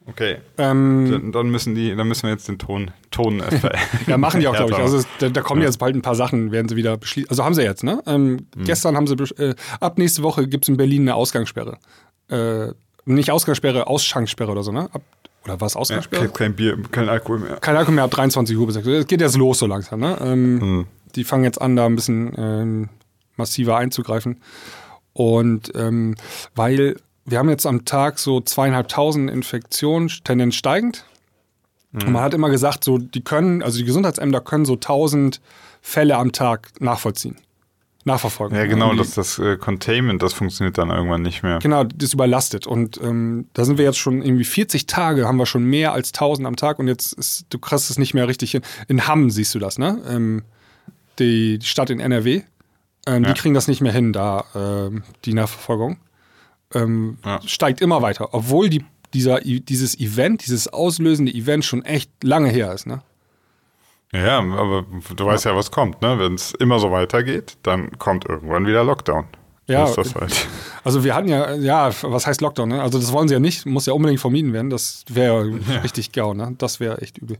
[0.10, 0.38] Okay.
[0.58, 3.44] Ähm, Dann, dann müssen die, dann müssen wir jetzt den Ton, Ton
[4.08, 4.78] Ja, machen die auch, glaube ich.
[4.78, 7.30] Also es, da, da kommen jetzt bald ein paar Sachen, werden sie wieder beschließen.
[7.30, 8.02] Also haben sie jetzt, ne?
[8.08, 8.64] Ähm, Mhm.
[8.64, 11.78] Gestern haben sie, äh, ab nächste Woche gibt es in Berlin eine Ausgangssperre.
[12.30, 12.68] Äh,
[13.04, 14.88] nicht Ausgangssperre, Ausschankssperre oder so, ne?
[14.94, 15.02] Ab,
[15.48, 16.26] oder was, Ja, Ausgangssperre?
[16.26, 17.56] kein, kein Bier, kein Alkohol mehr.
[17.58, 18.94] Kein Alkohol mehr ab 23 Uhr bis 6 Uhr.
[18.96, 20.18] Es geht jetzt los so langsam, ne?
[20.22, 20.86] Ähm, Mhm.
[21.16, 22.90] Die fangen jetzt an, da ein bisschen ähm,
[23.38, 24.40] massiver einzugreifen.
[25.14, 26.16] Und ähm,
[26.54, 31.06] weil wir haben jetzt am Tag so zweieinhalbtausend Infektionen, Tendenz steigend.
[31.94, 35.42] Und man hat immer gesagt, so die können, also die Gesundheitsämter können so 1000
[35.82, 37.38] Fälle am Tag nachvollziehen.
[38.08, 38.58] Nachverfolgen.
[38.58, 41.60] Ja, genau, die- das, äh, Containment, das funktioniert dann irgendwann nicht mehr.
[41.60, 42.66] Genau, das ist überlastet.
[42.66, 46.12] Und ähm, da sind wir jetzt schon irgendwie 40 Tage, haben wir schon mehr als
[46.14, 48.62] 1000 am Tag und jetzt ist, du kriegst es nicht mehr richtig hin.
[48.88, 50.02] In Hamm siehst du das, ne?
[50.10, 50.44] Ähm,
[51.20, 52.42] die, die Stadt in NRW,
[53.06, 53.34] ähm, Ja.
[53.34, 55.98] die kriegen das nicht mehr hin, da ähm, die Nachverfolgung.
[56.74, 57.40] Ähm, Ja.
[57.46, 58.84] Steigt immer weiter, obwohl die,
[59.14, 63.02] dieser, dieses Event, dieses auslösende Event schon echt lange her ist, ne?
[64.26, 66.18] Ja, aber du weißt ja, was kommt, ne?
[66.20, 69.26] Wenn es immer so weitergeht, dann kommt irgendwann wieder Lockdown.
[69.68, 70.48] Ja, halt.
[70.84, 72.70] Also wir hatten ja, ja, was heißt Lockdown?
[72.70, 72.82] Ne?
[72.82, 74.70] Also das wollen sie ja nicht, muss ja unbedingt vermieden werden.
[74.70, 75.44] Das wäre
[75.84, 76.56] richtig gau, ne?
[76.58, 77.38] Das wäre echt übel.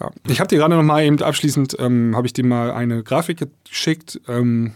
[0.00, 0.10] Ja.
[0.26, 3.46] Ich habe dir gerade noch mal eben abschließend, ähm, habe ich dir mal eine Grafik
[3.64, 4.72] geschickt ähm,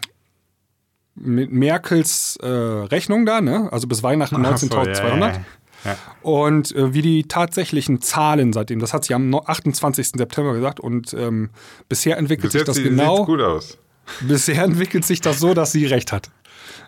[1.14, 3.68] mit Merkels äh, Rechnung da, ne?
[3.72, 5.40] Also bis Weihnachten Ach so, 19.200.
[5.84, 5.96] ja, ja, ja.
[6.22, 10.08] Und äh, wie die tatsächlichen Zahlen seitdem, das hat sie am no- 28.
[10.16, 11.50] September gesagt und ähm,
[11.88, 13.78] bisher entwickelt Bis sich das sieht- genau, sieht's gut aus.
[14.20, 16.30] bisher entwickelt sich das so, dass sie recht hat.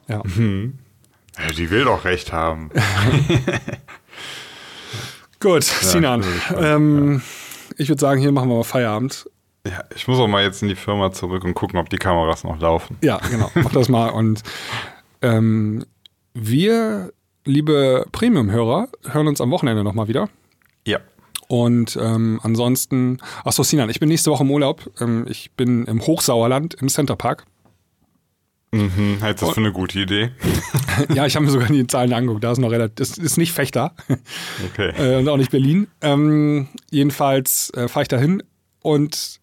[0.09, 0.22] Ja.
[0.26, 2.70] Ja, die will doch recht haben.
[5.40, 6.20] Gut, Sinan.
[6.20, 7.22] ich sagen, Ähm,
[7.76, 9.28] Ich würde sagen, hier machen wir mal Feierabend.
[9.66, 12.45] Ja, ich muss auch mal jetzt in die Firma zurück und gucken, ob die Kameras
[12.45, 12.99] noch laufen.
[13.03, 13.51] Ja, genau.
[13.55, 14.09] Mach das mal.
[14.11, 14.42] Und
[15.22, 15.84] ähm,
[16.34, 17.12] wir,
[17.45, 20.28] liebe Premium-Hörer, hören uns am Wochenende nochmal wieder.
[20.86, 20.99] Ja.
[21.49, 24.90] Und ähm, ansonsten, achso, Sinan, ich bin nächste Woche im Urlaub.
[25.01, 27.45] Ähm, ich bin im Hochsauerland im Centerpark.
[28.72, 30.32] Mhm, hältst du das für eine gute Idee?
[31.14, 32.42] ja, ich habe mir sogar die Zahlen angeguckt.
[32.42, 33.95] Da ist noch relativ, das ist nicht Fechter
[34.72, 34.92] Okay.
[34.99, 35.86] äh, und auch nicht Berlin.
[36.01, 38.42] Ähm, jedenfalls äh, fahre ich dahin
[38.82, 39.40] und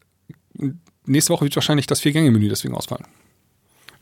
[1.05, 3.05] nächste Woche wird wahrscheinlich das Vier-Gänge-Menü deswegen ausfallen.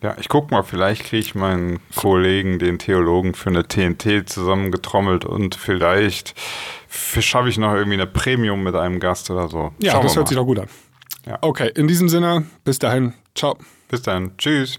[0.01, 5.25] Ja, ich guck mal, vielleicht kriege ich meinen Kollegen, den Theologen, für eine TNT zusammengetrommelt
[5.25, 6.35] und vielleicht
[6.87, 9.73] schaffe ich noch irgendwie eine Premium mit einem Gast oder so.
[9.79, 10.41] Ja, Schauen das hört sich mal.
[10.43, 10.67] doch gut an.
[11.25, 11.37] Ja.
[11.41, 13.13] Okay, in diesem Sinne, bis dahin.
[13.35, 13.57] Ciao.
[13.89, 14.37] Bis dann.
[14.37, 14.77] Tschüss.